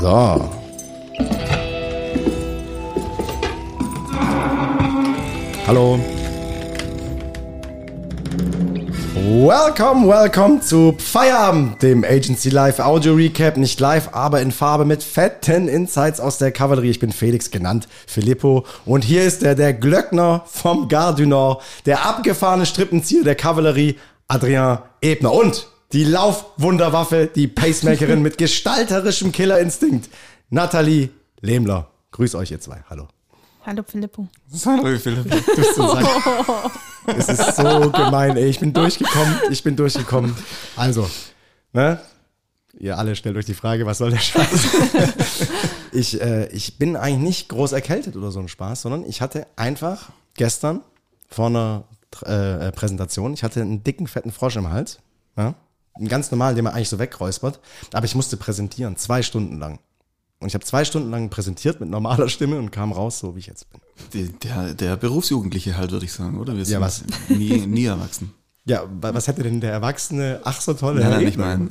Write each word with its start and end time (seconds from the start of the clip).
So. 0.00 0.50
Hallo. 5.66 6.00
Welcome, 9.14 10.08
welcome 10.08 10.60
zu 10.62 10.94
Feierabend, 10.98 11.82
dem 11.82 12.02
Agency 12.04 12.48
Live 12.48 12.78
Audio 12.78 13.12
Recap. 13.12 13.58
Nicht 13.58 13.78
live, 13.78 14.08
aber 14.12 14.40
in 14.40 14.52
Farbe 14.52 14.86
mit 14.86 15.02
fetten 15.02 15.68
Insights 15.68 16.18
aus 16.18 16.38
der 16.38 16.50
Kavallerie. 16.50 16.88
Ich 16.88 16.98
bin 16.98 17.12
Felix 17.12 17.50
genannt, 17.50 17.86
Filippo. 18.06 18.64
Und 18.86 19.04
hier 19.04 19.24
ist 19.24 19.42
der, 19.42 19.54
der 19.54 19.74
Glöckner 19.74 20.44
vom 20.46 20.88
Gare 20.88 21.14
du 21.14 21.26
Nord, 21.26 21.62
der 21.84 22.06
abgefahrene 22.06 22.64
Strippenzieher 22.64 23.24
der 23.24 23.34
Kavallerie, 23.34 23.98
Adrien 24.28 24.78
Ebner. 25.02 25.34
Und 25.34 25.66
die 25.92 26.04
Laufwunderwaffe, 26.04 27.28
die 27.34 27.48
Pacemakerin 27.48 28.22
mit 28.22 28.38
gestalterischem 28.38 29.32
Killerinstinkt, 29.32 30.08
Nathalie 30.48 31.10
Lehmler. 31.40 31.90
Grüß 32.12 32.34
euch 32.34 32.50
ihr 32.50 32.60
zwei. 32.60 32.82
Hallo. 32.88 33.08
Hallo 33.64 33.82
Filippo. 33.82 34.28
Hallo 34.64 34.98
Philipp. 34.98 35.30
Du 35.46 35.56
bist 35.56 35.74
so 35.74 35.88
sein. 35.88 36.06
Es 37.06 37.28
ist 37.28 37.56
so 37.56 37.90
gemein, 37.90 38.36
ey. 38.36 38.48
Ich 38.48 38.60
bin 38.60 38.72
durchgekommen. 38.72 39.34
Ich 39.50 39.62
bin 39.62 39.76
durchgekommen. 39.76 40.36
Also, 40.76 41.08
ne? 41.72 42.00
Ihr 42.78 42.96
alle 42.96 43.16
stellt 43.16 43.36
euch 43.36 43.44
die 43.44 43.54
Frage, 43.54 43.84
was 43.84 43.98
soll 43.98 44.10
der 44.10 44.18
Scheiß? 44.18 44.68
ich, 45.92 46.20
äh, 46.20 46.48
ich 46.48 46.78
bin 46.78 46.96
eigentlich 46.96 47.18
nicht 47.18 47.48
groß 47.48 47.72
erkältet 47.72 48.16
oder 48.16 48.30
so 48.30 48.40
ein 48.40 48.48
Spaß, 48.48 48.82
sondern 48.82 49.04
ich 49.04 49.20
hatte 49.20 49.46
einfach 49.56 50.10
gestern 50.34 50.80
vor 51.28 51.46
einer 51.46 51.84
äh, 52.24 52.72
Präsentation, 52.72 53.34
ich 53.34 53.42
hatte 53.42 53.60
einen 53.60 53.84
dicken, 53.84 54.06
fetten 54.06 54.30
Frosch 54.30 54.56
im 54.56 54.70
Hals. 54.70 55.00
Ja? 55.36 55.54
Ganz 56.08 56.30
normalen, 56.30 56.56
den 56.56 56.64
man 56.64 56.74
eigentlich 56.74 56.88
so 56.88 56.98
wegräuspert. 56.98 57.60
Aber 57.92 58.04
ich 58.06 58.14
musste 58.14 58.36
präsentieren, 58.36 58.96
zwei 58.96 59.22
Stunden 59.22 59.58
lang. 59.58 59.78
Und 60.40 60.48
ich 60.48 60.54
habe 60.54 60.64
zwei 60.64 60.84
Stunden 60.86 61.10
lang 61.10 61.28
präsentiert 61.28 61.80
mit 61.80 61.90
normaler 61.90 62.28
Stimme 62.30 62.58
und 62.58 62.70
kam 62.70 62.92
raus, 62.92 63.18
so 63.18 63.34
wie 63.36 63.40
ich 63.40 63.46
jetzt 63.46 63.66
bin. 64.12 64.32
Der, 64.42 64.72
der 64.72 64.96
Berufsjugendliche 64.96 65.76
halt, 65.76 65.90
würde 65.90 66.06
ich 66.06 66.12
sagen, 66.12 66.38
oder? 66.40 66.56
Wir 66.56 66.64
sind 66.64 66.80
was? 66.80 67.04
Nie, 67.28 67.66
nie 67.66 67.84
erwachsen. 67.84 68.32
Ja, 68.64 68.84
wa- 69.00 69.12
was 69.12 69.26
hätte 69.28 69.42
denn 69.42 69.60
der 69.60 69.72
Erwachsene, 69.72 70.40
ach 70.44 70.60
so 70.60 70.72
tolle 70.74 71.00
Nein, 71.00 71.10
nein, 71.10 71.26
ich 71.28 71.36
meine, 71.36 71.68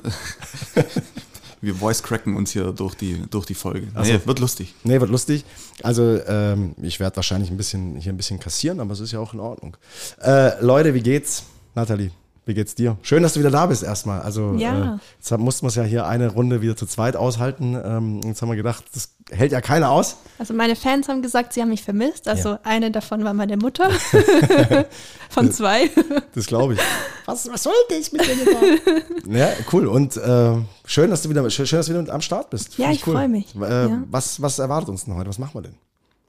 wir 1.62 1.76
voice 1.76 2.02
cracken 2.04 2.36
uns 2.36 2.52
hier 2.52 2.72
durch 2.72 2.96
die, 2.96 3.22
durch 3.30 3.46
die 3.46 3.54
Folge. 3.54 3.88
Ach 3.94 4.06
so. 4.06 4.14
Nee, 4.14 4.20
wird 4.26 4.40
lustig. 4.40 4.74
Nee, 4.84 5.00
wird 5.02 5.10
lustig. 5.10 5.46
Also 5.84 6.20
ähm, 6.28 6.76
ich 6.82 7.00
werde 7.00 7.16
wahrscheinlich 7.18 7.52
ein 7.52 7.58
bisschen 7.58 7.96
hier 7.98 8.14
ein 8.14 8.18
bisschen 8.18 8.40
kassieren, 8.40 8.80
aber 8.80 8.94
es 8.94 9.00
ist 9.02 9.12
ja 9.12 9.20
auch 9.20 9.34
in 9.34 9.40
Ordnung. 9.40 9.76
Äh, 10.22 10.64
Leute, 10.64 10.94
wie 10.94 11.02
geht's? 11.02 11.44
Nathalie, 11.76 12.12
wie 12.50 12.54
geht's 12.56 12.74
dir? 12.76 12.98
Schön, 13.04 13.22
dass 13.24 13.34
du 13.34 13.40
wieder 13.40 13.52
da 13.52 13.68
bist 13.68 13.84
erstmal. 13.84 14.22
Also 14.22 14.56
Ja. 14.58 14.96
äh, 14.96 14.98
jetzt 15.20 15.38
mussten 15.38 15.64
wir 15.66 15.68
es 15.70 15.76
ja 15.76 15.84
hier 15.84 16.06
eine 16.08 16.28
Runde 16.30 16.62
wieder 16.62 16.76
zu 16.76 16.86
zweit 16.88 17.16
aushalten. 17.16 17.78
Ähm, 17.82 18.22
jetzt 18.26 18.42
haben 18.42 18.50
wir 18.50 18.56
gedacht, 18.56 18.84
das 18.94 19.10
hält 19.30 19.52
ja 19.52 19.62
keiner 19.62 19.92
aus. 19.92 20.18
Also 20.40 20.54
meine 20.56 20.76
Fans 20.76 21.08
haben 21.08 21.22
gesagt, 21.22 21.54
sie 21.54 21.62
haben 21.62 21.70
mich 21.70 21.84
vermisst. 21.84 22.28
Also 22.28 22.50
Ja. 22.50 22.60
eine 22.64 22.90
davon 22.92 23.24
war 23.24 23.34
meine 23.34 23.56
Mutter. 23.58 23.90
Von 25.30 25.52
zwei. 25.52 25.90
Das 26.36 26.46
glaube 26.48 26.74
ich. 26.74 26.80
was, 27.26 27.50
was 27.52 27.64
sollte 27.64 27.96
ich 28.00 28.12
mit 28.12 28.26
denen 28.28 28.42
überhaupt? 28.42 29.28
Ja, 29.28 29.50
cool. 29.74 29.88
Und 29.88 30.18
äh, 30.18 30.54
schön, 30.86 31.10
dass 31.10 31.22
du 31.22 31.30
wieder 31.30 31.48
schön, 31.50 31.66
dass 31.72 31.86
du 31.86 31.92
wieder 31.92 32.02
mit 32.02 32.10
am 32.10 32.22
Start 32.22 32.50
bist. 32.50 32.78
Ja, 32.78 32.86
Finde 32.88 32.96
ich 32.96 33.04
freu 33.04 33.28
mich. 33.28 33.56
Äh, 33.56 33.60
Ja. 33.90 34.04
was, 34.10 34.42
was 34.42 34.58
erwartet 34.60 34.90
uns 34.90 35.06
denn 35.06 35.16
heute? 35.16 35.30
Was 35.30 35.38
machen 35.40 35.52
wir 35.54 35.62
denn? 35.62 35.76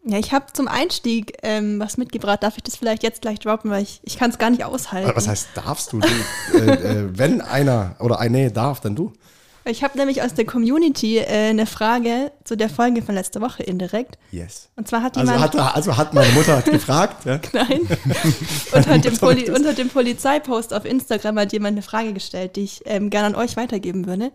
Ja, 0.05 0.19
ich 0.19 0.33
habe 0.33 0.47
zum 0.53 0.67
Einstieg 0.67 1.37
ähm, 1.43 1.79
was 1.79 1.99
mitgebracht. 1.99 2.43
Darf 2.43 2.57
ich 2.57 2.63
das 2.63 2.77
vielleicht 2.77 3.03
jetzt 3.03 3.21
gleich 3.21 3.39
droppen, 3.39 3.71
weil 3.71 3.83
ich, 3.83 4.01
ich 4.03 4.19
kann 4.19 4.31
es 4.31 4.39
gar 4.39 4.51
nicht 4.51 4.65
aushalten. 4.65 5.13
Was 5.15 5.29
heißt, 5.29 5.49
darfst 5.55 5.93
du? 5.93 6.01
du 6.01 6.59
äh, 6.59 6.73
äh, 6.73 7.19
wenn 7.19 7.41
einer 7.43 7.97
oder 7.99 8.19
eine 8.19 8.51
darf, 8.51 8.81
dann 8.81 8.97
du. 8.97 9.13
Ich 9.67 9.85
habe 9.85 9.99
nämlich 9.99 10.23
aus 10.23 10.33
der 10.33 10.47
Community 10.47 11.19
äh, 11.19 11.51
eine 11.51 11.67
Frage 11.67 12.33
zu 12.45 12.57
der 12.57 12.71
Folge 12.71 13.03
von 13.03 13.15
letzter 13.15 13.43
Woche 13.43 13.63
indirekt. 13.63 14.19
Yes. 14.33 14.71
Und 14.75 14.89
zwar 14.89 15.03
hat 15.03 15.19
Also 15.19 15.33
jemand... 15.33 15.55
hat, 15.55 15.77
also 15.77 15.97
hat 15.99 16.15
meine 16.15 16.33
Mutter 16.33 16.63
gefragt. 16.63 17.27
Ja? 17.27 17.41
Nein. 17.53 17.81
unter, 18.73 18.99
dem 18.99 19.17
Poli 19.19 19.51
unter 19.51 19.75
dem 19.75 19.91
Polizeipost 19.91 20.73
auf 20.73 20.87
Instagram 20.87 21.39
hat 21.39 21.53
jemand 21.53 21.75
eine 21.75 21.83
Frage 21.83 22.15
gestellt, 22.15 22.57
die 22.57 22.65
ich 22.65 22.81
ähm, 22.87 23.11
gerne 23.11 23.27
an 23.27 23.35
euch 23.35 23.57
weitergeben 23.59 24.07
würde. 24.07 24.33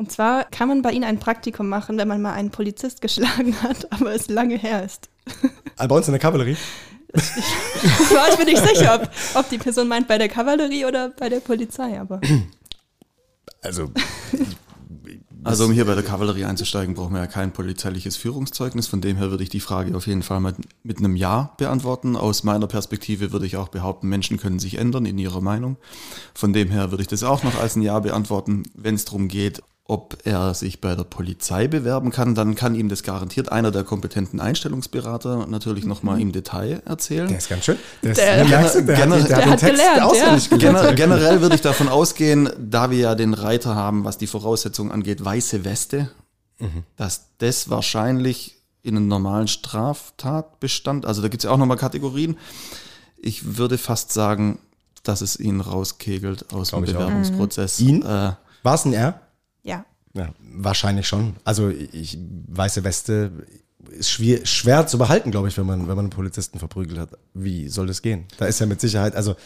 Und 0.00 0.10
zwar 0.10 0.44
kann 0.44 0.66
man 0.66 0.80
bei 0.80 0.92
Ihnen 0.92 1.04
ein 1.04 1.18
Praktikum 1.18 1.68
machen, 1.68 1.98
wenn 1.98 2.08
man 2.08 2.22
mal 2.22 2.32
einen 2.32 2.48
Polizist 2.48 3.02
geschlagen 3.02 3.54
hat, 3.62 3.86
aber 4.00 4.14
es 4.14 4.30
lange 4.30 4.56
her 4.56 4.82
ist. 4.82 5.10
Also 5.76 5.88
bei 5.90 5.94
uns 5.94 6.08
in 6.08 6.12
der 6.12 6.20
Kavallerie. 6.20 6.56
Ich 7.12 7.22
war 8.14 8.30
ich 8.32 8.38
mir 8.38 8.46
nicht 8.46 8.66
sicher, 8.66 8.94
ob, 8.94 9.10
ob 9.34 9.50
die 9.50 9.58
Person 9.58 9.88
meint 9.88 10.08
bei 10.08 10.16
der 10.16 10.30
Kavallerie 10.30 10.86
oder 10.86 11.10
bei 11.10 11.28
der 11.28 11.40
Polizei, 11.40 12.00
aber 12.00 12.18
Also 13.60 13.92
Also 15.42 15.64
um 15.64 15.72
hier 15.72 15.86
bei 15.86 15.94
der 15.94 16.04
Kavallerie 16.04 16.44
einzusteigen, 16.44 16.94
brauchen 16.94 17.14
wir 17.14 17.20
ja 17.20 17.26
kein 17.26 17.52
polizeiliches 17.52 18.16
Führungszeugnis. 18.16 18.86
Von 18.86 19.00
dem 19.00 19.16
her 19.16 19.30
würde 19.30 19.42
ich 19.42 19.48
die 19.48 19.60
Frage 19.60 19.96
auf 19.96 20.06
jeden 20.06 20.22
Fall 20.22 20.40
mal 20.40 20.54
mit 20.82 20.98
einem 20.98 21.16
Ja 21.16 21.54
beantworten. 21.56 22.16
Aus 22.16 22.44
meiner 22.44 22.66
Perspektive 22.66 23.32
würde 23.32 23.46
ich 23.46 23.56
auch 23.56 23.68
behaupten, 23.68 24.08
Menschen 24.08 24.36
können 24.36 24.58
sich 24.58 24.76
ändern 24.76 25.06
in 25.06 25.16
ihrer 25.16 25.40
Meinung. 25.40 25.78
Von 26.34 26.52
dem 26.52 26.70
her 26.70 26.90
würde 26.90 27.02
ich 27.02 27.08
das 27.08 27.22
auch 27.22 27.42
noch 27.42 27.58
als 27.58 27.76
ein 27.76 27.82
Ja 27.82 27.98
beantworten. 28.00 28.64
Wenn 28.74 28.94
es 28.94 29.06
darum 29.06 29.28
geht, 29.28 29.62
ob 29.90 30.18
er 30.24 30.54
sich 30.54 30.80
bei 30.80 30.94
der 30.94 31.02
Polizei 31.02 31.66
bewerben 31.66 32.10
kann, 32.12 32.36
dann 32.36 32.54
kann 32.54 32.76
ihm 32.76 32.88
das 32.88 33.02
garantiert 33.02 33.50
einer 33.50 33.72
der 33.72 33.82
kompetenten 33.82 34.38
Einstellungsberater 34.40 35.46
natürlich 35.48 35.84
nochmal 35.84 36.20
im 36.20 36.30
Detail 36.30 36.80
erzählen. 36.86 37.26
der 37.26 37.38
ist 37.38 37.48
ganz 37.48 37.64
schön. 37.64 37.76
Der, 38.02 38.12
ist, 38.12 38.18
Der- 38.20 38.44
merkst 38.44 38.74
du, 38.76 38.82
der, 38.84 38.96
Gener- 38.98 39.20
hat, 39.22 39.28
der, 39.30 39.36
der 39.38 39.50
hat 39.50 39.58
Text 39.60 39.76
gelernt, 39.76 40.02
auswendig 40.02 40.50
ja. 40.50 40.56
gelernt. 40.56 40.78
Gener 40.78 40.94
generell 40.94 41.40
würde 41.40 41.56
ich 41.56 41.60
davon 41.60 41.88
ausgehen, 41.88 42.48
da 42.58 42.90
wir 42.92 42.98
ja 42.98 43.14
den 43.16 43.34
Reiter 43.34 43.74
haben, 43.74 44.04
was 44.04 44.16
die 44.16 44.28
Voraussetzungen 44.28 44.92
angeht, 44.92 45.24
weiße 45.24 45.64
Weste, 45.64 46.10
dass 46.96 47.26
das 47.38 47.68
wahrscheinlich 47.70 48.56
in 48.82 48.96
einem 48.96 49.08
normalen 49.08 49.48
Straftatbestand, 49.48 51.06
also 51.06 51.22
da 51.22 51.28
gibt 51.28 51.42
es 51.42 51.48
ja 51.48 51.50
auch 51.50 51.58
nochmal 51.58 51.76
Kategorien. 51.76 52.36
Ich 53.18 53.56
würde 53.58 53.76
fast 53.78 54.12
sagen, 54.12 54.58
dass 55.02 55.20
es 55.20 55.38
ihn 55.38 55.60
rauskegelt 55.60 56.52
aus 56.52 56.70
dem 56.70 56.84
Glaub 56.84 56.96
auch. 56.96 57.06
Bewerbungsprozess. 57.06 57.80
Ihn? 57.80 58.02
Äh, 58.02 58.32
War 58.62 58.74
es 58.74 58.84
ein 58.84 58.92
R? 58.92 59.20
Ja. 60.14 60.32
Wahrscheinlich 60.40 61.06
schon. 61.06 61.36
Also 61.44 61.68
ich 61.68 62.18
weiße 62.48 62.84
Weste 62.84 63.30
ist 63.90 64.10
schwer, 64.10 64.44
schwer 64.44 64.86
zu 64.86 64.98
behalten, 64.98 65.30
glaube 65.30 65.48
ich, 65.48 65.56
wenn 65.56 65.66
man, 65.66 65.80
wenn 65.80 65.96
man 65.96 66.06
einen 66.06 66.10
Polizisten 66.10 66.58
verprügelt 66.58 66.98
hat. 66.98 67.10
Wie 67.34 67.68
soll 67.68 67.86
das 67.86 68.02
gehen? 68.02 68.26
Da 68.38 68.46
ist 68.46 68.60
ja 68.60 68.66
mit 68.66 68.80
Sicherheit, 68.80 69.14
also 69.14 69.36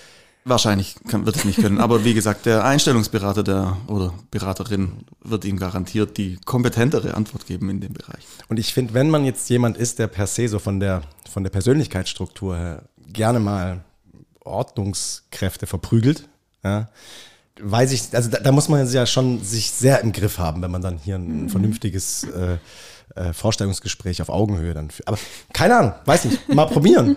wahrscheinlich 0.44 0.96
kann, 1.08 1.24
wird 1.26 1.36
es 1.36 1.44
nicht 1.44 1.60
können. 1.60 1.78
Aber 1.80 2.04
wie 2.04 2.14
gesagt, 2.14 2.46
der 2.46 2.64
Einstellungsberater 2.64 3.42
der 3.42 3.76
oder 3.86 4.12
Beraterin 4.30 5.04
wird 5.22 5.44
ihm 5.44 5.58
garantiert 5.58 6.16
die 6.18 6.38
kompetentere 6.44 7.14
Antwort 7.14 7.46
geben 7.46 7.70
in 7.70 7.80
dem 7.80 7.92
Bereich. 7.92 8.26
Und 8.48 8.58
ich 8.58 8.74
finde, 8.74 8.94
wenn 8.94 9.10
man 9.10 9.24
jetzt 9.24 9.48
jemand 9.48 9.76
ist, 9.76 9.98
der 9.98 10.06
per 10.06 10.26
se 10.26 10.48
so 10.48 10.58
von 10.58 10.80
der, 10.80 11.02
von 11.30 11.42
der 11.42 11.50
Persönlichkeitsstruktur 11.50 12.56
her 12.56 12.88
gerne 13.06 13.40
mal 13.40 13.84
Ordnungskräfte 14.40 15.66
verprügelt, 15.66 16.28
ja, 16.62 16.88
weiß 17.60 17.92
ich, 17.92 18.14
also 18.14 18.30
da, 18.30 18.40
da 18.40 18.52
muss 18.52 18.68
man 18.68 18.86
ja 18.90 19.06
schon 19.06 19.42
sich 19.42 19.70
sehr 19.70 20.00
im 20.00 20.12
Griff 20.12 20.38
haben, 20.38 20.62
wenn 20.62 20.70
man 20.70 20.82
dann 20.82 20.98
hier 20.98 21.16
ein 21.16 21.48
vernünftiges 21.48 22.24
äh, 22.24 22.58
äh, 23.14 23.32
Vorstellungsgespräch 23.32 24.20
auf 24.22 24.28
Augenhöhe 24.28 24.74
dann 24.74 24.90
führt. 24.90 25.08
Aber 25.08 25.18
keine 25.52 25.76
Ahnung, 25.76 25.92
weiß 26.04 26.24
nicht, 26.24 26.48
mal 26.48 26.66
probieren. 26.66 27.16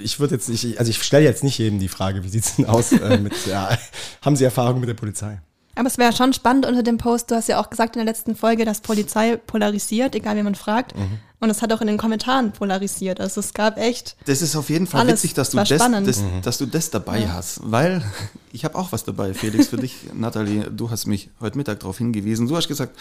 Ich 0.00 0.20
würde 0.20 0.34
jetzt 0.34 0.48
nicht, 0.48 0.78
also 0.78 0.90
ich 0.90 1.02
stelle 1.02 1.24
jetzt 1.24 1.42
nicht 1.42 1.58
jedem 1.58 1.78
die 1.78 1.88
Frage, 1.88 2.22
wie 2.24 2.28
sieht's 2.28 2.56
denn 2.56 2.66
aus 2.66 2.92
äh, 2.92 3.18
mit, 3.18 3.34
ja, 3.46 3.76
haben 4.22 4.36
Sie 4.36 4.44
Erfahrung 4.44 4.80
mit 4.80 4.88
der 4.88 4.94
Polizei? 4.94 5.40
Aber 5.78 5.86
es 5.86 5.96
wäre 5.96 6.12
schon 6.12 6.32
spannend 6.32 6.66
unter 6.66 6.82
dem 6.82 6.98
Post, 6.98 7.30
du 7.30 7.36
hast 7.36 7.48
ja 7.48 7.60
auch 7.60 7.70
gesagt 7.70 7.94
in 7.94 8.00
der 8.00 8.12
letzten 8.12 8.34
Folge, 8.34 8.64
dass 8.64 8.80
Polizei 8.80 9.36
polarisiert, 9.36 10.16
egal 10.16 10.36
wie 10.36 10.42
man 10.42 10.56
fragt. 10.56 10.96
Mhm. 10.96 11.20
Und 11.38 11.50
es 11.50 11.62
hat 11.62 11.72
auch 11.72 11.80
in 11.80 11.86
den 11.86 11.98
Kommentaren 11.98 12.50
polarisiert. 12.50 13.20
Also 13.20 13.38
es 13.38 13.54
gab 13.54 13.78
echt 13.78 14.16
Das 14.26 14.42
ist 14.42 14.56
auf 14.56 14.70
jeden 14.70 14.88
Fall 14.88 15.02
Alles 15.02 15.22
witzig, 15.22 15.34
dass 15.34 15.50
du, 15.50 15.56
das, 15.58 15.68
spannend. 15.68 16.08
das, 16.08 16.20
dass 16.42 16.58
du 16.58 16.66
das 16.66 16.90
dabei 16.90 17.28
hast, 17.28 17.60
weil 17.62 18.02
ich 18.52 18.64
habe 18.64 18.74
auch 18.74 18.90
was 18.90 19.04
dabei, 19.04 19.34
Felix, 19.34 19.68
für 19.68 19.76
dich, 19.76 19.94
Nathalie, 20.14 20.68
du 20.68 20.90
hast 20.90 21.06
mich 21.06 21.30
heute 21.40 21.56
Mittag 21.56 21.78
darauf 21.78 21.98
hingewiesen. 21.98 22.48
Du 22.48 22.56
hast 22.56 22.66
gesagt, 22.66 22.98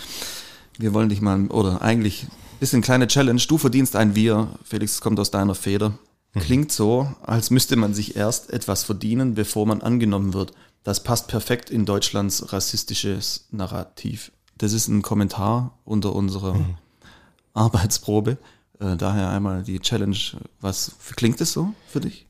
wir 0.78 0.94
wollen 0.94 1.10
dich 1.10 1.20
mal, 1.20 1.48
oder 1.48 1.82
eigentlich 1.82 2.26
ein 2.26 2.60
bisschen 2.60 2.84
kleine 2.84 3.08
Challenge, 3.08 3.42
du 3.48 3.58
verdienst 3.58 3.96
ein 3.96 4.14
Wir, 4.14 4.50
Felix, 4.64 4.94
es 4.94 5.02
kommt 5.02 5.20
aus 5.20 5.32
deiner 5.32 5.56
Feder. 5.56 5.94
Klingt 6.36 6.72
so, 6.72 7.12
als 7.24 7.50
müsste 7.50 7.76
man 7.76 7.96
sich 7.96 8.16
erst 8.16 8.52
etwas 8.52 8.84
verdienen, 8.84 9.34
bevor 9.34 9.66
man 9.66 9.82
angenommen 9.82 10.36
wird. 10.36 10.54
Das 10.84 11.04
passt 11.04 11.28
perfekt 11.28 11.70
in 11.70 11.86
Deutschlands 11.86 12.54
rassistisches 12.54 13.48
Narrativ. 13.52 14.32
Das 14.58 14.74
ist 14.74 14.88
ein 14.88 15.02
Kommentar 15.02 15.78
unter 15.84 16.16
unserer 16.16 16.56
Arbeitsprobe. 17.54 18.38
Äh, 18.80 18.96
daher 18.96 19.30
einmal 19.30 19.64
die 19.64 19.80
Challenge. 19.80 20.18
Was 20.62 20.92
klingt 21.16 21.42
es 21.42 21.52
so 21.52 21.74
für 21.88 22.00
dich? 22.00 22.28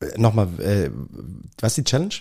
Äh, 0.00 0.18
Nochmal, 0.18 0.48
äh, 0.60 0.90
was 1.60 1.72
ist 1.72 1.78
die 1.78 1.84
Challenge? 1.84 2.14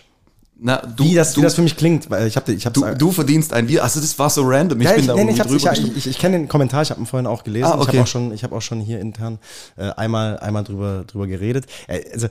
Na, 0.61 0.77
du, 0.77 1.05
wie, 1.05 1.15
das, 1.15 1.33
du, 1.33 1.39
wie 1.39 1.43
das 1.45 1.55
für 1.55 1.61
mich 1.61 1.77
klingt, 1.77 2.09
weil 2.09 2.27
ich 2.27 2.35
habe 2.35 2.51
ich 2.51 2.65
hab's, 2.65 2.73
du, 2.73 2.83
du 2.93 3.11
verdienst 3.11 3.53
ein 3.53 3.69
Wir. 3.69 3.81
Also 3.81 4.01
das 4.01 4.19
war 4.19 4.29
so 4.29 4.41
random. 4.43 4.81
Ich 4.81 4.87
ja, 4.87 4.91
bin 4.91 5.01
ich, 5.01 5.07
da 5.07 5.15
nee, 5.15 5.31
ich, 5.31 5.39
drüber. 5.39 5.71
ich, 5.71 5.85
ich, 5.85 5.97
ich, 5.97 6.07
ich 6.07 6.17
kenne 6.17 6.37
den 6.37 6.49
Kommentar, 6.49 6.81
ich 6.81 6.91
habe 6.91 6.99
ihn 6.99 7.05
vorhin 7.05 7.27
auch 7.27 7.45
gelesen. 7.45 7.67
Ah, 7.67 7.75
Ich 7.75 7.81
okay. 7.81 7.91
habe 7.91 8.01
auch 8.01 8.07
schon, 8.07 8.33
ich 8.33 8.43
habe 8.43 8.55
auch 8.55 8.61
schon 8.61 8.81
hier 8.81 8.99
intern 8.99 9.39
äh, 9.77 9.91
einmal, 9.91 10.37
einmal 10.39 10.65
drüber, 10.65 11.05
drüber 11.07 11.27
geredet. 11.27 11.65
Äh, 11.87 12.03
also 12.11 12.27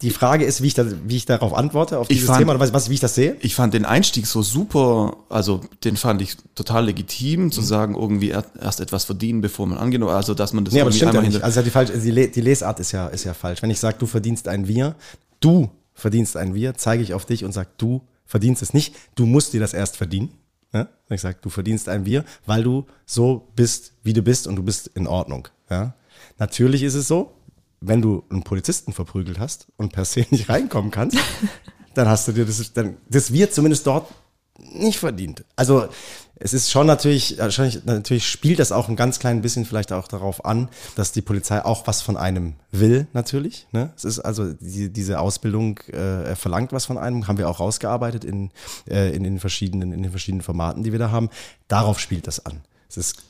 die 0.00 0.10
Frage 0.10 0.44
ist, 0.44 0.62
wie 0.62 0.66
ich, 0.66 0.74
da, 0.74 0.84
wie 1.06 1.16
ich 1.16 1.26
darauf 1.26 1.54
antworte, 1.54 1.98
auf 1.98 2.08
dieses 2.08 2.26
fand- 2.26 2.40
Thema 2.40 2.52
oder 2.52 2.60
was, 2.60 2.72
was, 2.72 2.90
wie 2.90 2.94
ich 2.94 3.00
das 3.00 3.14
sehe. 3.14 3.36
Ich 3.40 3.54
fand 3.54 3.72
den 3.74 3.84
Einstieg 3.84 4.26
so 4.26 4.42
super, 4.42 5.16
also 5.28 5.60
den 5.84 5.96
fand 5.96 6.20
ich 6.22 6.36
total 6.56 6.86
legitim, 6.86 7.44
Mhm. 7.44 7.52
zu 7.52 7.62
sagen, 7.62 7.94
irgendwie 7.94 8.30
er- 8.30 8.44
erst 8.60 8.80
etwas 8.80 9.04
verdienen, 9.04 9.40
bevor 9.40 9.66
man 9.66 9.78
angenommen, 9.78 10.12
also 10.12 10.34
dass 10.34 10.52
man 10.52 10.64
das 10.64 10.74
Nee, 10.74 10.80
aber 10.80 10.90
das 10.90 10.96
irgendwie 11.00 11.10
stimmt 11.10 11.14
ja 11.14 11.20
einmal 11.20 11.32
nicht. 11.32 11.44
Also 11.44 11.92
die, 11.94 12.00
die, 12.00 12.10
Le- 12.10 12.28
die 12.28 12.40
Lesart 12.40 12.80
ist 12.80 12.90
ja, 12.92 13.06
ist 13.08 13.24
ja 13.24 13.34
falsch. 13.34 13.62
Wenn 13.62 13.70
ich 13.70 13.78
sage, 13.78 13.96
du 13.98 14.06
verdienst 14.06 14.48
ein 14.48 14.66
Wir, 14.66 14.96
du 15.40 15.70
verdienst 15.94 16.36
ein 16.36 16.54
Wir, 16.54 16.74
zeige 16.74 17.02
ich 17.02 17.14
auf 17.14 17.24
dich 17.24 17.44
und 17.44 17.52
sage, 17.52 17.68
du 17.78 18.02
verdienst 18.26 18.62
es 18.62 18.74
nicht. 18.74 18.94
Du 19.14 19.26
musst 19.26 19.52
dir 19.52 19.60
das 19.60 19.72
erst 19.74 19.96
verdienen. 19.96 20.32
Ja? 20.72 20.88
Wenn 21.06 21.14
ich 21.16 21.20
sage, 21.20 21.36
du 21.42 21.48
verdienst 21.50 21.88
ein 21.88 22.06
Wir, 22.06 22.24
weil 22.46 22.64
du 22.64 22.86
so 23.06 23.46
bist, 23.54 23.92
wie 24.02 24.14
du 24.14 24.22
bist 24.22 24.46
und 24.46 24.56
du 24.56 24.62
bist 24.62 24.88
in 24.94 25.06
Ordnung. 25.06 25.48
Ja? 25.70 25.94
Natürlich 26.38 26.82
ist 26.82 26.94
es 26.94 27.06
so, 27.06 27.32
wenn 27.82 28.00
du 28.00 28.24
einen 28.30 28.42
Polizisten 28.42 28.92
verprügelt 28.92 29.38
hast 29.38 29.66
und 29.76 29.92
per 29.92 30.04
se 30.04 30.26
nicht 30.30 30.48
reinkommen 30.48 30.90
kannst, 30.90 31.18
dann 31.94 32.08
hast 32.08 32.28
du 32.28 32.32
dir 32.32 32.44
das, 32.44 32.72
dann, 32.72 32.96
das 33.08 33.32
wird 33.32 33.52
zumindest 33.52 33.86
dort 33.86 34.08
nicht 34.58 34.98
verdient. 34.98 35.44
Also 35.56 35.88
es 36.36 36.52
ist 36.52 36.70
schon 36.70 36.86
natürlich, 36.86 37.36
natürlich 37.84 38.26
spielt 38.26 38.58
das 38.58 38.72
auch 38.72 38.88
ein 38.88 38.96
ganz 38.96 39.18
klein 39.18 39.42
bisschen 39.42 39.64
vielleicht 39.64 39.92
auch 39.92 40.08
darauf 40.08 40.44
an, 40.44 40.68
dass 40.96 41.12
die 41.12 41.22
Polizei 41.22 41.64
auch 41.64 41.86
was 41.86 42.02
von 42.02 42.16
einem 42.16 42.54
will, 42.70 43.06
natürlich. 43.12 43.66
Ne? 43.70 43.92
Es 43.96 44.04
ist 44.04 44.18
also 44.18 44.52
die, 44.52 44.92
diese 44.92 45.20
Ausbildung 45.20 45.78
äh, 45.88 46.34
verlangt 46.34 46.72
was 46.72 46.86
von 46.86 46.98
einem, 46.98 47.28
haben 47.28 47.38
wir 47.38 47.48
auch 47.48 47.60
rausgearbeitet 47.60 48.24
in, 48.24 48.50
äh, 48.88 49.14
in, 49.14 49.22
den 49.22 49.38
verschiedenen, 49.38 49.92
in 49.92 50.02
den 50.02 50.10
verschiedenen 50.10 50.42
Formaten, 50.42 50.82
die 50.82 50.92
wir 50.92 50.98
da 50.98 51.10
haben. 51.10 51.30
Darauf 51.68 52.00
spielt 52.00 52.26
das 52.26 52.44
an. 52.44 52.62
Es 52.88 52.96
ist 52.96 53.22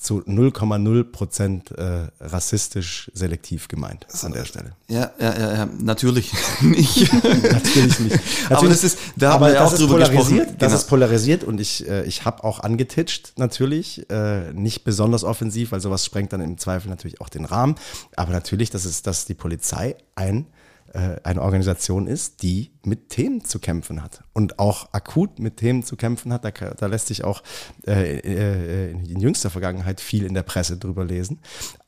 zu 0.00 0.20
0,0 0.20 1.02
Prozent 1.10 1.72
äh, 1.72 2.06
rassistisch 2.20 3.10
selektiv 3.14 3.66
gemeint 3.66 4.06
an 4.22 4.32
der 4.32 4.44
Stelle. 4.44 4.72
Ja, 4.88 5.10
ja, 5.18 5.36
ja, 5.38 5.54
ja, 5.56 5.68
natürlich 5.80 6.32
nicht. 6.60 7.12
Natürlich 7.12 7.98
nicht. 7.98 8.14
Aber 8.46 8.54
Natürlich, 8.54 8.74
das 8.80 8.84
ist- 8.84 8.98
da 9.16 9.32
haben 9.32 9.36
aber 9.42 9.46
wir 9.48 9.54
ja 9.54 9.60
das 9.60 9.68
auch 9.70 9.72
ist 9.74 9.80
drüber 9.80 9.92
polarisiert, 9.94 10.28
gesprochen. 10.38 10.56
Das 10.58 10.68
Genau. 10.68 10.80
ist 10.80 10.86
polarisiert 10.88 11.44
und 11.44 11.60
ich, 11.60 11.88
äh, 11.88 12.04
ich 12.04 12.24
habe 12.24 12.44
auch 12.44 12.60
angetitscht 12.60 13.32
natürlich, 13.38 14.08
äh, 14.08 14.52
nicht 14.52 14.84
besonders 14.84 15.24
offensiv, 15.24 15.72
weil 15.72 15.80
sowas 15.80 16.04
sprengt 16.04 16.32
dann 16.32 16.40
im 16.42 16.58
Zweifel 16.58 16.88
natürlich 16.88 17.20
auch 17.20 17.28
den 17.28 17.44
Rahmen. 17.44 17.74
Aber 18.14 18.30
natürlich, 18.32 18.70
dass 18.70 18.84
es, 18.84 19.02
dass 19.02 19.24
die 19.24 19.34
Polizei 19.34 19.96
ein 20.14 20.46
eine 20.94 21.42
Organisation 21.42 22.06
ist, 22.06 22.42
die 22.42 22.72
mit 22.84 23.10
Themen 23.10 23.44
zu 23.44 23.58
kämpfen 23.58 24.02
hat 24.02 24.22
und 24.32 24.58
auch 24.58 24.92
akut 24.92 25.38
mit 25.38 25.56
Themen 25.58 25.82
zu 25.82 25.96
kämpfen 25.96 26.32
hat. 26.32 26.44
Da, 26.44 26.50
da 26.50 26.86
lässt 26.86 27.08
sich 27.08 27.24
auch 27.24 27.42
äh, 27.86 28.18
äh, 28.18 28.90
in 28.90 29.20
jüngster 29.20 29.50
Vergangenheit 29.50 30.00
viel 30.00 30.24
in 30.24 30.34
der 30.34 30.42
Presse 30.42 30.78
drüber 30.78 31.04
lesen. 31.04 31.40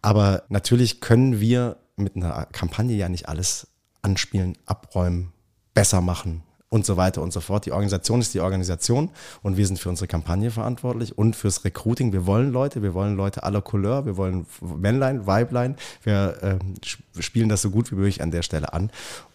Aber 0.02 0.44
natürlich 0.48 1.00
können 1.00 1.40
wir 1.40 1.76
mit 1.96 2.16
einer 2.16 2.46
Kampagne 2.46 2.96
ja 2.96 3.08
nicht 3.08 3.28
alles 3.28 3.68
anspielen, 4.02 4.56
abräumen, 4.66 5.32
besser 5.74 6.00
machen 6.00 6.42
und 6.70 6.86
so 6.86 6.96
weiter 6.96 7.20
und 7.20 7.32
so 7.32 7.40
fort. 7.40 7.66
Die 7.66 7.72
Organisation 7.72 8.20
ist 8.20 8.32
die 8.32 8.40
Organisation 8.40 9.10
und 9.42 9.56
wir 9.56 9.66
sind 9.66 9.78
für 9.78 9.88
unsere 9.88 10.06
Kampagne 10.06 10.50
verantwortlich 10.50 11.18
und 11.18 11.34
fürs 11.36 11.64
Recruiting. 11.64 12.12
Wir 12.12 12.26
wollen 12.26 12.52
Leute, 12.52 12.80
wir 12.82 12.94
wollen 12.94 13.16
Leute 13.16 13.42
aller 13.42 13.60
Couleur, 13.60 14.06
wir 14.06 14.16
wollen 14.16 14.46
Männlein, 14.60 15.26
Weiblein. 15.26 15.76
Wir 16.04 16.58
sp- 16.86 17.02
spielen 17.18 17.48
das 17.48 17.60
so 17.62 17.70
gut 17.70 17.90
wie 17.90 17.96
möglich 17.96 18.22
an 18.22 18.30
der 18.30 18.42
Stelle 18.42 18.72
an. 18.72 18.90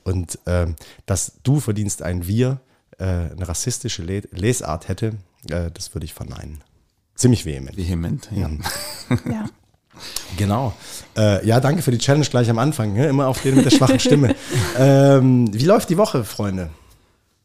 Und 0.05 0.39
ähm, 0.47 0.75
dass 1.05 1.33
du 1.43 1.59
verdienst 1.59 2.01
ein 2.01 2.25
Wir, 2.25 2.61
äh, 2.97 3.03
eine 3.03 3.47
rassistische 3.47 4.01
Le 4.01 4.21
Lesart 4.31 4.87
hätte, 4.87 5.13
äh, 5.49 5.69
das 5.73 5.93
würde 5.93 6.05
ich 6.05 6.13
verneinen. 6.13 6.63
Ziemlich 7.15 7.45
vehement. 7.45 7.77
Vehement, 7.77 8.29
ja. 8.33 8.49
Ja. 9.29 9.45
Genau. 10.37 10.73
Äh, 11.17 11.45
ja, 11.47 11.61
danke 11.61 11.81
für 11.81 11.91
die 11.91 11.97
Challenge 11.99 12.25
gleich 12.25 12.49
am 12.49 12.59
Anfang. 12.59 12.91
Ne? 12.93 13.07
Immer 13.07 13.27
auf 13.27 13.41
den 13.41 13.55
mit 13.55 13.63
der 13.63 13.69
schwachen 13.71 13.97
Stimme. 13.99 14.35
ähm, 14.77 15.47
wie 15.53 15.63
läuft 15.63 15.89
die 15.89 15.97
Woche, 15.97 16.25
Freunde? 16.25 16.69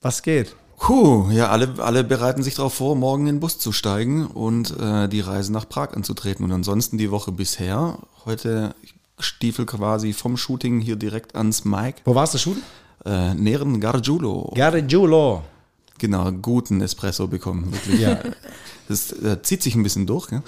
Was 0.03 0.23
geht? 0.23 0.57
Puh, 0.79 1.31
ja, 1.31 1.49
alle, 1.51 1.75
alle 1.79 2.05
bereiten 2.05 2.43
sich 2.43 2.55
darauf 2.55 2.73
vor, 2.73 2.97
morgen 2.97 3.27
in 3.27 3.35
den 3.37 3.41
Bus 3.41 3.59
zu 3.59 3.71
steigen 3.71 4.27
und 4.27 4.75
äh, 4.81 5.09
die 5.09 5.21
Reise 5.21 5.53
nach 5.53 5.69
Prag 5.69 5.93
anzutreten. 5.93 6.43
Und 6.45 6.53
ansonsten 6.53 6.97
die 6.97 7.11
Woche 7.11 7.33
bisher, 7.33 7.99
heute 8.25 8.75
Stiefel 9.19 9.67
quasi 9.67 10.15
vom 10.15 10.39
Shooting 10.39 10.81
hier 10.81 10.97
direkt 10.97 11.37
ans 11.37 11.67
Mike, 11.67 12.01
Wo 12.07 12.15
warst 12.15 12.33
du 12.33 12.39
shooten? 12.39 12.63
äh, 13.05 13.35
Neren 13.35 13.79
Gargiulo. 13.79 14.53
Gargiulo. 14.55 15.43
Genau, 15.99 16.33
guten 16.33 16.81
Espresso 16.81 17.29
bekommen, 17.29 17.71
wirklich. 17.71 18.01
Ja. 18.01 18.19
Das 18.89 19.13
äh, 19.13 19.43
zieht 19.43 19.63
sich 19.63 19.75
ein 19.75 19.83
bisschen 19.83 20.07
durch, 20.07 20.29
gell? 20.29 20.43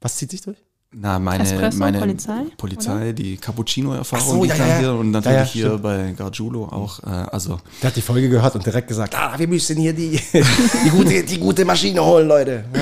Was 0.00 0.16
zieht 0.16 0.30
sich 0.30 0.40
durch? 0.40 0.56
Na, 0.92 1.20
meine, 1.20 1.44
Espresso, 1.44 1.78
meine 1.78 2.00
Polizei, 2.00 2.46
Polizei 2.56 3.12
die 3.12 3.36
Cappuccino-Erfahrung, 3.36 4.38
so, 4.38 4.42
die 4.42 4.48
ja, 4.48 4.56
kam 4.56 4.68
ja, 4.68 4.78
hier 4.78 4.92
und 4.94 5.12
natürlich 5.12 5.54
ja, 5.54 5.68
hier 5.68 5.78
bei 5.78 6.12
Gargiulo 6.16 6.64
auch. 6.64 6.98
Äh, 7.04 7.06
also 7.30 7.60
Der 7.80 7.90
hat 7.90 7.96
die 7.96 8.02
Folge 8.02 8.28
gehört 8.28 8.56
und 8.56 8.66
direkt 8.66 8.88
gesagt, 8.88 9.14
ah, 9.14 9.38
wir 9.38 9.46
müssen 9.46 9.76
hier 9.76 9.92
die, 9.92 10.20
die, 10.84 10.90
gute, 10.90 11.22
die 11.22 11.38
gute 11.38 11.64
Maschine 11.64 12.04
holen, 12.04 12.26
Leute. 12.26 12.64
Ja. 12.74 12.80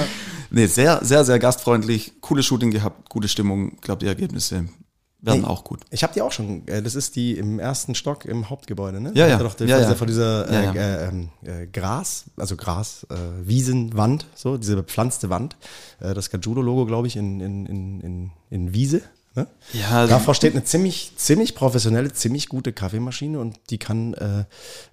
Nee, 0.50 0.66
sehr, 0.66 1.04
sehr, 1.04 1.22
sehr 1.26 1.38
gastfreundlich. 1.38 2.14
Cooles 2.22 2.46
Shooting 2.46 2.70
gehabt, 2.70 3.10
gute 3.10 3.28
Stimmung. 3.28 3.72
Ich 3.74 3.82
glaube, 3.82 4.00
die 4.00 4.06
Ergebnisse 4.06 4.64
werden 5.20 5.40
Nee. 5.42 5.46
auch 5.48 5.64
gut. 5.64 5.80
Ich 5.90 6.02
habe 6.04 6.12
die 6.14 6.22
auch 6.22 6.30
schon. 6.32 6.66
Äh, 6.68 6.80
Das 6.82 6.94
ist 6.94 7.16
die 7.16 7.36
im 7.36 7.58
ersten 7.58 7.94
Stock 7.94 8.24
im 8.24 8.48
Hauptgebäude, 8.50 9.00
ne? 9.00 9.10
Ja, 9.14 9.26
ja. 9.26 9.38
Doch 9.38 9.54
die, 9.54 9.64
Ja, 9.64 9.76
vor, 9.76 9.80
ja. 9.80 9.86
Dieser, 9.86 9.96
vor 9.96 10.06
dieser 10.06 10.52
Ja, 10.52 10.60
äh, 10.60 10.64
ja. 10.64 10.72
Äh, 10.74 11.08
ähm, 11.08 11.28
äh, 11.44 11.66
Gras, 11.66 12.24
also 12.36 12.56
Gras, 12.56 13.04
äh, 13.10 13.14
Wiesenwand, 13.46 14.26
so 14.34 14.56
diese 14.58 14.76
bepflanzte 14.76 15.28
Wand. 15.30 15.56
Äh, 16.00 16.14
das 16.14 16.30
Gajudo-Logo, 16.30 16.86
glaube 16.86 17.08
ich, 17.08 17.16
in, 17.16 17.40
in, 17.40 17.66
in, 17.66 18.00
in, 18.00 18.30
in 18.50 18.74
Wiese. 18.74 19.02
Ne? 19.34 19.46
Ja, 19.72 20.06
Davor 20.06 20.34
steht 20.34 20.54
eine 20.54 20.64
ziemlich, 20.64 21.12
ziemlich 21.16 21.54
professionelle, 21.54 22.12
ziemlich 22.12 22.48
gute 22.48 22.72
Kaffeemaschine 22.72 23.38
und 23.38 23.56
die 23.70 23.78
kann 23.78 24.14
äh, 24.14 24.40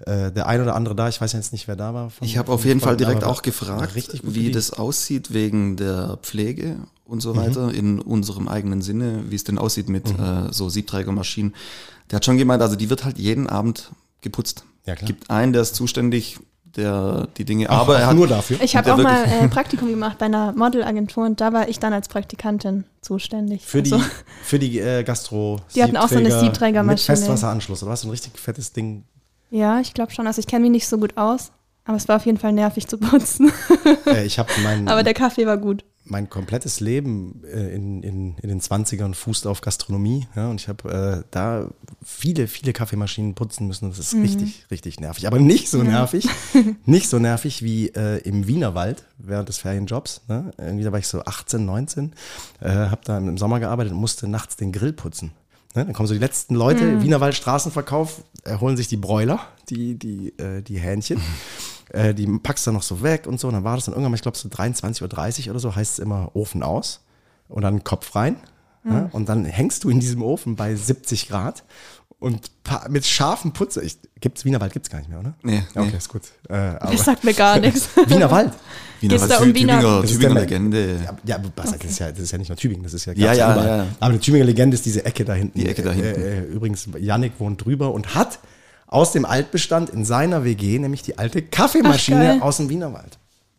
äh, 0.06 0.31
der 0.31 0.45
ein 0.48 0.62
oder 0.62 0.75
andere 0.75 0.94
da, 0.95 1.07
ich 1.07 1.22
weiß 1.22 1.33
jetzt 1.33 1.51
nicht, 1.54 1.68
wer 1.68 1.75
da 1.75 1.94
war. 1.94 2.10
von- 2.10 2.27
Ich 2.27 2.38
habe 2.38 2.51
auf 2.51 2.62
von 2.62 2.68
jeden 2.68 2.80
Fall 2.81 2.98
direkt 2.98 3.24
auch 3.24 3.42
gefragt, 3.42 3.95
wie 3.95 4.18
bedient. 4.22 4.56
das 4.56 4.72
aussieht 4.72 5.33
wegen 5.33 5.77
der 5.77 6.18
Pflege 6.22 6.75
und 7.05 7.21
so 7.21 7.35
weiter 7.35 7.71
in 7.73 7.99
unserem 7.99 8.47
eigenen 8.47 8.81
Sinne, 8.81 9.23
wie 9.29 9.35
es 9.35 9.43
denn 9.43 9.57
aussieht 9.57 9.89
mit 9.89 10.09
äh, 10.09 10.51
so 10.51 10.69
Siebträgermaschinen. 10.69 11.53
Der 12.11 12.17
hat 12.17 12.25
schon 12.25 12.37
gemeint, 12.37 12.61
also 12.61 12.75
die 12.75 12.89
wird 12.89 13.05
halt 13.05 13.17
jeden 13.17 13.47
Abend 13.47 13.91
geputzt. 14.21 14.65
Ja, 14.85 14.95
klar. 14.95 15.07
Gibt 15.07 15.29
einen, 15.29 15.53
der 15.53 15.61
ist 15.61 15.75
zuständig, 15.75 16.37
der 16.75 17.27
die 17.37 17.45
Dinge, 17.45 17.69
Auch- 17.69 17.81
aber 17.81 17.99
er 17.99 18.07
hat 18.07 18.15
nur 18.15 18.27
dafür. 18.27 18.57
Ich 18.61 18.75
habe 18.75 18.93
auch 18.93 18.97
mal 18.97 19.23
äh, 19.25 19.47
Praktikum 19.47 19.87
gemacht 19.89 20.17
bei 20.17 20.25
einer 20.25 20.51
Modelagentur 20.51 21.25
und 21.25 21.39
da 21.41 21.53
war 21.53 21.69
ich 21.69 21.79
dann 21.79 21.93
als 21.93 22.07
Praktikantin 22.09 22.83
zuständig. 23.01 23.63
Für 23.65 23.81
die, 23.81 23.93
Also, 23.93 24.05
für 24.43 24.59
die 24.59 24.79
äh, 24.79 25.03
Gastro. 25.03 25.61
Die 25.73 25.81
hatten 25.83 25.95
auch 25.97 26.09
so 26.09 26.15
eine 26.15 26.25
Siebträger 26.25 26.39
Siebträgermaschine. 26.45 26.93
Mit 26.93 26.99
Festwasseranschluss, 27.01 27.81
oder 27.83 27.91
was? 27.93 28.01
So 28.01 28.07
ein 28.07 28.11
richtig 28.11 28.37
fettes 28.39 28.73
Ding. 28.73 29.03
ja, 29.51 29.79
ich 29.79 29.93
glaube 29.93 30.11
schon. 30.11 30.27
Also 30.27 30.39
ich 30.39 30.47
kenne 30.47 30.63
mich 30.63 30.71
nicht 30.71 30.87
so 30.87 30.97
gut 30.97 31.15
aus, 31.17 31.51
aber 31.85 31.97
es 31.97 32.07
war 32.07 32.17
auf 32.17 32.25
jeden 32.25 32.38
Fall 32.39 32.51
nervig 32.51 32.88
zu 32.88 32.97
putzen. 32.97 33.51
Äh, 34.05 34.25
ich 34.25 34.38
habe 34.38 34.50
mein, 34.63 34.88
aber 34.89 35.03
der 35.03 35.13
Kaffee 35.13 35.45
war 35.47 35.57
gut. 35.57 35.85
Mein 36.05 36.29
komplettes 36.29 36.79
Leben 36.79 37.41
äh, 37.51 37.75
in, 37.75 38.03
in, 38.03 38.38
in 38.38 38.50
den 38.50 38.62
20ern 38.62 39.13
fußt 39.13 39.47
auf 39.47 39.62
Gastronomie. 39.62 40.27
Ja, 40.35 40.50
und 40.50 40.62
ich 40.62 40.67
habe 40.67 41.24
äh, 41.24 41.27
da 41.31 41.69
viele, 42.03 42.47
viele 42.47 42.74
Kaffeemaschinen 42.74 43.33
putzen 43.33 43.67
müssen. 43.67 43.89
Das 43.89 44.00
ist 44.00 44.13
richtig, 44.13 44.65
richtig 44.69 45.00
nervig. 45.00 45.27
Aber 45.27 45.39
nicht 45.39 45.69
so 45.69 45.81
nervig, 45.83 46.27
nicht 46.85 47.09
so 47.09 47.19
nervig 47.19 47.63
wie 47.63 47.89
äh, 47.89 48.19
im 48.19 48.47
Wienerwald 48.47 49.05
während 49.17 49.50
des 49.50 49.57
Ferienjobs. 49.57 50.21
Ne? 50.27 50.51
Irgendwie, 50.57 50.83
da 50.83 50.91
war 50.91 51.00
ich 51.00 51.07
so 51.07 51.24
18, 51.24 51.65
19, 51.65 52.13
äh, 52.62 52.69
habe 52.69 53.01
da 53.03 53.17
im 53.17 53.38
Sommer 53.38 53.59
gearbeitet 53.59 53.93
und 53.93 54.00
musste 54.00 54.27
nachts 54.27 54.55
den 54.55 54.71
Grill 54.71 54.93
putzen. 54.93 55.31
Ne? 55.75 55.85
Dann 55.85 55.93
kommen 55.93 56.07
so 56.07 56.13
die 56.13 56.19
letzten 56.19 56.55
Leute, 56.55 57.01
Wienerwald 57.01 57.35
Straßenverkauf, 57.35 58.24
äh, 58.43 58.57
holen 58.59 58.77
sich 58.77 58.88
die 58.88 58.97
Bräuler, 58.97 59.39
die, 59.69 59.95
die, 59.97 60.29
äh, 60.38 60.62
die 60.62 60.79
Hähnchen. 60.79 61.19
Äh, 61.92 62.13
die 62.13 62.25
packst 62.39 62.65
du 62.65 62.70
dann 62.70 62.75
noch 62.75 62.84
so 62.84 63.01
weg 63.04 63.27
und 63.27 63.39
so. 63.39 63.48
Und 63.48 63.54
dann 63.54 63.63
war 63.63 63.75
das 63.75 63.86
dann 63.86 63.94
irgendwann 63.94 64.12
mal, 64.12 64.15
ich 64.15 64.22
glaube, 64.22 64.38
so 64.38 64.50
23.30 64.50 65.46
Uhr 65.46 65.51
oder 65.51 65.60
so, 65.60 65.75
heißt 65.75 65.94
es 65.94 66.00
immer 66.00 66.32
Ofen 66.36 66.63
aus 66.63 67.01
und 67.48 67.62
dann 67.62 67.84
Kopf 67.84 68.15
rein. 68.15 68.38
Ja? 68.88 69.10
Und 69.12 69.30
dann 69.30 69.46
hängst 69.46 69.84
du 69.84 69.89
in 69.89 70.00
diesem 70.00 70.22
Ofen 70.22 70.56
bei 70.56 70.75
70 70.75 71.27
Grad 71.27 71.63
und 72.20 72.51
mit 72.89 73.06
scharfem 73.06 73.51
Putzer. 73.51 73.82
Ich, 73.84 73.98
gibt's 74.20 74.46
Wienerwald 74.46 74.74
gibt's 74.74 74.89
gar 74.89 75.00
nicht 75.00 75.10
mehr, 75.10 75.20
oder? 75.20 75.34
Nee, 75.44 75.63
Ja, 75.74 75.82
Okay, 75.82 75.89
nee. 75.92 75.98
ist 75.98 76.10
gut. 76.10 76.22
Äh, 76.50 76.54
aber 76.54 76.92
Das 76.92 77.06
sagt 77.06 77.24
mir 77.24 77.34
gar 77.34 77.60
nichts. 77.60 77.89
Wienerwald. 78.08 78.51
Wiener 79.01 79.15
Geht's 79.15 79.27
da 79.27 79.39
Wald, 79.39 79.50
um 79.50 79.56
Wiener- 79.56 79.74
Tübinger, 79.80 80.01
Das 80.01 80.12
ist 80.12 80.18
Tübinger 80.22 80.39
Legende. 80.39 80.96
Ja, 81.04 81.15
ja, 81.38 81.44
was, 81.56 81.72
das, 81.72 81.84
ist 81.84 82.00
ja, 82.00 82.10
das 82.12 82.20
ist 82.20 82.32
ja 82.32 82.38
nicht 82.38 82.48
nur 82.50 82.58
Tübingen, 82.58 82.84
das 82.84 82.94
ist 82.94 83.06
ja, 83.06 83.13
Ja, 83.13 83.34
ja, 83.34 83.56
ja, 83.56 83.77
ja. 83.77 83.88
Aber 84.00 84.10
eine 84.12 84.20
Tübinger 84.20 84.46
Legende 84.46 84.75
ist 84.75 84.86
diese 84.86 85.04
Ecke 85.06 85.25
da 85.25 85.34
hinten. 85.34 85.60
Die 85.60 85.68
Ecke 85.68 85.82
da 85.84 85.92
hinten. 85.92 86.22
Äh, 86.22 86.39
äh, 86.39 86.44
übrigens, 86.46 86.88
Yannick 86.98 87.34
wohnt 87.39 87.63
drüber 87.63 87.92
und 87.94 88.15
hat 88.15 88.39
aus 88.88 89.12
dem 89.12 89.25
Altbestand 89.25 89.89
in 89.89 90.06
seiner 90.06 90.44
WG 90.44 90.80
nämlich 90.80 91.01
die 91.01 91.18
alte 91.18 91.44
Ach, 91.46 91.51
Kaffeemaschine 91.51 92.20
geil. 92.20 92.42
aus 92.42 92.58
dem 92.58 92.70
Wienerwald. 92.70 93.18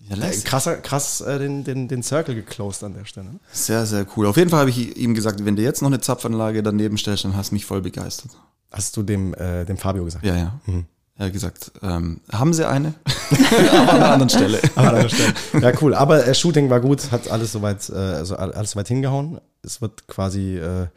Ja, 0.09 0.15
Äh, 0.17 0.19
lässig. 0.21 0.45
krasser, 0.45 0.77
krass 0.77 1.21
äh, 1.21 1.39
den, 1.39 1.65
den, 1.65 1.89
den 1.89 2.03
Circle 2.03 2.35
geclosed 2.37 2.85
an 2.85 2.95
der 2.95 3.05
Stelle. 3.07 3.29
Sehr, 3.51 3.87
sehr 3.87 4.07
cool. 4.17 4.27
Auf 4.27 4.37
jeden 4.37 4.51
Fall 4.51 4.61
habe 4.61 4.71
ich 4.71 4.97
ihm 4.97 5.15
gesagt, 5.15 5.45
wenn 5.45 5.57
du 5.57 5.63
jetzt 5.63 5.83
noch 5.83 5.89
eine 5.89 6.01
Zapfanlage 6.01 6.63
daneben 6.63 6.97
stellst, 6.97 7.25
dann 7.25 7.37
hast 7.37 7.51
du 7.51 7.55
mich 7.57 7.65
voll 7.65 7.83
begeistert. 7.83 8.31
Hast 8.71 8.97
du 8.97 9.03
dem, 9.03 9.35
äh, 9.35 9.65
dem 9.65 9.77
Fabio 9.79 10.05
gesagt? 10.05 10.25
Ja, 10.25 10.37
ja. 10.37 10.61
Mhm. 10.67 10.87
Er 11.19 11.27
hat 11.27 11.33
gesagt, 11.33 11.73
ähm, 11.83 12.21
haben 12.31 12.53
Sie 12.53 12.69
eine? 12.69 12.93
Aber 13.73 13.91
an 13.93 13.97
einer 13.97 14.11
anderen 14.11 14.29
Stelle. 14.29 14.61
Aber 14.75 14.89
an 14.91 14.95
einer 14.97 15.09
Stelle. 15.09 15.35
Ja, 15.61 15.73
cool. 15.81 15.95
Aber 15.95 16.27
äh, 16.27 16.35
Shooting 16.35 16.69
war 16.69 16.81
gut, 16.81 17.11
hat 17.11 17.31
alles 17.31 17.53
soweit, 17.53 17.89
äh, 17.89 17.95
also 17.95 18.37
all- 18.37 18.53
alles 18.53 18.73
soweit 18.73 18.89
hingehauen. 18.89 19.41
Es 19.63 19.81
wird 19.81 20.07
quasi, 20.09 20.59
äh, 20.59 20.89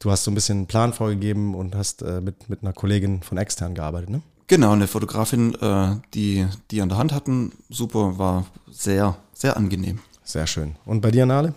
du 0.00 0.10
hast 0.10 0.24
so 0.24 0.30
ein 0.30 0.34
bisschen 0.34 0.58
einen 0.58 0.66
Plan 0.66 0.92
vorgegeben 0.92 1.54
und 1.54 1.74
hast 1.74 2.02
äh, 2.02 2.20
mit, 2.20 2.50
mit 2.50 2.62
einer 2.62 2.74
Kollegin 2.74 3.22
von 3.22 3.38
extern 3.38 3.74
gearbeitet, 3.74 4.10
ne? 4.10 4.20
Genau, 4.48 4.72
eine 4.72 4.86
Fotografin, 4.86 5.54
äh, 5.54 5.96
die 6.12 6.46
die 6.70 6.82
an 6.82 6.90
der 6.90 6.98
Hand 6.98 7.12
hatten. 7.14 7.52
Super, 7.70 8.18
war 8.18 8.44
sehr, 8.70 9.16
sehr 9.32 9.56
angenehm. 9.56 10.00
Sehr 10.22 10.46
schön. 10.46 10.76
Und 10.84 11.00
bei 11.00 11.10
dir, 11.10 11.24
Nale? 11.24 11.54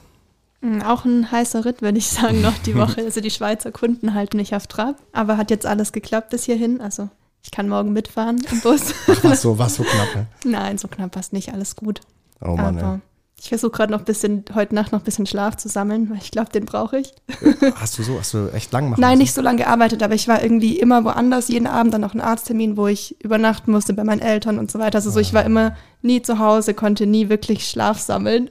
Mm, 0.61 0.81
Auch 0.81 1.03
ein 1.03 1.29
heißer 1.29 1.65
Ritt, 1.65 1.81
würde 1.81 1.97
ich 1.97 2.07
sagen, 2.07 2.39
noch 2.39 2.57
die 2.59 2.75
Woche. 2.77 3.01
Also 3.01 3.19
die 3.19 3.31
Schweizer 3.31 3.71
Kunden 3.73 4.13
halten 4.13 4.37
mich 4.37 4.55
auf 4.55 4.67
Trab. 4.67 4.95
Aber 5.11 5.35
hat 5.35 5.51
jetzt 5.51 5.65
alles 5.65 5.91
geklappt 5.91 6.29
bis 6.29 6.45
hierhin. 6.45 6.79
Also 6.79 7.09
ich 7.47 7.51
kann 7.51 7.69
morgen 7.69 7.93
mitfahren 7.93 8.43
im 8.51 8.59
Bus. 8.59 8.93
Ach, 9.09 9.23
was 9.23 9.41
so, 9.41 9.57
was 9.57 9.75
so 9.75 9.83
knapp, 9.83 10.15
ne? 10.15 10.27
Nein, 10.43 10.77
so 10.77 10.89
knapp 10.89 11.11
passt 11.11 11.31
nicht. 11.31 11.53
Alles 11.53 11.77
gut. 11.77 12.01
Oh 12.41 12.57
Mann, 12.57 12.77
Aber 12.77 12.99
ich 13.39 13.47
versuche 13.47 13.71
gerade 13.71 13.93
noch 13.93 13.99
ein 13.99 14.05
bisschen, 14.05 14.43
heute 14.53 14.75
Nacht 14.75 14.91
noch 14.91 14.99
ein 14.99 15.05
bisschen 15.05 15.25
Schlaf 15.25 15.55
zu 15.55 15.69
sammeln, 15.69 16.09
weil 16.09 16.17
ich 16.17 16.29
glaube, 16.31 16.49
den 16.51 16.65
brauche 16.65 16.97
ich. 16.99 17.13
ey. 17.41 17.71
Hast 17.75 17.97
du 17.97 18.03
so, 18.03 18.19
hast 18.19 18.33
du 18.33 18.49
echt 18.49 18.73
lang 18.73 18.89
machen 18.89 18.99
Nein, 18.99 19.11
müssen? 19.11 19.19
nicht 19.19 19.33
so 19.33 19.41
lange 19.41 19.59
gearbeitet, 19.59 20.03
aber 20.03 20.13
ich 20.13 20.27
war 20.27 20.43
irgendwie 20.43 20.77
immer 20.77 21.05
woanders, 21.05 21.47
jeden 21.47 21.67
Abend 21.67 21.93
dann 21.93 22.01
noch 22.01 22.11
einen 22.11 22.21
Arzttermin, 22.21 22.75
wo 22.75 22.87
ich 22.87 23.15
übernachten 23.23 23.71
musste 23.71 23.93
bei 23.93 24.03
meinen 24.03 24.19
Eltern 24.21 24.59
und 24.59 24.69
so 24.69 24.77
weiter. 24.79 24.97
Also 24.97 25.09
so, 25.09 25.21
ich 25.21 25.33
war 25.33 25.45
immer 25.45 25.73
nie 26.01 26.21
zu 26.21 26.37
Hause, 26.39 26.73
konnte 26.73 27.05
nie 27.05 27.29
wirklich 27.29 27.69
Schlaf 27.69 27.99
sammeln. 27.99 28.49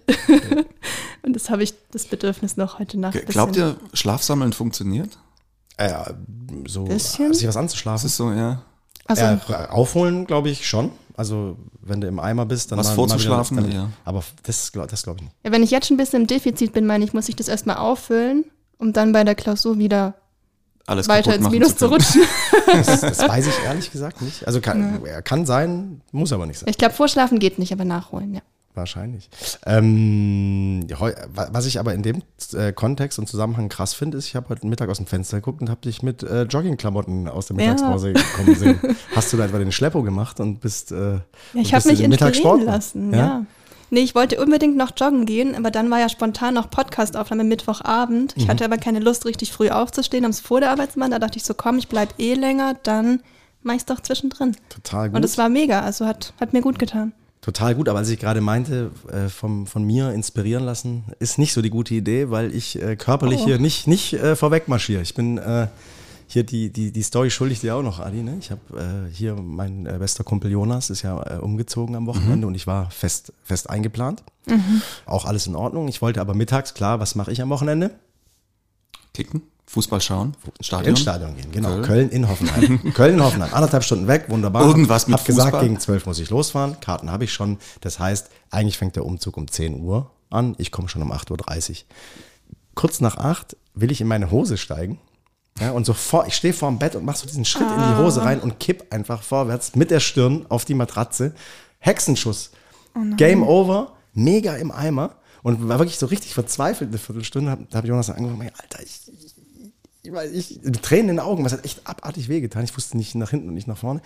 und 1.23 1.37
das 1.37 1.51
habe 1.51 1.63
ich 1.65 1.75
das 1.91 2.07
Bedürfnis 2.07 2.57
noch 2.57 2.79
heute 2.79 2.99
Nacht. 2.99 3.27
Glaubt 3.27 3.53
bisschen. 3.53 3.77
ihr, 3.93 3.97
Schlafsammeln 3.97 4.55
funktioniert? 4.55 5.19
Äh, 5.77 5.93
so, 6.67 6.85
Bisschen? 6.85 7.35
sich 7.35 7.47
was 7.47 7.55
Das 7.55 7.57
anzuschlafen. 7.59 8.07
ist 8.07 8.17
so, 8.17 8.31
ja. 8.31 8.63
Also, 9.07 9.23
ja, 9.25 9.71
aufholen, 9.71 10.27
glaube 10.27 10.51
ich, 10.51 10.67
schon. 10.67 10.91
Also, 11.17 11.57
wenn 11.81 12.01
du 12.01 12.09
im 12.09 12.19
Eimer 12.19 12.45
bist, 12.47 12.73
dann 12.73 12.79
Was 12.79 12.89
mal- 12.89 12.95
vorzuschlafen, 12.95 13.57
mal 13.57 13.67
wieder, 13.67 13.75
ja. 13.75 13.89
Aber 14.05 14.23
das, 14.43 14.71
das 14.73 15.03
glaube 15.03 15.19
ich 15.21 15.25
nicht. 15.25 15.35
ja, 15.45 15.53
wenn 15.53 15.63
ich 15.63 15.71
jetzt 15.71 15.87
schon 15.89 15.95
ein 15.95 15.99
bisschen 15.99 16.23
im 16.23 16.27
Defizit 16.27 16.73
bin, 16.73 16.87
meine 16.87 17.05
ich, 17.05 17.13
muss 17.15 17.29
ich 17.29 17.37
das 17.37 17.49
erstmal 17.49 17.77
auffüllen, 17.77 18.45
um 18.79 18.93
dann 18.93 19.13
bei 19.13 19.25
der 19.25 19.35
Klausur 19.35 19.79
wieder 19.79 20.15
Alles 20.87 21.09
weiter 21.09 21.35
ins 21.35 21.49
Minus 21.49 21.77
zu 21.77 21.89
können. 21.89 21.93
rutschen. 22.03 22.23
Das, 22.67 23.01
das 23.01 23.19
weiß 23.21 23.47
ich 23.47 23.55
ehrlich 23.65 23.91
gesagt 23.93 24.21
nicht. 24.23 24.47
Also 24.47 24.61
kann, 24.61 25.01
kann 25.25 25.47
sein, 25.47 26.01
muss 26.13 26.33
aber 26.33 26.47
nicht 26.47 26.59
sein. 26.59 26.69
Ich 26.69 26.77
glaube, 26.77 26.93
vorschlafen 26.95 27.39
geht 27.39 27.59
nicht, 27.61 27.73
aber 27.73 27.85
nachholen, 27.85 28.35
ja. 28.35 28.41
Wahrscheinlich. 28.77 29.31
Ähm, 29.65 30.87
was 31.35 31.65
ich 31.65 31.81
aber 31.81 31.95
in 31.95 32.03
dem 32.03 32.23
äh, 32.53 32.73
Kontext 32.73 33.19
und 33.19 33.27
Zusammenhang 33.27 33.71
krass 33.71 33.95
finde, 33.95 34.19
ist, 34.19 34.27
ich 34.27 34.37
habe 34.37 34.51
heute 34.51 34.67
Mittag 34.67 34.91
aus 34.91 34.99
dem 34.99 35.07
Fenster 35.07 35.39
geguckt 35.39 35.63
und 35.63 35.71
habe 35.71 35.81
dich 35.81 36.03
mit 36.03 36.23
äh, 36.23 36.43
Joggingklamotten 36.43 37.27
aus 37.27 37.47
der 37.47 37.57
Ja. 37.57 37.73
Mittagspause 37.73 38.13
kommen 38.37 38.55
sehen. 38.55 38.79
Hast 39.15 39.33
du 39.33 39.39
da 39.39 39.47
etwa 39.47 39.59
den 39.59 39.73
Schleppo 39.73 40.03
gemacht 40.03 40.41
und 40.41 40.61
bist. 40.61 40.93
Äh, 40.93 41.15
Ja, 41.15 41.21
ich 41.55 41.73
habe 41.75 41.89
mich 41.89 42.01
inspirieren 42.03 42.65
lassen, 42.67 43.13
Ja? 43.13 43.19
ja. 43.19 43.47
Nee, 43.89 44.01
ich 44.01 44.15
wollte 44.15 44.41
unbedingt 44.43 44.77
noch 44.77 44.91
joggen 44.97 45.27
gehen, 45.27 45.55
aber 45.55 45.71
dann 45.71 45.91
war 45.91 46.01
ja 46.01 46.09
spontan 46.09 46.55
noch 46.55 46.69
Podcastaufnahme 46.71 47.45
Mittwochabend. 47.45 48.37
Mhm. 48.37 48.43
Ich 48.43 48.49
hatte 48.49 48.65
aber 48.65 48.79
keine 48.79 48.99
Lust, 48.99 49.25
richtig 49.25 49.53
früh 49.53 49.71
aufzustehen, 49.71 50.25
ums 50.25 50.41
vor 50.41 50.61
der 50.61 50.71
Arbeitsmann. 50.73 51.13
Da 51.13 51.19
dachte 51.19 51.39
ich 51.39 51.45
so, 51.45 51.55
komm, 51.55 51.79
ich 51.79 51.89
bleib 51.89 52.13
eh 52.19 52.35
länger, 52.35 52.75
dann 52.83 53.21
mach 53.63 53.75
ich's 53.75 53.85
doch 53.87 54.01
zwischendrin. 54.01 54.57
Total 54.69 55.09
gut. 55.09 55.17
Und 55.17 55.25
es 55.25 55.39
war 55.39 55.49
mega, 55.49 55.81
also 55.81 56.05
hat, 56.05 56.35
hat 56.41 56.53
mir 56.53 56.61
gut 56.63 56.79
getan. 56.79 57.13
Total 57.47 57.77
gut, 57.77 57.89
aber 57.89 58.01
als 58.01 58.09
ich 58.09 58.19
gerade 58.19 58.41
meinte, 58.41 58.91
äh, 59.09 59.29
vom, 59.29 59.69
von 59.69 59.85
mir 59.85 60.11
inspirieren 60.11 60.65
lassen, 60.65 61.05
ist 61.21 61.39
nicht 61.39 61.53
so 61.53 61.63
die 61.63 61.71
gute 61.71 61.95
Idee, 61.95 62.29
weil 62.31 62.53
ich 62.53 62.83
äh, 62.83 62.97
körperlich 62.97 63.43
Oh. 63.43 63.45
hier 63.45 63.61
nicht, 63.61 63.87
nicht 63.87 64.15
äh, 64.15 64.35
vorweg 64.35 64.67
marschiere. 64.67 65.01
Ich 65.01 65.15
bin 65.15 65.39
äh, 65.39 65.69
hier 66.27 66.43
die, 66.43 66.71
die, 66.73 66.91
die 66.91 67.03
Story 67.05 67.31
schuldig 67.31 67.61
dir 67.61 67.77
auch 67.77 67.85
noch, 67.85 68.01
Adi. 68.01 68.25
Ne? 68.25 68.37
Ich 68.41 68.51
habe 68.51 68.61
äh, 69.09 69.15
hier, 69.15 69.37
mein 69.37 69.87
äh, 69.87 69.97
bester 69.97 70.25
Kumpel 70.25 70.51
Jonas 70.51 70.91
ist 70.91 71.03
ja 71.03 71.23
äh, 71.23 71.39
umgezogen 71.39 71.95
am 71.95 72.07
Wochenende 72.07 72.49
und 72.49 72.57
ich 72.57 72.67
war 72.67 72.91
fest, 72.91 73.33
fest 73.45 73.71
eingeplant. 73.71 74.25
Auch 75.07 75.25
alles 75.25 75.47
in 75.47 75.55
Ordnung. 75.55 75.87
Ich 75.87 76.03
wollte 76.03 76.21
aber 76.21 76.35
mittags, 76.35 76.75
klar, 76.75 76.99
was 76.99 77.15
mache 77.15 77.31
ich 77.31 77.41
am 77.43 77.51
Wochenende? 77.51 77.93
Kicken, 79.15 79.43
Fußball 79.69 80.01
schauen, 80.01 80.35
Stadion. 80.61 80.91
Ins 80.91 81.01
Stadion 81.01 81.37
gehen, 81.37 81.51
genau. 81.51 81.71
Köln. 81.71 81.83
Köln, 81.83 82.11
in 82.11 82.29
Hoffenheim. 82.29 82.81
Köln 82.95 83.15
in 83.15 83.23
Hoffenheim. 83.23 83.53
Anderthalb 83.53 83.83
Stunden 83.83 84.07
weg, 84.07 84.27
wunderbar. 84.29 84.65
Irgendwas 84.65 85.09
mit 85.09 85.19
Hab 85.19 85.25
gesagt, 85.25 85.51
Fußball? 85.51 85.63
gegen 85.69 85.81
zwölf 85.81 86.07
muss 86.07 86.21
ich 86.21 86.31
losfahren. 86.31 86.79
Karten 86.81 87.11
habe 87.11 87.25
ich 87.25 87.33
schon. 87.33 87.59
Das 87.81 87.99
heißt, 87.99 88.31
eigentlich 88.51 88.79
fängt 88.79 88.95
der 88.95 89.05
Umzug 89.05 89.37
um 89.37 89.49
10 89.49 89.81
Uhr 89.81 90.11
an. 90.31 90.55
Ich 90.59 90.71
komme 90.71 90.89
schon 90.89 91.03
um 91.03 91.13
8.30 91.13 91.71
Uhr. 91.71 91.77
Kurz 92.77 93.01
nach 93.01 93.17
acht 93.17 93.57
will 93.75 93.91
ich 93.91 94.01
in 94.01 94.07
meine 94.07 94.31
Hose 94.31 94.57
steigen. 94.57 95.01
Ja, 95.59 95.71
und 95.73 95.87
sofort, 95.87 96.29
ich 96.29 96.35
stehe 96.35 96.53
vorm 96.53 96.79
Bett 96.79 96.95
und 96.95 97.05
mache 97.05 97.19
so 97.19 97.27
diesen 97.27 97.45
Schritt 97.45 97.67
in 97.67 97.79
die 97.79 97.97
Hose 97.97 98.23
rein 98.23 98.41
und 98.41 98.61
kipp 98.61 98.93
einfach 98.93 99.23
vorwärts 99.23 99.75
mit 99.75 99.91
der 99.91 100.01
Stirn 100.01 100.45
auf 100.49 100.65
die 100.65 100.75
Matratze. 100.75 101.35
Hexenschuss. 101.79 102.51
Game 103.17 103.43
over. 103.43 103.93
Mega 104.13 104.55
im 104.57 104.71
Eimer. 104.71 105.17
Und 105.43 105.69
war 105.69 105.79
wirklich 105.79 105.99
so 105.99 106.07
richtig 106.07 106.35
verzweifelt 106.35 106.91
eine 106.91 106.99
Viertelstunde. 106.99 107.57
Da 107.71 107.79
habe 107.79 107.87
Jonas 107.89 108.09
dann 108.09 108.17
angefangen, 108.17 108.51
Alter, 108.61 108.83
ich, 108.83 109.26
ich 110.33 110.61
Tränen 110.83 111.11
in 111.11 111.17
den 111.17 111.21
Augen, 111.21 111.45
was 111.45 111.53
hat 111.53 111.65
echt 111.65 111.87
abartig 111.87 112.29
wehgetan. 112.29 112.65
Ich 112.65 112.77
wusste 112.77 112.97
nicht 112.97 113.15
nach 113.15 113.31
hinten 113.31 113.49
und 113.49 113.55
nicht 113.55 113.69
nach 113.69 113.79
vorne. 113.79 114.01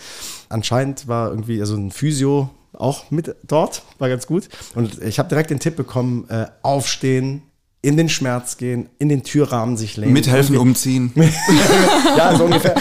Anscheinend 0.49 1.09
war 1.09 1.31
irgendwie 1.31 1.61
also 1.61 1.77
ein 1.77 1.91
Physio 1.91 2.51
auch 2.73 3.11
mit 3.11 3.35
dort, 3.43 3.83
war 3.99 4.09
ganz 4.09 4.27
gut. 4.27 4.49
Und 4.75 5.03
ich 5.03 5.19
habe 5.19 5.29
direkt 5.29 5.51
den 5.51 5.61
Tipp 5.61 5.77
bekommen, 5.77 6.29
äh, 6.29 6.47
aufstehen, 6.63 7.43
in 7.83 7.97
den 7.97 8.11
Schmerz 8.11 8.59
gehen, 8.59 8.91
in 8.99 9.09
den 9.09 9.23
Türrahmen 9.23 9.79
sich 9.79 9.97
lehnen. 9.97 10.13
Mithelfen, 10.13 10.57
umziehen. 10.59 11.13
ja, 12.17 12.37
so 12.37 12.45
ungefähr. 12.45 12.75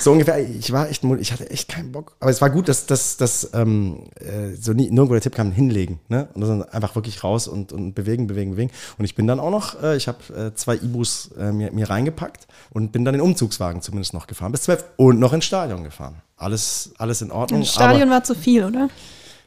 So 0.00 0.10
ungefähr. 0.10 0.40
Ich 0.40 0.72
war 0.72 0.88
echt, 0.88 1.04
ich 1.04 1.32
hatte 1.32 1.48
echt 1.48 1.68
keinen 1.68 1.92
Bock. 1.92 2.16
Aber 2.18 2.30
es 2.30 2.40
war 2.40 2.50
gut, 2.50 2.68
dass 2.68 2.86
dass, 2.86 3.16
dass 3.16 3.50
ähm, 3.54 4.06
äh, 4.16 4.56
so 4.60 4.72
nie, 4.72 4.90
nirgendwo 4.90 5.12
der 5.12 5.20
Tipp 5.20 5.36
kam, 5.36 5.52
hinlegen. 5.52 6.00
Ne? 6.08 6.28
Und 6.34 6.40
dann 6.40 6.64
einfach 6.64 6.96
wirklich 6.96 7.22
raus 7.22 7.46
und, 7.46 7.72
und 7.72 7.94
bewegen, 7.94 8.26
bewegen, 8.26 8.50
bewegen. 8.52 8.72
Und 8.98 9.04
ich 9.04 9.14
bin 9.14 9.28
dann 9.28 9.38
auch 9.38 9.50
noch, 9.50 9.80
äh, 9.80 9.96
ich 9.96 10.08
habe 10.08 10.18
äh, 10.34 10.54
zwei 10.54 10.74
Ibus 10.74 11.30
äh, 11.38 11.52
mir, 11.52 11.70
mir 11.70 11.88
reingepackt 11.88 12.48
und 12.70 12.90
bin 12.90 13.04
dann 13.04 13.14
den 13.14 13.20
Umzugswagen 13.20 13.80
zumindest 13.80 14.12
noch 14.12 14.26
gefahren 14.26 14.50
bis 14.50 14.62
zwölf 14.62 14.84
und 14.96 15.20
noch 15.20 15.32
ins 15.32 15.44
Stadion 15.44 15.84
gefahren. 15.84 16.16
Alles, 16.36 16.92
alles 16.98 17.22
in 17.22 17.30
Ordnung. 17.30 17.60
Das 17.60 17.74
Stadion 17.74 18.02
aber, 18.02 18.10
war 18.10 18.24
zu 18.24 18.34
viel, 18.34 18.64
oder? 18.64 18.88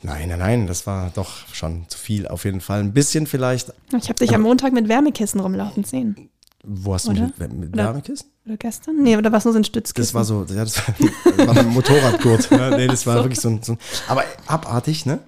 Nein, 0.05 0.29
nein, 0.29 0.39
nein, 0.39 0.67
das 0.67 0.87
war 0.87 1.11
doch 1.13 1.47
schon 1.53 1.87
zu 1.89 1.97
viel. 1.97 2.27
Auf 2.27 2.45
jeden 2.45 2.61
Fall 2.61 2.79
ein 2.79 2.93
bisschen 2.93 3.27
vielleicht. 3.27 3.73
Ich 3.97 4.09
habe 4.09 4.15
dich 4.15 4.33
am 4.33 4.41
Montag 4.41 4.73
mit 4.73 4.87
Wärmekissen 4.87 5.39
rumlaufen 5.39 5.83
sehen. 5.83 6.29
Wo 6.63 6.93
hast 6.93 7.07
du 7.07 7.11
Oder? 7.11 7.21
mich 7.23 7.37
mit, 7.37 7.53
mit? 7.53 7.75
Wärmekissen? 7.77 8.29
Oder 8.45 8.57
gestern? 8.57 9.01
Nee, 9.01 9.17
oder 9.17 9.31
war 9.31 9.39
es 9.39 9.45
nur 9.45 9.53
so 9.53 9.59
ein 9.59 9.63
Stützkissen? 9.63 10.07
Das 10.07 10.13
war 10.13 10.23
so, 10.23 10.45
ja, 10.49 10.63
das 10.63 10.77
war, 10.77 10.95
war 11.47 11.57
ein 11.57 11.67
Motorradgurt. 11.67 12.49
Nee, 12.51 12.87
das 12.87 13.05
war 13.05 13.15
wirklich 13.15 13.39
so 13.39 13.49
ein, 13.49 13.61
so 13.61 13.73
ein, 13.73 13.77
aber 14.07 14.23
abartig, 14.47 15.05
ne? 15.05 15.19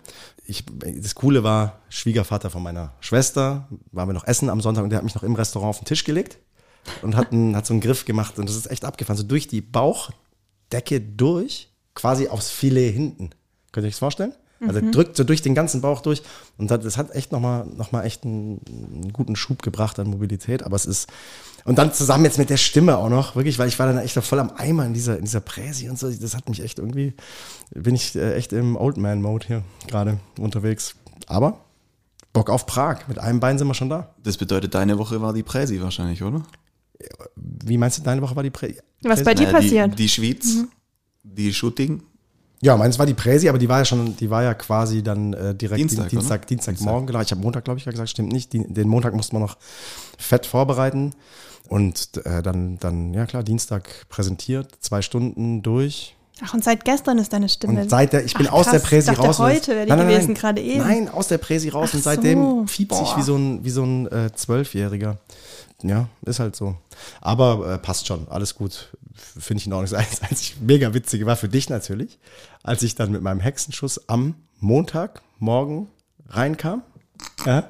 Ich, 0.45 0.63
das 0.79 1.13
Coole 1.13 1.43
war, 1.43 1.79
Schwiegervater 1.89 2.49
von 2.49 2.63
meiner 2.63 2.93
Schwester, 3.01 3.67
waren 3.91 4.07
wir 4.07 4.13
noch 4.13 4.25
essen 4.25 4.49
am 4.49 4.61
Sonntag 4.61 4.83
und 4.83 4.91
der 4.91 4.97
hat 4.97 5.03
mich 5.03 5.15
noch 5.15 5.23
im 5.23 5.35
Restaurant 5.35 5.71
auf 5.71 5.79
den 5.79 5.85
Tisch 5.85 6.05
gelegt 6.05 6.37
und 7.01 7.15
hat, 7.15 7.33
einen, 7.33 7.55
hat 7.55 7.65
so 7.65 7.73
einen 7.73 7.81
Griff 7.81 8.05
gemacht 8.05 8.39
und 8.39 8.47
das 8.47 8.55
ist 8.55 8.71
echt 8.71 8.85
abgefahren, 8.85 9.17
so 9.17 9.23
durch 9.23 9.47
die 9.47 9.61
Bauchdecke 9.61 11.01
durch, 11.01 11.69
quasi 11.95 12.29
aufs 12.29 12.49
Filet 12.49 12.91
hinten. 12.91 13.31
Könnt 13.71 13.83
ihr 13.83 13.89
euch 13.89 13.95
das 13.95 13.99
vorstellen? 13.99 14.33
Also 14.59 14.79
er 14.79 14.91
drückt 14.91 15.15
so 15.15 15.23
durch 15.23 15.41
den 15.41 15.55
ganzen 15.55 15.81
Bauch 15.81 16.01
durch 16.01 16.23
und 16.57 16.71
das, 16.71 16.97
hat 16.97 17.13
echt 17.13 17.31
nochmal 17.31 17.65
noch 17.77 17.91
mal 17.91 18.03
echt 18.03 18.23
einen, 18.23 18.59
einen 18.67 19.13
guten 19.13 19.35
Schub 19.35 19.61
gebracht 19.61 19.99
an 19.99 20.07
Mobilität, 20.07 20.63
aber 20.63 20.75
es 20.75 20.85
ist 20.85 21.07
und 21.67 21.77
dann 21.77 21.93
zusammen 21.93 22.23
jetzt 22.23 22.37
mit 22.37 22.49
der 22.49 22.55
Stimme 22.55 22.97
auch 22.97 23.09
noch, 23.09 23.35
wirklich, 23.35 23.59
weil 23.59 23.67
ich 23.67 23.77
war 23.77 23.87
dann 23.87 23.97
echt 23.97 24.15
noch 24.15 24.23
voll 24.23 24.39
am 24.39 24.51
Eimer 24.55 24.85
in 24.85 24.93
dieser, 24.93 25.17
in 25.17 25.25
dieser 25.25 25.41
Präsi 25.41 25.89
und 25.89 25.99
so, 25.99 26.09
das 26.09 26.33
hat 26.33 26.47
mich 26.47 26.63
echt 26.63 26.79
irgendwie, 26.79 27.13
bin 27.71 27.93
ich 27.93 28.15
äh, 28.15 28.35
echt 28.35 28.53
im 28.53 28.77
Old 28.77 28.95
Man 28.95 29.21
Mode 29.21 29.45
hier 29.45 29.63
gerade 29.85 30.17
unterwegs. 30.39 30.95
Aber 31.27 31.59
Bock 32.31 32.49
auf 32.49 32.67
Prag, 32.67 33.09
mit 33.09 33.19
einem 33.19 33.41
Bein 33.41 33.57
sind 33.57 33.67
wir 33.67 33.73
schon 33.73 33.89
da. 33.89 34.15
Das 34.23 34.37
bedeutet, 34.37 34.75
deine 34.75 34.97
Woche 34.97 35.21
war 35.21 35.33
die 35.33 35.43
Präsi 35.43 35.81
wahrscheinlich, 35.81 36.23
oder? 36.23 36.43
Wie 37.35 37.77
meinst 37.77 37.97
du, 37.97 38.01
deine 38.01 38.21
Woche 38.21 38.35
war 38.37 38.43
die 38.43 38.49
Präsi? 38.49 38.79
Was 39.01 39.23
bei 39.25 39.33
dir 39.33 39.47
Naja, 39.47 39.57
passiert? 39.57 39.91
Die, 39.91 40.03
die 40.03 40.09
Schweiz, 40.09 40.57
die 41.23 41.53
Shooting. 41.53 42.01
Ja, 42.61 42.75
meins 42.75 42.97
war 42.97 43.05
die 43.05 43.13
Präsi, 43.13 43.49
aber 43.49 43.59
die 43.59 43.69
war 43.69 43.79
ja 43.79 43.85
schon, 43.85 44.17
die 44.17 44.29
war 44.29 44.41
ja 44.43 44.53
quasi 44.55 45.03
dann 45.03 45.33
äh, 45.33 45.53
direkt 45.53 45.79
Dienstag, 45.79 46.09
Dienstag, 46.09 46.47
Dienstag? 46.47 46.75
Dienstagmorgen, 46.75 47.07
genau. 47.07 47.21
Ich 47.21 47.31
habe 47.31 47.41
Montag, 47.41 47.65
glaube 47.65 47.79
ich, 47.79 47.85
ja 47.85 47.91
gesagt, 47.91 48.09
stimmt 48.09 48.31
nicht. 48.31 48.51
Die, 48.53 48.65
den 48.67 48.87
Montag 48.87 49.13
musste 49.13 49.35
man 49.35 49.43
noch 49.43 49.57
fett 50.17 50.45
vorbereiten. 50.45 51.13
Und 51.69 52.25
äh, 52.25 52.41
dann, 52.41 52.79
dann, 52.79 53.13
ja 53.13 53.25
klar, 53.25 53.43
Dienstag 53.43 54.07
präsentiert, 54.09 54.69
zwei 54.79 55.01
Stunden 55.01 55.61
durch. 55.61 56.15
Ach, 56.43 56.53
und 56.53 56.63
seit 56.63 56.85
gestern 56.85 57.17
ist 57.17 57.33
deine 57.33 57.49
Stimme. 57.49 57.81
Und 57.81 57.89
seit 57.89 58.13
der, 58.13 58.23
ich 58.23 58.33
bin 58.35 58.47
Ach, 58.47 58.53
aus 58.53 58.69
der. 58.69 58.79
Präsi 58.79 59.11
Ich 59.11 59.17
dachte, 59.17 59.27
raus. 59.27 59.39
heute 59.39 59.71
wäre 59.71 59.85
die 59.85 59.89
Nein, 59.89 59.99
nein, 59.99 60.07
gewesen, 60.07 60.27
nein. 60.27 60.35
gerade 60.35 60.61
eben. 60.61 60.79
Nein, 60.79 61.09
aus 61.09 61.27
der 61.27 61.39
Präsi 61.39 61.69
raus 61.69 61.89
Ach 61.91 61.95
und 61.95 62.03
seitdem 62.03 62.41
so. 62.41 62.65
fiebt 62.67 62.93
sich 62.93 63.17
wie 63.17 63.21
so 63.21 63.35
ein, 63.35 63.63
wie 63.63 63.69
so 63.69 63.83
ein 63.83 64.07
äh, 64.07 64.29
Zwölfjähriger. 64.33 65.17
Ja, 65.83 66.09
ist 66.25 66.39
halt 66.39 66.55
so. 66.55 66.75
Aber 67.21 67.73
äh, 67.73 67.77
passt 67.77 68.07
schon, 68.07 68.27
alles 68.29 68.55
gut. 68.55 68.89
Finde 69.13 69.61
ich 69.61 69.67
in 69.67 69.73
Ordnung. 69.73 69.99
Das 70.09 70.21
einzig 70.21 70.57
mega 70.61 70.93
witzige 70.93 71.25
war 71.25 71.35
für 71.35 71.49
dich 71.49 71.69
natürlich, 71.69 72.17
als 72.63 72.81
ich 72.83 72.95
dann 72.95 73.11
mit 73.11 73.21
meinem 73.21 73.39
Hexenschuss 73.39 74.09
am 74.09 74.35
Montagmorgen 74.59 75.87
reinkam. 76.29 76.81
Ja, 77.45 77.69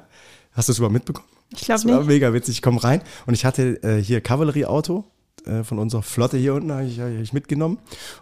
hast 0.52 0.68
du 0.68 0.72
es 0.72 0.78
überhaupt 0.78 0.94
mitbekommen? 0.94 1.26
Ich 1.50 1.60
glaube 1.62 1.82
Das 1.82 1.90
war 1.90 1.98
nicht. 2.00 2.08
mega 2.08 2.32
witzig. 2.32 2.56
Ich 2.56 2.62
komme 2.62 2.82
rein 2.82 3.02
und 3.26 3.34
ich 3.34 3.44
hatte 3.44 3.82
äh, 3.82 4.02
hier 4.02 4.20
Kavallerieauto, 4.20 5.04
äh, 5.48 5.64
von 5.64 5.78
unserer 5.78 6.02
Flotte 6.02 6.36
hier 6.36 6.52
unten, 6.54 6.70
habe 6.70 6.84
ich, 6.84 7.00
hab 7.00 7.08
ich 7.08 7.32
mitgenommen. 7.32 7.78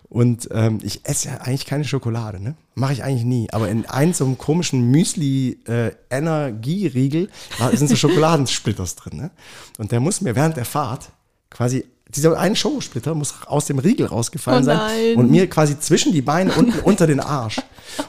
Und 0.09 0.49
ähm, 0.53 0.79
ich 0.83 1.01
esse 1.05 1.27
ja 1.29 1.39
eigentlich 1.39 1.67
keine 1.67 1.83
Schokolade, 1.85 2.41
ne? 2.43 2.55
Mache 2.75 2.93
ich 2.93 3.03
eigentlich 3.03 3.25
nie. 3.25 3.49
Aber 3.53 3.69
in 3.69 3.85
einem 3.87 4.15
so 4.15 4.25
einem 4.25 4.39
komischen 4.39 4.89
Müsli-Energieriegel 4.91 7.29
äh, 7.59 7.77
sind 7.77 7.89
so 7.89 7.97
Schokoladensplitters 7.97 8.95
drin. 8.97 9.17
Ne? 9.17 9.31
Und 9.79 9.93
der 9.93 10.01
muss 10.01 10.21
mir 10.21 10.35
während 10.37 10.57
der 10.57 10.65
Fahrt 10.65 11.11
quasi 11.51 11.85
dieser 12.09 12.39
eine 12.39 12.55
Schokosplitter 12.55 13.15
muss 13.15 13.35
aus 13.47 13.67
dem 13.67 13.79
Riegel 13.79 14.07
rausgefallen 14.07 14.63
Oh 14.63 14.67
sein 14.67 15.17
und 15.17 15.31
mir 15.31 15.51
quasi 15.51 15.79
zwischen 15.81 16.13
die 16.13 16.23
Beine 16.23 16.55
unten 16.55 16.79
unter 16.85 17.07
den 17.07 17.21
Arsch. 17.21 17.61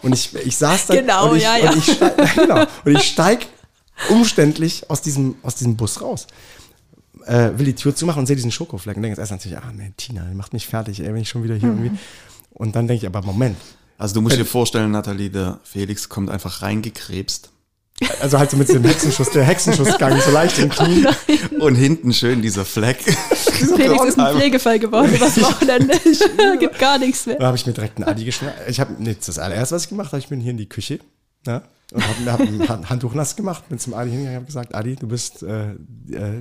Und 0.02 0.14
ich, 0.14 0.36
ich 0.36 0.58
saß 0.58 0.88
da 0.88 0.96
Genau, 0.96 1.32
und 1.32 1.38
ich, 1.38 1.44
ja, 1.44 1.58
ja. 1.58 1.72
Und 1.72 1.78
ich 1.78 1.94
steig, 1.94 2.18
genau, 2.36 2.66
und 2.86 2.96
ich 2.96 3.04
steig 3.04 3.48
umständlich 4.10 4.90
aus 4.90 5.02
diesem, 5.02 5.36
aus 5.42 5.56
diesem 5.56 5.76
Bus 5.76 6.02
raus. 6.02 6.28
Äh, 7.28 7.58
will 7.58 7.66
die 7.66 7.76
Tür 7.76 7.96
zumachen 7.96 8.20
und 8.20 8.26
sehe 8.26 8.36
diesen 8.36 8.52
Schokofleck 8.52 8.96
und 8.96 9.04
denke 9.04 9.20
jetzt 9.20 9.32
erst 9.32 9.32
natürlich, 9.32 9.58
ah 9.58 9.72
nee, 9.76 9.92
Tina, 9.98 10.24
die 10.30 10.36
macht 10.36 10.54
mich 10.54 10.66
fertig, 10.66 11.02
ey, 11.02 11.08
wenn 11.08 11.18
ich 11.18 11.30
schon 11.30 11.44
wieder 11.44 11.56
hier 11.56 11.70
irgendwie. 11.70 11.92
Und 12.52 12.76
dann 12.76 12.88
denke 12.88 13.06
ich, 13.06 13.08
aber 13.08 13.22
Moment. 13.22 13.58
Also 13.98 14.16
du 14.16 14.22
musst 14.22 14.38
dir 14.38 14.46
vorstellen, 14.46 14.92
Nathalie, 14.92 15.30
der 15.30 15.60
Felix 15.64 16.08
kommt 16.08 16.30
einfach 16.30 16.62
reingekrebst 16.62 17.52
Also 18.22 18.38
halt 18.38 18.52
so 18.52 18.58
mit 18.58 18.70
dem 18.70 18.84
Hexenschuss, 18.84 19.32
der 19.32 19.44
Hexenschussgang 19.44 20.20
so 20.22 20.32
leicht 20.32 20.60
im 20.60 20.70
Knie. 20.70 21.06
und 21.60 21.76
hinten 21.76 22.14
schön 22.14 22.42
dieser 22.42 22.64
Fleck. 22.64 23.02
Felix 23.02 24.06
ist 24.06 24.20
ein 24.20 24.38
Pflegefall 24.38 24.80
geworden 24.80 25.14
übers 25.14 25.42
Wochenende. 25.42 26.00
Gibt 26.60 26.78
gar 26.78 27.00
nichts 27.00 27.26
mehr. 27.26 27.38
Da 27.38 27.48
habe 27.48 27.58
ich 27.58 27.66
mir 27.66 27.74
direkt 27.74 27.98
einen 27.98 28.08
Adi 28.08 28.26
geschnappt. 28.26 28.70
Ich 28.70 28.80
habe, 28.80 28.94
nee, 29.00 29.16
das 29.24 29.40
allererste, 29.40 29.76
was 29.76 29.84
ich 29.84 29.90
gemacht 29.90 30.12
habe, 30.12 30.20
ich 30.20 30.28
bin 30.28 30.40
hier 30.40 30.52
in 30.52 30.58
die 30.58 30.70
Küche 30.70 31.00
ja, 31.48 31.64
und 31.94 32.04
habe 32.06 32.32
hab 32.32 32.40
ein 32.42 32.68
Hand- 32.70 32.90
Handtuch 32.90 33.14
nass 33.14 33.36
gemacht, 33.36 33.70
bin 33.70 33.80
zum 33.80 33.94
Adi 33.94 34.10
hingegangen 34.10 34.38
und 34.40 34.44
habe 34.44 34.46
gesagt, 34.48 34.76
Adi, 34.76 34.96
du 34.96 35.08
bist 35.08 35.42
äh, 35.44 35.70
äh, 35.72 35.76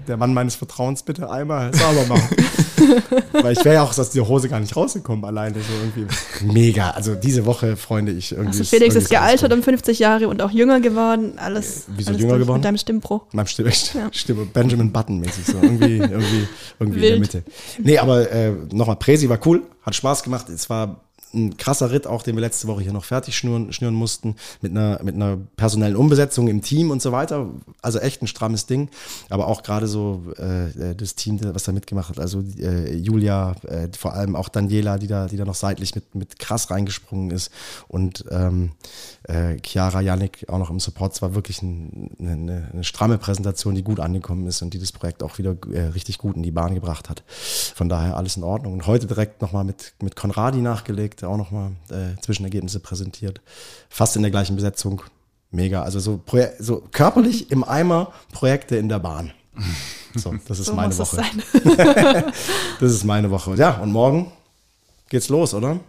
der 0.07 0.17
Mann 0.17 0.35
meines 0.35 0.57
Vertrauens, 0.57 1.03
bitte 1.05 1.31
einmal 1.31 1.73
sauber 1.75 2.05
machen. 2.07 2.29
Weil 3.33 3.53
ich 3.53 3.65
wäre 3.65 3.76
ja 3.76 3.83
auch 3.83 3.97
aus 3.97 4.11
dieser 4.11 4.29
Hose 4.29 4.49
gar 4.49 4.61
nicht 4.61 4.75
rausgekommen 4.76 5.25
alleine. 5.25 5.55
So 5.55 5.73
irgendwie 5.83 6.53
mega. 6.53 6.91
Also 6.91 7.15
diese 7.15 7.47
Woche, 7.47 7.76
Freunde, 7.76 8.12
ich 8.12 8.33
irgendwie. 8.33 8.59
Also 8.59 8.65
Felix 8.65 8.95
ist 8.95 9.03
alles 9.05 9.09
gealtert 9.38 9.53
um 9.53 9.62
50 9.62 9.99
Jahre 9.99 10.29
und 10.29 10.43
auch 10.43 10.50
jünger 10.50 10.81
geworden. 10.81 11.38
Alles, 11.38 11.85
Wieso 11.88 12.11
alles 12.11 12.21
jünger 12.23 12.38
geworden? 12.38 12.59
Mit 12.59 12.65
deinem 12.65 12.79
Stimmbruch. 12.79 13.23
Meinem 13.33 13.47
Stimme, 13.47 13.73
Stimme 14.12 14.47
Benjamin 14.47 14.91
Button 14.93 15.21
mäßig 15.21 15.47
so. 15.47 15.59
Irgendwie, 15.62 15.97
irgendwie, 15.99 16.49
irgendwie 16.79 16.99
in 16.99 17.11
der. 17.11 17.19
Mitte. 17.21 17.43
Nee, 17.79 17.99
aber 17.99 18.31
äh, 18.31 18.53
nochmal, 18.73 18.97
Präsi 18.97 19.29
war 19.29 19.38
cool, 19.47 19.62
hat 19.83 19.95
Spaß 19.95 20.23
gemacht. 20.23 20.49
Es 20.49 20.69
war 20.69 21.00
ein 21.35 21.56
krasser 21.56 21.90
Ritt, 21.90 22.06
auch 22.06 22.23
den 22.23 22.37
wir 22.37 22.40
letzte 22.40 22.66
Woche 22.66 22.83
hier 22.83 22.92
noch 22.92 23.04
fertig 23.04 23.37
schnüren, 23.37 23.73
schnüren 23.73 23.95
mussten, 23.95 24.37
mit 24.61 24.73
einer, 24.73 25.00
mit 25.02 25.14
einer 25.14 25.38
personellen 25.56 25.97
Umbesetzung 25.97 26.49
im 26.49 26.62
Team 26.62 26.90
und 26.90 27.02
so 27.02 27.12
weiter. 27.12 27.49
Also 27.83 27.99
echt 27.99 28.23
ein 28.23 28.26
strammes 28.26 28.66
Ding. 28.66 28.88
Aber 29.30 29.47
auch 29.47 29.62
gerade 29.62 29.87
so 29.87 30.23
äh, 30.37 30.95
das 30.95 31.14
Team, 31.14 31.38
was 31.42 31.64
da 31.64 31.73
mitgemacht 31.73 32.11
hat, 32.11 32.18
also 32.18 32.42
äh, 32.59 32.95
Julia, 32.95 33.54
äh, 33.66 33.88
vor 33.97 34.14
allem 34.14 34.37
auch 34.37 34.49
Daniela, 34.49 34.99
die 34.99 35.06
da, 35.06 35.26
die 35.26 35.37
da 35.37 35.45
noch 35.45 35.54
seitlich 35.54 35.95
mit, 35.95 36.14
mit 36.14 36.38
krass 36.38 36.71
reingesprungen 36.71 37.30
ist. 37.30 37.50
Und 37.88 38.25
ähm, 38.30 38.73
äh, 39.25 39.56
Chiara, 39.64 40.00
Yannick 40.00 40.49
auch 40.49 40.59
noch 40.59 40.71
im 40.71 40.80
Support. 40.80 41.14
Es 41.14 41.23
war 41.23 41.35
wirklich 41.35 41.62
ein, 41.62 42.11
eine, 42.18 42.71
eine 42.73 42.85
stramme 42.85 43.18
Präsentation, 43.18 43.75
die 43.75 43.83
gut 43.83 44.00
angekommen 44.00 44.47
ist 44.47 44.62
und 44.62 44.75
die 44.75 44.78
das 44.78 44.92
Projekt 44.92 45.23
auch 45.23 45.38
wieder 45.38 45.56
äh, 45.73 45.88
richtig 45.88 46.18
gut 46.18 46.37
in 46.37 46.42
die 46.42 46.50
Bahn 46.50 46.75
gebracht 46.75 47.09
hat. 47.09 47.23
Von 47.26 47.88
daher 47.88 48.16
alles 48.16 48.37
in 48.37 48.45
Ordnung. 48.45 48.75
Und 48.75 48.87
heute 48.87 49.06
direkt 49.06 49.42
nochmal 49.42 49.64
mit, 49.64 49.95
mit 50.00 50.16
Konradi 50.16 50.59
nachgelegt, 50.59 51.15
der 51.20 51.28
auch 51.28 51.37
nochmal 51.37 51.73
äh, 51.90 52.20
Zwischenergebnisse 52.23 52.80
präsentiert. 52.80 53.40
Fast 53.88 54.16
in 54.16 54.23
der 54.23 54.30
gleichen 54.30 54.56
Besetzung. 54.56 55.02
Mega. 55.50 55.82
Also 55.82 56.00
so, 56.00 56.20
so 56.58 56.82
körperlich 56.92 57.50
im 57.50 57.64
Eimer 57.64 58.12
Projekte 58.32 58.76
in 58.76 58.88
der 58.88 58.99
Bahn. 58.99 59.32
So, 60.14 60.35
das 60.49 60.58
ist 60.58 60.66
So 60.66 60.75
meine 60.75 60.96
Woche. 60.99 61.16
sein. 61.16 61.42
Das 62.80 62.92
ist 62.92 63.04
meine 63.04 63.30
Woche. 63.30 63.54
Ja, 63.54 63.78
und 63.80 63.90
morgen 63.92 64.32
geht's 65.08 65.28
los, 65.28 65.54
oder? 65.54 65.80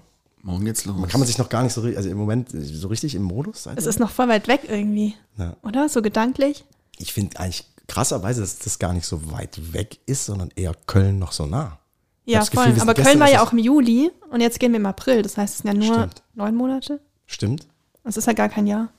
Morgen 0.43 0.63
geht's 0.65 0.85
los. 0.85 0.95
Kann 1.09 1.19
man 1.19 1.27
sich 1.27 1.37
noch 1.37 1.49
gar 1.49 1.63
nicht 1.63 1.73
so, 1.73 1.81
ri- 1.81 1.97
also 1.97 2.07
im 2.09 2.17
Moment 2.17 2.49
so 2.53 2.87
richtig 2.87 3.15
im 3.15 3.23
Modus 3.23 3.63
sein? 3.63 3.75
Es 3.77 3.85
ist 3.85 3.99
noch 3.99 4.11
voll 4.11 4.29
weit 4.29 4.47
weg 4.47 4.61
irgendwie. 4.69 5.15
Ja. 5.37 5.57
Oder? 5.63 5.89
So 5.89 6.01
gedanklich. 6.01 6.63
Ich 6.97 7.11
finde 7.11 7.39
eigentlich 7.39 7.65
krasserweise, 7.87 8.41
dass 8.41 8.59
das 8.59 8.79
gar 8.79 8.93
nicht 8.93 9.05
so 9.05 9.31
weit 9.31 9.73
weg 9.73 9.97
ist, 10.05 10.25
sondern 10.25 10.49
eher 10.55 10.73
Köln 10.85 11.19
noch 11.19 11.31
so 11.33 11.45
nah. 11.45 11.79
Ja, 12.27 12.39
Gefühl, 12.41 12.55
voll. 12.63 12.71
sind 12.73 12.81
Aber 12.81 12.93
Köln 12.93 13.19
war 13.19 13.29
ja 13.31 13.41
auch 13.43 13.51
im 13.53 13.57
Juli 13.57 14.11
und 14.29 14.41
jetzt 14.41 14.59
gehen 14.59 14.71
wir 14.73 14.79
im 14.79 14.85
April. 14.85 15.21
Das 15.21 15.37
heißt, 15.37 15.55
es 15.55 15.61
sind 15.61 15.67
ja 15.67 15.73
nur 15.87 15.95
Stimmt. 15.97 16.23
neun 16.35 16.55
Monate. 16.55 16.99
Stimmt. 17.25 17.67
Das 18.03 18.17
ist 18.17 18.25
ja 18.27 18.33
gar 18.33 18.49
kein 18.49 18.67
Jahr. 18.67 18.89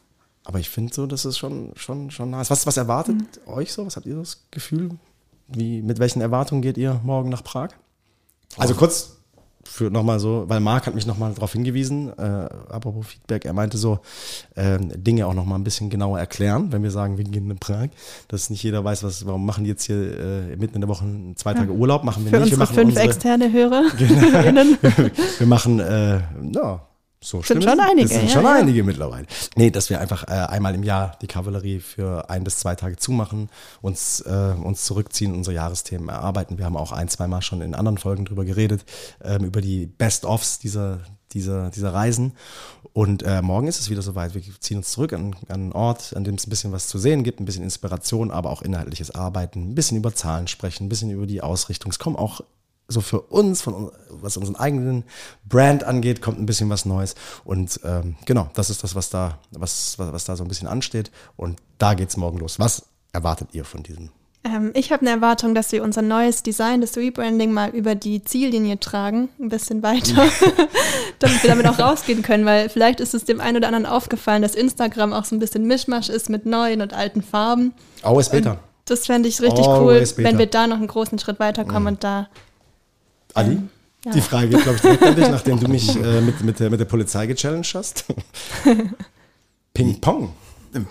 Aber 0.45 0.59
ich 0.59 0.71
finde 0.71 0.95
so, 0.95 1.07
das 1.07 1.25
ist 1.27 1.37
schon, 1.39 1.73
schon, 1.77 2.11
schon 2.11 2.31
nice. 2.31 2.51
Was, 2.51 2.67
was 2.67 2.77
erwartet 2.79 3.17
Mhm. 3.17 3.27
euch 3.53 3.73
so? 3.73 3.85
Was 3.85 3.97
habt 3.97 4.07
ihr 4.07 4.17
das 4.17 4.45
Gefühl? 4.51 4.91
Wie, 5.47 5.83
mit 5.83 5.99
welchen 5.99 6.21
Erwartungen 6.23 6.63
geht 6.63 6.79
ihr 6.79 7.01
morgen 7.05 7.29
nach 7.29 7.45
Prag? 7.45 7.71
Also 8.57 8.75
kurz 8.75 9.18
für 9.69 9.91
nochmal 9.91 10.19
so, 10.19 10.45
weil 10.49 10.61
Marc 10.61 10.87
hat 10.87 10.95
mich 10.95 11.07
nochmal 11.07 11.33
darauf 11.35 11.53
hingewiesen, 11.53 12.11
äh, 12.19 12.23
apropos 12.23 13.07
Feedback, 13.07 13.45
er 13.45 13.53
meinte 13.53 13.77
so, 13.77 14.01
ähm, 14.57 14.91
Dinge 14.97 15.27
auch 15.27 15.35
nochmal 15.35 15.59
ein 15.59 15.65
bisschen 15.65 15.91
genauer 15.91 16.19
erklären, 16.19 16.73
wenn 16.73 16.83
wir 16.83 16.91
sagen, 16.91 17.19
wir 17.19 17.25
gehen 17.25 17.51
in 17.51 17.59
Prag, 17.59 17.89
dass 18.29 18.51
nicht 18.51 18.63
jeder 18.63 18.83
weiß, 18.83 19.05
was, 19.05 19.27
warum 19.27 19.45
machen 19.45 19.65
die 19.65 19.71
jetzt 19.71 19.85
hier 19.85 19.97
äh, 19.97 20.57
mitten 20.57 20.77
in 20.77 20.81
der 20.81 20.89
Woche 20.89 21.05
zwei 21.37 21.55
Tage 21.55 21.73
Urlaub, 21.73 22.03
machen 22.03 22.25
wir 22.25 22.31
Für 22.31 22.41
nicht. 22.41 22.51
wir 22.51 22.59
unsere 22.59 22.61
machen 22.61 22.75
fünf 22.75 22.89
unsere, 22.89 23.05
externe 23.05 23.53
HörerInnen. 23.53 24.79
wir 25.39 25.47
machen, 25.47 25.81
äh, 25.81 26.21
ja, 26.53 26.88
so 27.21 27.39
Sind 27.39 27.47
stimmt 27.47 27.65
schon 27.65 27.81
einige, 27.81 28.07
Es 28.07 28.15
sind 28.15 28.27
ja, 28.27 28.35
schon 28.35 28.45
ja. 28.45 28.55
einige 28.55 28.85
mittlerweile. 28.85 29.27
Nee, 29.57 29.71
dass 29.71 29.91
wir 29.91 30.01
einfach 30.01 30.25
äh, 30.29 30.33
einmal 30.33 30.75
im 30.75 30.85
Jahr 30.85 31.17
die 31.21 31.27
Kavallerie 31.27 31.81
für 31.81 32.31
ein 32.31 32.45
bis 32.45 32.59
zwei 32.59 32.77
Tage 32.77 32.97
zumachen, 32.97 33.51
uns, 33.81 34.21
äh, 34.21 34.55
uns 34.63 34.85
zurückziehen, 34.85 35.35
unsere 35.35 35.55
Jahresthemen 35.55 36.09
erarbeiten. 36.09 36.59
Wir 36.59 36.65
haben 36.65 36.77
auch 36.77 36.93
ein, 36.93 37.09
zweimal 37.09 37.43
schon 37.43 37.61
in 37.61 37.75
anderen 37.75 37.99
Folgen 37.99 38.25
drüber 38.25 38.45
geredet, 38.45 38.85
ähm, 39.23 39.45
über 39.45 39.61
die 39.61 39.87
Best-Offs 39.87 40.61
dieser, 40.61 41.01
dieser, 41.33 41.71
dieser 41.71 41.93
Reisen. 41.93 42.35
Und 42.93 43.25
äh, 43.25 43.43
morgen 43.43 43.67
ist 43.67 43.81
es 43.81 43.91
wieder 43.91 44.03
soweit. 44.03 44.35
Wir 44.35 44.43
ziehen 44.61 44.79
uns 44.79 44.93
zurück 44.93 45.13
an, 45.13 45.35
an 45.49 45.61
einen 45.61 45.73
Ort, 45.73 46.15
an 46.17 46.23
dem 46.23 46.37
es 46.37 46.47
ein 46.47 46.51
bisschen 46.51 46.73
was 46.73 46.87
zu 46.87 46.99
sehen 46.99 47.25
gibt, 47.25 47.41
ein 47.41 47.45
bisschen 47.45 47.65
Inspiration, 47.65 48.31
aber 48.31 48.51
auch 48.51 48.63
inhaltliches 48.63 49.13
Arbeiten, 49.13 49.71
ein 49.71 49.75
bisschen 49.75 49.97
über 49.97 50.15
Zahlen 50.15 50.47
sprechen, 50.47 50.87
ein 50.87 50.89
bisschen 50.89 51.11
über 51.11 51.27
die 51.27 51.43
Ausrichtung. 51.43 51.91
Es 51.91 51.99
kommen 51.99 52.17
auch 52.17 52.43
so 52.89 53.03
für 53.03 53.21
uns, 53.21 53.61
von, 53.61 53.91
was 54.09 54.39
unseren 54.39 54.57
eigenen 54.57 55.05
Brand 55.47 55.85
angeht, 55.85 56.23
kommt 56.23 56.41
ein 56.41 56.47
bisschen 56.47 56.71
was 56.71 56.87
Neues. 56.87 57.15
Und 57.45 57.79
ähm, 57.85 58.17
genau, 58.25 58.49
das 58.55 58.71
ist 58.71 58.83
das, 58.83 58.95
was 58.95 59.11
da, 59.11 59.39
was, 59.51 59.99
was, 59.99 60.13
was 60.13 60.25
da 60.25 60.37
so 60.37 60.45
ein 60.45 60.49
bisschen 60.49 60.69
ansteht. 60.69 61.11
Und 61.37 61.59
da 61.77 61.93
geht's 61.93 62.17
morgen 62.17 62.39
los. 62.39 62.59
Was 62.59 62.87
erwartet 63.13 63.51
ihr 63.53 63.67
von 63.67 63.83
diesem? 63.83 64.11
Ähm, 64.45 64.71
ich 64.75 64.91
habe 64.91 65.03
eine 65.03 65.11
Erwartung, 65.11 65.55
dass 65.55 65.71
wir 65.73 65.83
unser 65.83 66.01
neues 66.01 66.43
Design, 66.43 66.81
das 66.81 66.97
Rebranding 66.97 67.53
mal 67.53 67.71
über 67.71 67.95
die 67.95 68.25
Ziellinie 68.25 68.81
tragen, 68.81 69.29
ein 69.39 69.51
bisschen 69.51 69.83
weiter, 69.83 70.25
damit 71.19 71.43
wir 71.43 71.51
damit 71.51 71.67
auch 71.67 71.79
rausgehen 71.79 72.23
können, 72.23 72.47
weil 72.47 72.71
vielleicht 72.71 73.01
ist 73.01 73.15
es 73.15 73.25
dem 73.25 73.41
einen 73.41 73.59
oder 73.59 73.67
anderen 73.67 73.87
aufgefallen, 73.87 74.41
dass 74.41 74.55
Instagram 74.55 75.13
auch 75.13 75.27
so 75.27 75.37
ein 75.37 75.41
bisschen 75.41 75.67
Mischmasch 75.67 76.09
ist 76.09 76.31
mit 76.31 76.47
neuen 76.47 76.81
und 76.81 76.95
alten 76.95 77.23
Farben. 77.23 77.75
Always 78.03 78.31
Beta. 78.31 78.59
Das 78.87 79.05
fände 79.05 79.29
ich 79.29 79.43
richtig 79.43 79.67
Always 79.67 80.13
cool, 80.13 80.17
better. 80.17 80.29
wenn 80.29 80.39
wir 80.39 80.47
da 80.47 80.67
noch 80.67 80.79
einen 80.79 80.87
großen 80.87 81.19
Schritt 81.19 81.39
weiterkommen 81.41 81.95
und 81.95 82.05
da 82.05 82.29
Ali? 83.39 83.59
ja. 84.05 84.13
Die 84.13 84.21
Frage 84.21 84.49
geht, 84.49 84.63
glaube 84.63 84.77
ich, 84.77 84.83
direkt 84.83 85.03
an 85.03 85.17
dich, 85.17 85.29
nachdem 85.31 85.61
du 85.61 85.69
mich 85.69 85.97
äh, 85.97 86.21
mit, 86.21 86.43
mit, 86.43 86.61
der, 86.61 86.71
mit 86.71 86.81
der 86.81 86.85
Polizei 86.85 87.27
gechallenged 87.27 87.75
hast. 87.75 88.05
Ping 89.75 90.01
Pong. 90.01 90.31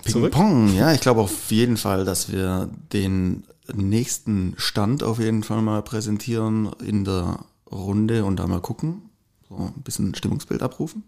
Zurück? 0.06 0.32
Ping-Pong, 0.32 0.74
ja, 0.74 0.92
ich 0.92 1.00
glaube 1.00 1.20
auf 1.20 1.50
jeden 1.50 1.76
Fall, 1.76 2.04
dass 2.04 2.32
wir 2.32 2.68
den 2.92 3.44
nächsten 3.72 4.54
Stand 4.56 5.02
auf 5.02 5.18
jeden 5.18 5.42
Fall 5.42 5.62
mal 5.62 5.82
präsentieren 5.82 6.70
in 6.84 7.04
der 7.04 7.44
Runde 7.70 8.24
und 8.24 8.36
da 8.36 8.46
mal 8.46 8.60
gucken. 8.60 9.02
So 9.48 9.56
ein 9.56 9.82
bisschen 9.82 10.14
Stimmungsbild 10.14 10.62
abrufen. 10.62 11.04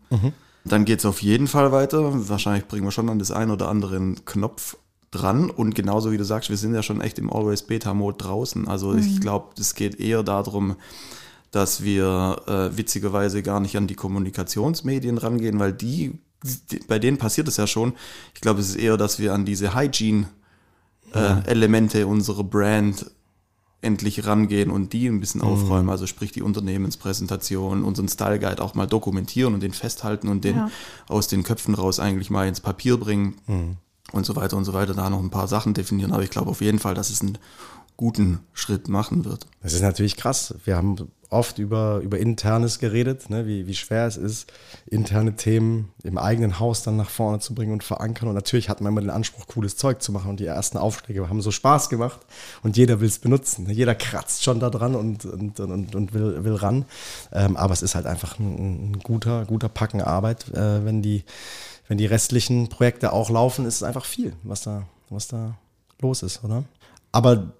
Dann 0.64 0.84
geht 0.84 1.00
es 1.00 1.06
auf 1.06 1.22
jeden 1.22 1.46
Fall 1.46 1.72
weiter. 1.72 2.28
Wahrscheinlich 2.28 2.68
bringen 2.68 2.86
wir 2.86 2.90
schon 2.90 3.08
an 3.08 3.18
das 3.18 3.30
ein 3.30 3.50
oder 3.50 3.68
anderen 3.68 4.24
Knopf 4.24 4.76
dran. 5.10 5.50
Und 5.50 5.74
genauso 5.74 6.12
wie 6.12 6.18
du 6.18 6.24
sagst, 6.24 6.48
wir 6.48 6.56
sind 6.56 6.74
ja 6.74 6.82
schon 6.82 7.00
echt 7.00 7.18
im 7.18 7.30
Always 7.30 7.62
Beta-Mode 7.62 8.18
draußen. 8.18 8.68
Also 8.68 8.94
ich 8.94 9.20
glaube, 9.20 9.48
es 9.58 9.74
geht 9.74 9.98
eher 9.98 10.22
darum, 10.22 10.76
dass 11.50 11.82
wir 11.82 12.42
äh, 12.46 12.76
witzigerweise 12.76 13.42
gar 13.42 13.60
nicht 13.60 13.76
an 13.76 13.86
die 13.86 13.94
Kommunikationsmedien 13.96 15.18
rangehen, 15.18 15.58
weil 15.58 15.72
die, 15.72 16.18
die 16.70 16.78
bei 16.86 16.98
denen 16.98 17.18
passiert 17.18 17.48
es 17.48 17.56
ja 17.56 17.66
schon. 17.66 17.94
Ich 18.34 18.40
glaube, 18.40 18.60
es 18.60 18.68
ist 18.70 18.76
eher, 18.76 18.96
dass 18.96 19.18
wir 19.18 19.34
an 19.34 19.44
diese 19.44 19.74
Hygiene-Elemente 21.12 22.06
unserer 22.06 22.44
Brand 22.44 23.10
endlich 23.82 24.26
rangehen 24.26 24.70
und 24.70 24.92
die 24.92 25.06
ein 25.06 25.20
bisschen 25.20 25.40
aufräumen, 25.40 25.88
also 25.88 26.06
sprich 26.06 26.32
die 26.32 26.42
Unternehmenspräsentation, 26.42 27.82
unseren 27.82 28.08
Style 28.08 28.38
Guide 28.38 28.60
auch 28.62 28.74
mal 28.74 28.86
dokumentieren 28.86 29.54
und 29.54 29.62
den 29.62 29.72
festhalten 29.72 30.28
und 30.28 30.44
den 30.44 30.56
Ja. 30.56 30.70
aus 31.08 31.28
den 31.28 31.42
Köpfen 31.44 31.74
raus 31.74 31.98
eigentlich 31.98 32.28
mal 32.28 32.46
ins 32.46 32.60
Papier 32.60 32.98
bringen 32.98 33.36
und 34.12 34.26
so 34.26 34.36
weiter 34.36 34.58
und 34.58 34.66
so 34.66 34.74
weiter, 34.74 34.92
da 34.92 35.08
noch 35.08 35.20
ein 35.22 35.30
paar 35.30 35.48
Sachen 35.48 35.72
definieren, 35.72 36.12
aber 36.12 36.22
ich 36.22 36.28
glaube 36.30 36.50
auf 36.50 36.60
jeden 36.60 36.78
Fall, 36.78 36.94
dass 36.94 37.08
es 37.08 37.22
einen 37.22 37.38
guten 37.96 38.40
Schritt 38.52 38.88
machen 38.88 39.24
wird. 39.24 39.46
Das 39.62 39.72
ist 39.72 39.80
natürlich 39.82 40.16
krass. 40.16 40.54
Wir 40.64 40.76
haben 40.76 40.96
oft 41.30 41.58
über, 41.58 42.00
über 42.02 42.18
Internes 42.18 42.78
geredet, 42.78 43.30
ne, 43.30 43.46
wie, 43.46 43.66
wie 43.66 43.74
schwer 43.74 44.06
es 44.06 44.16
ist, 44.16 44.52
interne 44.86 45.36
Themen 45.36 45.92
im 46.02 46.18
eigenen 46.18 46.58
Haus 46.58 46.82
dann 46.82 46.96
nach 46.96 47.08
vorne 47.08 47.38
zu 47.38 47.54
bringen 47.54 47.72
und 47.72 47.84
verankern. 47.84 48.28
Und 48.28 48.34
natürlich 48.34 48.68
hat 48.68 48.80
man 48.80 48.92
immer 48.92 49.00
den 49.00 49.10
Anspruch, 49.10 49.46
cooles 49.46 49.76
Zeug 49.76 50.02
zu 50.02 50.12
machen. 50.12 50.30
Und 50.30 50.40
die 50.40 50.46
ersten 50.46 50.76
Aufschläge 50.76 51.28
haben 51.28 51.40
so 51.40 51.50
Spaß 51.50 51.88
gemacht 51.88 52.20
und 52.62 52.76
jeder 52.76 53.00
will 53.00 53.08
es 53.08 53.18
benutzen. 53.18 53.66
Ne. 53.66 53.72
Jeder 53.72 53.94
kratzt 53.94 54.42
schon 54.42 54.60
da 54.60 54.70
dran 54.70 54.94
und, 54.94 55.24
und, 55.24 55.60
und, 55.60 55.94
und 55.94 56.14
will, 56.14 56.44
will 56.44 56.54
ran. 56.54 56.84
Ähm, 57.32 57.56
aber 57.56 57.72
es 57.72 57.82
ist 57.82 57.94
halt 57.94 58.06
einfach 58.06 58.38
ein, 58.38 58.92
ein 58.92 58.98
guter, 59.00 59.44
guter 59.44 59.68
Packen 59.68 60.00
Arbeit, 60.00 60.48
äh, 60.54 60.84
wenn 60.84 61.02
die 61.02 61.24
wenn 61.90 61.98
die 61.98 62.06
restlichen 62.06 62.68
Projekte 62.68 63.12
auch 63.12 63.30
laufen, 63.30 63.66
ist 63.66 63.74
es 63.74 63.82
einfach 63.82 64.04
viel, 64.04 64.32
was 64.44 64.62
da, 64.62 64.84
was 65.08 65.26
da 65.26 65.56
los 66.00 66.22
ist, 66.22 66.44
oder? 66.44 66.62
Aber 67.10 67.52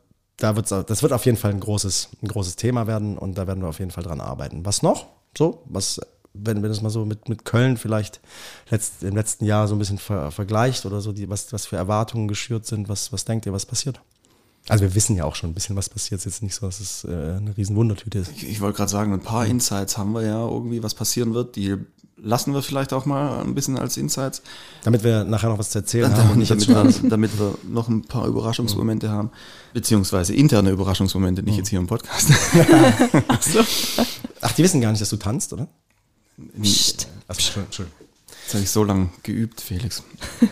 da 0.42 0.57
wird's, 0.57 0.70
das 0.70 1.03
wird 1.03 1.12
auf 1.12 1.24
jeden 1.26 1.37
Fall 1.38 1.53
ein 1.53 1.61
großes, 1.61 2.11
ein 2.22 2.29
großes 2.29 2.57
Thema 2.57 2.87
werden 2.87 3.16
und 3.16 3.37
da 3.38 3.46
werden 3.46 3.62
wir 3.62 3.68
auf 3.68 3.79
jeden 3.79 3.90
Fall 3.90 4.05
dran 4.05 4.20
arbeiten. 4.20 4.64
Was 4.64 4.83
noch? 4.83 5.07
So, 5.37 5.62
was, 5.66 6.00
wenn, 6.33 6.62
wenn 6.62 6.70
es 6.70 6.83
mal 6.83 6.90
so 6.90 7.05
mit, 7.05 7.29
mit 7.29 7.44
Köln 7.44 7.76
vielleicht 7.76 8.20
letzt, 8.70 9.03
im 9.03 9.14
letzten 9.14 9.44
Jahr 9.44 9.68
so 9.68 9.74
ein 9.74 9.79
bisschen 9.79 9.98
ver, 9.98 10.31
vergleicht 10.31 10.87
oder 10.87 11.00
so, 11.00 11.12
die, 11.12 11.29
was, 11.29 11.53
was 11.53 11.66
für 11.66 11.76
Erwartungen 11.76 12.29
geschürt 12.29 12.66
sind, 12.66 12.88
was, 12.88 13.12
was 13.12 13.24
denkt 13.24 13.46
ihr, 13.46 13.53
was 13.53 13.66
passiert? 13.66 14.00
Also 14.68 14.83
wir 14.83 14.94
wissen 14.94 15.16
ja 15.16 15.24
auch 15.24 15.35
schon 15.35 15.50
ein 15.50 15.55
bisschen, 15.55 15.74
was 15.76 15.88
passiert. 15.88 16.20
Es 16.20 16.26
ist 16.26 16.35
jetzt 16.35 16.42
nicht 16.42 16.55
so, 16.55 16.66
dass 16.66 16.81
es 16.81 17.05
äh, 17.05 17.09
eine 17.09 17.57
riesen 17.57 17.76
Wundertüte 17.76 18.18
ist. 18.18 18.31
Ich, 18.33 18.48
ich 18.48 18.61
wollte 18.61 18.76
gerade 18.76 18.90
sagen, 18.90 19.12
ein 19.12 19.22
paar 19.22 19.46
Insights 19.46 19.96
haben 19.96 20.12
wir 20.12 20.22
ja 20.22 20.46
irgendwie, 20.46 20.83
was 20.83 20.94
passieren 20.94 21.35
wird. 21.35 21.57
Die 21.57 21.76
lassen 22.22 22.54
wir 22.54 22.62
vielleicht 22.62 22.92
auch 22.92 23.06
mal 23.06 23.40
ein 23.40 23.54
bisschen 23.54 23.78
als 23.78 23.96
Insights. 23.96 24.42
Damit 24.85 25.04
wir 25.04 25.24
nachher 25.24 25.48
noch 25.48 25.59
was 25.59 25.70
zu 25.70 25.78
erzählen 25.78 26.11
damit, 26.11 26.18
haben. 26.18 26.30
Und 26.33 26.38
nicht 26.38 26.50
damit, 26.50 26.68
wir, 27.02 27.09
damit 27.09 27.38
wir 27.38 27.54
noch 27.68 27.88
ein 27.88 28.02
paar 28.02 28.26
Überraschungsmomente 28.26 29.09
mhm. 29.09 29.12
haben. 29.12 29.30
Beziehungsweise 29.72 30.35
interne 30.35 30.70
Überraschungsmomente, 30.70 31.42
nicht 31.42 31.54
mhm. 31.54 31.59
jetzt 31.59 31.68
hier 31.68 31.78
im 31.78 31.87
Podcast. 31.87 32.30
Ach, 33.28 33.42
so. 33.42 33.61
Ach, 34.40 34.52
die 34.52 34.62
wissen 34.62 34.80
gar 34.80 34.90
nicht, 34.90 35.00
dass 35.00 35.11
du 35.11 35.16
tanzt, 35.16 35.52
oder? 35.52 35.68
Psst. 36.61 37.09
Also, 37.28 37.61
Entschuldigung. 37.61 38.00
Das 38.46 38.54
habe 38.54 38.64
ich 38.64 38.70
so 38.70 38.85
lange 38.85 39.11
geübt, 39.22 39.61
Felix. 39.61 40.02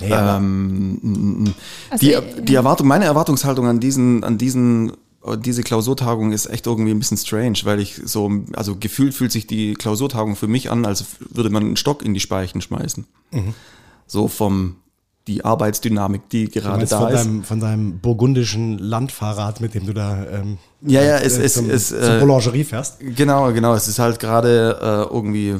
Nee, 0.00 0.10
ähm, 0.10 1.54
also, 1.88 2.04
die, 2.04 2.16
die 2.42 2.54
Erwartung, 2.56 2.88
meine 2.88 3.04
Erwartungshaltung 3.04 3.68
an 3.68 3.78
diesen, 3.78 4.24
an 4.24 4.38
diesen 4.38 4.92
diese 5.38 5.62
Klausurtagung 5.62 6.32
ist 6.32 6.46
echt 6.46 6.66
irgendwie 6.66 6.90
ein 6.90 6.98
bisschen 6.98 7.16
strange, 7.16 7.58
weil 7.64 7.80
ich 7.80 8.00
so, 8.04 8.30
also 8.54 8.76
gefühlt 8.76 9.14
fühlt 9.14 9.32
sich 9.32 9.46
die 9.46 9.74
Klausurtagung 9.74 10.36
für 10.36 10.48
mich 10.48 10.70
an, 10.70 10.84
als 10.84 11.04
würde 11.30 11.50
man 11.50 11.64
einen 11.64 11.76
Stock 11.76 12.02
in 12.02 12.12
die 12.12 12.20
Speichen 12.20 12.60
schmeißen. 12.60 13.06
Mhm. 13.32 13.54
So 14.06 14.28
vom, 14.28 14.76
die 15.26 15.44
Arbeitsdynamik, 15.44 16.28
die 16.28 16.50
gerade 16.50 16.84
da 16.84 17.00
von 17.00 17.12
ist. 17.12 17.24
Deinem, 17.24 17.44
von 17.44 17.60
deinem 17.60 17.98
burgundischen 18.00 18.78
Landfahrrad, 18.78 19.60
mit 19.62 19.74
dem 19.74 19.86
du 19.86 19.94
da 19.94 20.26
ähm, 20.26 20.58
ja, 20.82 21.02
ja, 21.02 21.16
es, 21.16 21.38
äh, 21.38 21.44
es, 21.44 21.54
zum, 21.54 21.70
es, 21.70 21.90
äh, 21.92 22.18
Boulangerie 22.20 22.64
fährst. 22.64 23.00
Genau, 23.00 23.50
genau. 23.52 23.74
Es 23.74 23.88
ist 23.88 23.98
halt 23.98 24.20
gerade 24.20 24.78
äh, 25.10 25.14
irgendwie, 25.14 25.56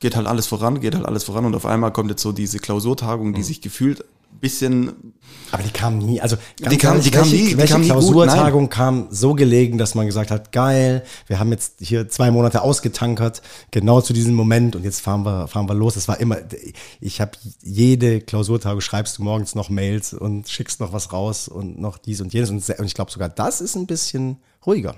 geht 0.00 0.16
halt 0.16 0.26
alles 0.26 0.46
voran, 0.46 0.80
geht 0.80 0.94
halt 0.94 1.06
alles 1.06 1.24
voran 1.24 1.46
und 1.46 1.54
auf 1.54 1.64
einmal 1.64 1.92
kommt 1.92 2.10
jetzt 2.10 2.22
so 2.22 2.32
diese 2.32 2.58
Klausurtagung, 2.58 3.32
die 3.32 3.40
mhm. 3.40 3.44
sich 3.44 3.62
gefühlt 3.62 4.04
bisschen. 4.40 5.14
Aber 5.50 5.62
die 5.62 5.70
kam 5.70 5.98
nie. 5.98 6.20
Also 6.20 6.36
die 6.58 6.76
kam, 6.76 6.92
ehrlich, 6.92 7.04
die 7.04 7.10
kam 7.10 7.30
welche, 7.30 7.36
nie. 7.36 7.56
Welche 7.56 7.72
kam 7.74 7.82
Klausurtagung 7.82 8.62
nie 8.62 8.68
kam 8.68 9.08
so 9.10 9.34
gelegen, 9.34 9.78
dass 9.78 9.94
man 9.94 10.06
gesagt 10.06 10.30
hat, 10.30 10.52
geil, 10.52 11.04
wir 11.26 11.38
haben 11.38 11.50
jetzt 11.50 11.76
hier 11.80 12.08
zwei 12.08 12.30
Monate 12.30 12.62
ausgetankert, 12.62 13.42
genau 13.70 14.00
zu 14.00 14.12
diesem 14.12 14.34
Moment 14.34 14.76
und 14.76 14.84
jetzt 14.84 15.00
fahren 15.00 15.24
wir, 15.24 15.48
fahren 15.48 15.68
wir 15.68 15.74
los. 15.74 15.96
Es 15.96 16.08
war 16.08 16.20
immer, 16.20 16.38
ich 17.00 17.20
habe 17.20 17.32
jede 17.62 18.20
Klausurtagung 18.20 18.80
schreibst 18.80 19.18
du 19.18 19.22
morgens 19.22 19.54
noch 19.54 19.70
Mails 19.70 20.12
und 20.12 20.48
schickst 20.48 20.80
noch 20.80 20.92
was 20.92 21.12
raus 21.12 21.48
und 21.48 21.80
noch 21.80 21.98
dies 21.98 22.20
und 22.20 22.32
jenes 22.32 22.50
und 22.50 22.86
ich 22.86 22.94
glaube 22.94 23.10
sogar 23.10 23.28
das 23.28 23.60
ist 23.60 23.74
ein 23.74 23.86
bisschen 23.86 24.38
ruhiger. 24.66 24.94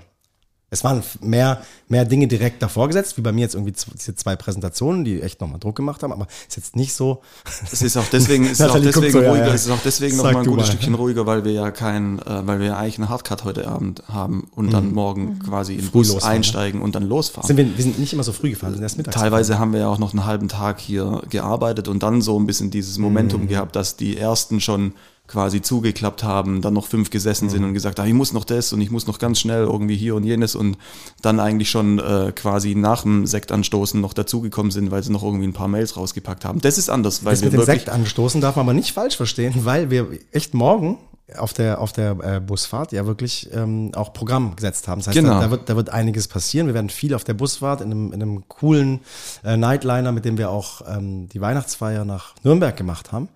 Es 0.73 0.85
waren 0.85 1.03
mehr, 1.19 1.61
mehr 1.89 2.05
Dinge 2.05 2.29
direkt 2.29 2.63
davor 2.63 2.87
gesetzt, 2.87 3.17
wie 3.17 3.21
bei 3.21 3.33
mir 3.33 3.41
jetzt 3.41 3.55
irgendwie 3.55 3.73
diese 3.93 4.15
zwei 4.15 4.37
Präsentationen, 4.37 5.03
die 5.03 5.21
echt 5.21 5.41
nochmal 5.41 5.59
Druck 5.59 5.75
gemacht 5.75 6.01
haben, 6.01 6.13
aber 6.13 6.27
ist 6.47 6.55
jetzt 6.55 6.77
nicht 6.77 6.93
so. 6.93 7.21
Es 7.69 7.81
ist 7.81 7.97
auch 7.97 8.05
deswegen, 8.09 8.45
ist 8.45 8.61
auch 8.61 8.79
deswegen 8.79 9.11
so, 9.11 9.17
ruhiger, 9.19 9.35
ja, 9.35 9.47
ja. 9.47 9.53
es 9.53 9.65
ist 9.65 9.71
auch 9.71 9.81
deswegen 9.83 10.15
nochmal 10.15 10.37
ein 10.37 10.45
gutes 10.45 10.67
mal. 10.67 10.71
Stückchen 10.71 10.93
ruhiger, 10.93 11.25
weil 11.25 11.43
wir 11.43 11.51
ja 11.51 11.71
kein, 11.71 12.19
äh, 12.19 12.47
weil 12.47 12.61
wir 12.61 12.67
ja 12.67 12.77
eigentlich 12.77 12.99
einen 12.99 13.09
Hardcut 13.09 13.43
heute 13.43 13.67
Abend 13.67 14.03
haben 14.07 14.47
und 14.55 14.67
mhm. 14.67 14.71
dann 14.71 14.93
morgen 14.93 15.23
mhm. 15.25 15.39
quasi 15.39 15.73
in 15.73 15.81
den 15.81 15.91
Bus 15.91 16.07
losfahren, 16.07 16.37
einsteigen 16.37 16.79
ne? 16.79 16.85
und 16.85 16.95
dann 16.95 17.03
losfahren. 17.03 17.47
Sind 17.47 17.57
wir, 17.57 17.65
wir 17.77 17.83
sind 17.83 17.99
nicht 17.99 18.13
immer 18.13 18.23
so 18.23 18.31
früh 18.31 18.51
gefahren, 18.51 18.71
wir 18.71 18.75
sind 18.75 18.83
erst 18.83 18.97
mittags. 18.97 19.17
Teilweise 19.17 19.59
haben 19.59 19.73
wir 19.73 19.81
ja 19.81 19.87
auch 19.89 19.99
noch 19.99 20.13
einen 20.13 20.25
halben 20.25 20.47
Tag 20.47 20.79
hier 20.79 21.21
gearbeitet 21.29 21.89
und 21.89 22.01
dann 22.01 22.21
so 22.21 22.39
ein 22.39 22.45
bisschen 22.45 22.71
dieses 22.71 22.97
Momentum 22.97 23.41
mhm. 23.41 23.47
gehabt, 23.49 23.75
dass 23.75 23.97
die 23.97 24.15
ersten 24.15 24.61
schon 24.61 24.93
quasi 25.31 25.61
zugeklappt 25.61 26.23
haben, 26.23 26.61
dann 26.61 26.73
noch 26.73 26.87
fünf 26.87 27.09
gesessen 27.09 27.45
mhm. 27.45 27.49
sind 27.49 27.63
und 27.63 27.73
gesagt, 27.73 27.99
ah, 27.99 28.05
ich 28.05 28.13
muss 28.13 28.33
noch 28.33 28.43
das 28.43 28.73
und 28.73 28.81
ich 28.81 28.91
muss 28.91 29.07
noch 29.07 29.17
ganz 29.17 29.39
schnell 29.39 29.63
irgendwie 29.63 29.95
hier 29.95 30.15
und 30.15 30.23
jenes 30.23 30.55
und 30.55 30.77
dann 31.21 31.39
eigentlich 31.39 31.69
schon 31.69 31.99
äh, 31.99 32.33
quasi 32.35 32.75
nach 32.75 33.03
dem 33.03 33.25
Sektanstoßen 33.25 33.99
noch 33.99 34.13
dazugekommen 34.13 34.71
sind, 34.71 34.91
weil 34.91 35.03
sie 35.03 35.11
noch 35.11 35.23
irgendwie 35.23 35.47
ein 35.47 35.53
paar 35.53 35.69
Mails 35.69 35.95
rausgepackt 35.95 36.43
haben. 36.43 36.59
Das 36.59 36.77
ist 36.77 36.89
anders, 36.89 37.23
weil 37.23 37.33
das 37.33 37.41
wir 37.41 37.51
mit 37.51 37.61
dem 37.61 37.65
Sektanstoßen 37.65 38.41
darf 38.41 38.57
man 38.57 38.65
aber 38.65 38.73
nicht 38.73 38.91
falsch 38.91 39.15
verstehen, 39.15 39.53
weil 39.63 39.89
wir 39.89 40.07
echt 40.31 40.53
morgen 40.53 40.97
auf 41.37 41.53
der, 41.53 41.79
auf 41.79 41.93
der 41.93 42.17
äh, 42.21 42.39
Busfahrt 42.39 42.91
ja 42.91 43.05
wirklich 43.05 43.49
ähm, 43.53 43.91
auch 43.95 44.13
Programm 44.13 44.55
gesetzt 44.55 44.87
haben. 44.87 44.99
Das 44.99 45.07
heißt, 45.07 45.17
genau. 45.17 45.35
da, 45.35 45.41
da, 45.41 45.51
wird, 45.51 45.69
da 45.69 45.75
wird 45.75 45.89
einiges 45.89 46.27
passieren. 46.27 46.67
Wir 46.67 46.73
werden 46.73 46.89
viel 46.89 47.13
auf 47.13 47.23
der 47.23 47.33
Busfahrt 47.33 47.81
in 47.81 47.91
einem, 47.91 48.13
in 48.13 48.21
einem 48.21 48.47
coolen 48.47 48.99
äh, 49.43 49.57
Nightliner, 49.57 50.11
mit 50.11 50.25
dem 50.25 50.37
wir 50.37 50.49
auch 50.49 50.81
ähm, 50.87 51.29
die 51.29 51.41
Weihnachtsfeier 51.41 52.05
nach 52.05 52.35
Nürnberg 52.43 52.75
gemacht 52.75 53.11
haben. 53.11 53.29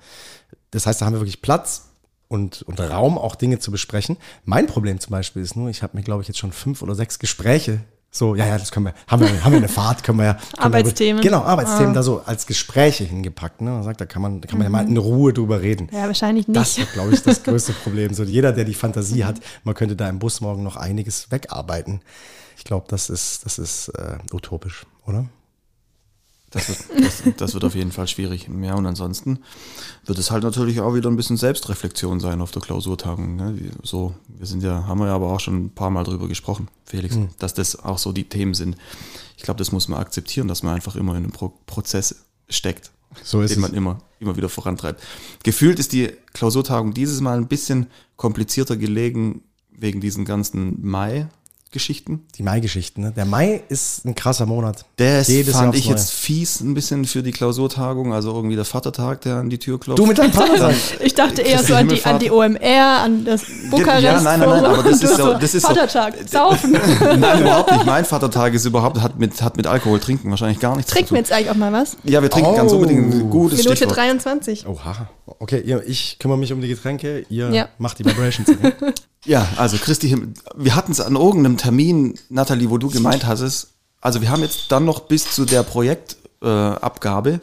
Das 0.76 0.86
heißt, 0.86 1.02
da 1.02 1.06
haben 1.06 1.14
wir 1.14 1.22
wirklich 1.22 1.42
Platz 1.42 1.90
und, 2.28 2.62
und 2.64 2.80
Raum, 2.80 3.18
auch 3.18 3.36
Dinge 3.36 3.60
zu 3.60 3.72
besprechen. 3.72 4.18
Mein 4.44 4.68
Problem 4.68 5.00
zum 5.00 5.12
Beispiel 5.12 5.42
ist 5.42 5.56
nur, 5.56 5.70
ich 5.70 5.84
habe 5.84 5.98
mir, 5.98 6.04
glaube 6.04 6.22
ich, 6.22 6.28
jetzt 6.28 6.38
schon 6.38 6.52
fünf 6.52 6.82
oder 6.82 6.96
sechs 6.96 7.20
Gespräche 7.20 7.82
so, 8.16 8.34
ja, 8.34 8.46
ja, 8.46 8.58
das 8.58 8.72
können 8.72 8.86
wir, 8.86 8.94
haben 9.08 9.22
wir, 9.22 9.44
haben 9.44 9.52
wir 9.52 9.58
eine 9.58 9.68
Fahrt, 9.68 10.02
können 10.06 10.20
wir 10.20 10.26
ja. 10.26 10.38
Arbeitsthemen. 10.58 11.22
Genau, 11.22 11.42
Arbeitsthemen 11.42 11.92
ah. 11.92 11.96
da 11.96 12.04
so 12.04 12.22
als 12.26 12.48
Gespräche 12.48 13.04
hingepackt. 13.04 13.60
Ne? 13.60 13.72
Man 13.72 13.84
sagt, 13.84 14.00
da 14.00 14.06
kann 14.06 14.22
man, 14.22 14.40
da 14.40 14.48
kann 14.48 14.58
man 14.58 14.70
mhm. 14.70 14.74
ja 14.74 14.84
mal 14.84 14.90
in 14.90 14.96
Ruhe 14.96 15.34
drüber 15.34 15.62
reden. 15.62 15.90
Ja, 15.92 16.08
wahrscheinlich 16.08 16.48
nicht. 16.48 16.58
Das 16.58 16.78
ist, 16.78 16.94
glaube 16.94 17.14
ich, 17.14 17.22
das 17.24 17.44
größte 17.44 17.74
Problem. 17.74 18.14
So, 18.14 18.24
jeder, 18.24 18.54
der 18.54 18.64
die 18.64 18.74
Fantasie 18.74 19.26
hat, 19.26 19.42
man 19.66 19.76
könnte 19.76 19.98
da 19.98 20.08
im 20.08 20.20
Bus 20.20 20.40
morgen 20.40 20.64
noch 20.64 20.78
einiges 20.78 21.30
wegarbeiten. 21.30 22.00
Ich 22.58 22.64
glaube, 22.64 22.86
das 22.88 23.10
ist, 23.10 23.46
das 23.46 23.60
ist 23.60 23.90
äh, 23.90 24.18
utopisch, 24.32 24.86
oder? 25.06 25.26
Das 26.56 26.70
wird, 26.70 27.06
das, 27.06 27.24
das 27.38 27.54
wird 27.54 27.66
auf 27.66 27.76
jeden 27.76 27.92
Fall 27.92 28.08
schwierig. 28.08 28.48
Ja, 28.62 28.76
und 28.76 28.86
ansonsten 28.86 29.40
wird 30.06 30.18
es 30.18 30.32
halt 30.32 30.44
natürlich 30.44 30.80
auch 30.80 30.96
wieder 30.96 31.10
ein 31.10 31.18
bisschen 31.18 31.36
Selbstreflexion 31.36 32.22
sein 32.22 32.40
auf 32.40 32.52
der 32.52 32.62
Klausurtagung. 32.62 33.36
Ne? 33.36 33.58
So, 33.84 34.16
wir 34.28 34.48
sind 34.48 34.64
ja, 34.64 34.88
haben 34.88 35.00
wir 35.00 35.08
ja 35.08 35.16
aber 35.16 35.34
auch 35.34 35.42
schon 35.42 35.66
ein 35.66 35.70
paar 35.72 35.90
Mal 35.90 36.06
drüber 36.06 36.30
gesprochen, 36.30 36.70
Felix, 36.86 37.16
mhm. 37.16 37.28
dass 37.40 37.54
das 37.54 37.84
auch 37.84 37.98
so 37.98 38.14
die 38.14 38.24
Themen 38.24 38.54
sind. 38.54 38.78
Ich 39.36 39.44
glaube, 39.44 39.58
das 39.58 39.74
muss 39.74 39.90
man 39.90 40.00
akzeptieren, 40.00 40.48
dass 40.48 40.64
man 40.64 40.76
einfach 40.76 40.96
immer 40.96 41.12
in 41.12 41.24
einem 41.24 41.32
Pro 41.32 41.52
Prozess 41.66 42.24
steckt, 42.48 42.92
so 43.22 43.46
den 43.46 43.60
man 43.60 43.74
immer, 43.74 44.00
immer 44.20 44.38
wieder 44.38 44.48
vorantreibt. 44.48 45.04
Gefühlt 45.44 45.78
ist 45.78 45.92
die 45.92 46.14
Klausurtagung 46.34 46.94
dieses 46.94 47.20
Mal 47.20 47.38
ein 47.38 47.48
bisschen 47.48 47.88
komplizierter 48.16 48.78
gelegen 48.78 49.44
wegen 49.72 50.00
diesen 50.00 50.24
ganzen 50.24 50.88
Mai 50.88 51.28
Geschichten. 51.76 52.26
Die 52.38 52.44
Mai-Geschichten, 52.44 53.02
ne? 53.02 53.12
Der 53.12 53.26
Mai 53.26 53.62
ist 53.68 54.06
ein 54.06 54.16
krasser 54.16 54.46
Monat. 54.46 54.86
Der 54.98 55.26
fand 55.26 55.76
ich 55.76 55.88
jetzt 55.88 56.12
fies 56.12 56.62
ein 56.62 56.74
bisschen 56.74 57.04
für 57.04 57.22
die 57.22 57.34
Klausurtagung, 57.34 58.14
also 58.14 58.34
irgendwie 58.34 58.56
der 58.56 58.64
Vatertag, 58.64 59.22
der 59.22 59.36
an 59.36 59.50
die 59.50 59.58
Tür 59.60 59.78
klopft. 59.78 60.00
Du 60.00 60.06
mit 60.06 60.18
deinem 60.18 60.32
Vatertag? 60.32 60.74
ich 61.04 61.14
dachte 61.14 61.42
eher 61.42 61.62
so 61.62 61.76
an 61.76 61.90
die, 61.90 62.04
an 62.06 62.18
die 62.18 62.32
OMR, 62.32 63.02
an 63.04 63.26
das 63.26 63.44
Bukarest. 63.70 64.04
Ja, 64.04 64.22
nein, 64.22 64.40
nein, 64.40 64.50
nein, 64.50 64.66
aber 64.66 64.84
das 64.84 65.04
ist 65.04 65.18
so, 65.18 65.34
das 65.34 65.54
ist 65.54 65.66
Vatertag, 65.66 66.14
so, 66.22 66.26
saufen. 66.32 66.72
nein, 66.72 67.42
überhaupt 67.42 67.72
nicht. 67.74 67.86
Mein 67.86 68.06
Vatertag 68.06 68.54
ist 68.54 68.64
überhaupt, 68.64 69.02
hat 69.02 69.20
mit, 69.20 69.42
hat 69.42 69.58
mit 69.58 69.68
Alkohol 69.68 70.00
trinken 70.00 70.30
wahrscheinlich 70.30 70.60
gar 70.60 70.78
nichts 70.78 70.92
Trinken 70.92 71.12
wir 71.12 71.20
jetzt 71.20 71.34
eigentlich 71.34 71.50
auch 71.50 71.56
mal 71.56 71.74
was? 71.74 71.98
Ja, 72.06 72.22
wir 72.22 72.30
trinken 72.30 72.52
oh. 72.52 72.56
ganz 72.56 72.72
unbedingt 72.72 73.14
ein 73.14 73.30
gutes 73.30 73.60
Minute 73.60 73.76
Stichwort. 73.76 73.98
23. 73.98 74.66
Oha. 74.66 75.10
Okay, 75.26 75.60
ihr, 75.60 75.84
ich 75.86 76.20
kümmere 76.20 76.38
mich 76.38 76.54
um 76.54 76.62
die 76.62 76.70
Getränke, 76.70 77.26
ihr 77.30 77.50
ja. 77.52 77.68
macht 77.80 78.00
die 78.00 78.06
Vibrations. 78.06 78.50
Ja, 79.26 79.48
also 79.58 79.78
Christi 79.78 80.10
Himmel, 80.10 80.30
wir 80.56 80.76
hatten 80.76 80.92
es 80.92 81.02
an 81.02 81.16
irgendeinem 81.16 81.58
Termin, 81.58 82.16
Nathalie, 82.30 82.70
wo 82.70 82.78
du 82.78 82.90
gemeint 82.90 83.26
hast, 83.26 83.68
also 84.02 84.22
wir 84.22 84.30
haben 84.30 84.44
jetzt 84.44 84.72
dann 84.72 84.86
noch 84.86 85.02
bis 85.02 85.32
zu 85.32 85.46
der 85.46 85.64
Projektabgabe 85.64 87.32
äh, 87.32 87.40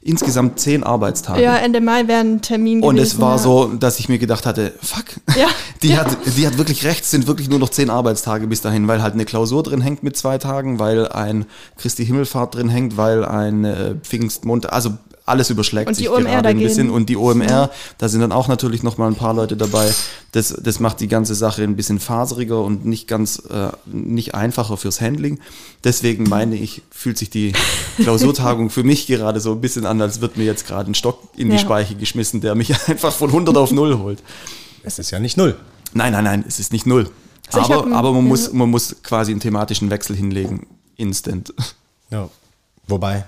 insgesamt 0.00 0.58
zehn 0.58 0.84
Arbeitstage. 0.84 1.42
Ja, 1.42 1.56
Ende 1.56 1.80
Mai 1.80 2.06
wäre 2.08 2.20
ein 2.20 2.40
Termin 2.40 2.80
gewesen. 2.80 2.88
Und 2.88 2.98
es 2.98 3.20
war 3.20 3.32
ja. 3.32 3.38
so, 3.38 3.66
dass 3.66 3.98
ich 3.98 4.08
mir 4.08 4.18
gedacht 4.18 4.46
hatte, 4.46 4.72
fuck, 4.80 5.04
ja, 5.36 5.48
die, 5.82 5.88
ja. 5.88 5.98
Hat, 5.98 6.16
die 6.36 6.46
hat 6.46 6.56
wirklich 6.56 6.84
recht, 6.84 7.04
sind 7.04 7.26
wirklich 7.26 7.50
nur 7.50 7.58
noch 7.58 7.68
zehn 7.68 7.90
Arbeitstage 7.90 8.46
bis 8.46 8.62
dahin, 8.62 8.88
weil 8.88 9.02
halt 9.02 9.14
eine 9.14 9.24
Klausur 9.24 9.62
drin 9.62 9.80
hängt 9.80 10.02
mit 10.02 10.16
zwei 10.16 10.38
Tagen, 10.38 10.78
weil 10.78 11.08
ein 11.08 11.46
Christi 11.76 12.06
Himmelfahrt 12.06 12.54
drin 12.54 12.68
hängt, 12.68 12.96
weil 12.96 13.24
ein 13.24 13.64
äh, 13.64 13.94
Pfingstmond, 13.96 14.72
also 14.72 14.96
alles 15.28 15.50
überschlägt 15.50 15.94
sich 15.94 16.06
gerade 16.06 16.48
ein 16.48 16.58
bisschen. 16.58 16.90
Und 16.90 17.08
die 17.08 17.16
OMR, 17.16 17.46
ja. 17.48 17.70
da 17.98 18.08
sind 18.08 18.20
dann 18.20 18.32
auch 18.32 18.48
natürlich 18.48 18.82
noch 18.82 18.98
mal 18.98 19.06
ein 19.06 19.14
paar 19.14 19.34
Leute 19.34 19.56
dabei. 19.56 19.90
Das, 20.32 20.48
das 20.48 20.80
macht 20.80 21.00
die 21.00 21.08
ganze 21.08 21.34
Sache 21.34 21.62
ein 21.62 21.76
bisschen 21.76 22.00
faseriger 22.00 22.62
und 22.62 22.84
nicht 22.84 23.08
ganz, 23.08 23.42
äh, 23.50 23.70
nicht 23.86 24.34
einfacher 24.34 24.76
fürs 24.76 25.00
Handling. 25.00 25.38
Deswegen 25.84 26.24
meine 26.24 26.56
ich, 26.56 26.82
fühlt 26.90 27.18
sich 27.18 27.30
die 27.30 27.52
Klausurtagung 27.98 28.70
für 28.70 28.82
mich 28.82 29.06
gerade 29.06 29.40
so 29.40 29.52
ein 29.52 29.60
bisschen 29.60 29.86
an, 29.86 30.00
als 30.00 30.20
wird 30.20 30.36
mir 30.36 30.44
jetzt 30.44 30.66
gerade 30.66 30.90
ein 30.90 30.94
Stock 30.94 31.20
in 31.36 31.48
die 31.48 31.56
ja. 31.56 31.60
Speiche 31.60 31.94
geschmissen, 31.94 32.40
der 32.40 32.54
mich 32.54 32.72
einfach 32.88 33.12
von 33.12 33.28
100 33.30 33.56
auf 33.56 33.70
0 33.70 33.98
holt. 33.98 34.22
Es 34.82 34.98
ist 34.98 35.10
ja 35.10 35.18
nicht 35.18 35.36
null. 35.36 35.56
Nein, 35.92 36.12
nein, 36.12 36.24
nein, 36.24 36.44
es 36.46 36.58
ist 36.58 36.72
nicht 36.72 36.86
null. 36.86 37.10
Also 37.48 37.60
ich 37.60 37.64
aber 37.66 37.90
hab- 37.90 37.98
aber 37.98 38.12
man, 38.12 38.22
ja. 38.24 38.28
muss, 38.28 38.52
man 38.52 38.70
muss 38.70 38.96
quasi 39.02 39.32
einen 39.32 39.40
thematischen 39.40 39.90
Wechsel 39.90 40.16
hinlegen. 40.16 40.66
Instant. 40.96 41.52
Ja. 42.10 42.28
Wobei, 42.86 43.24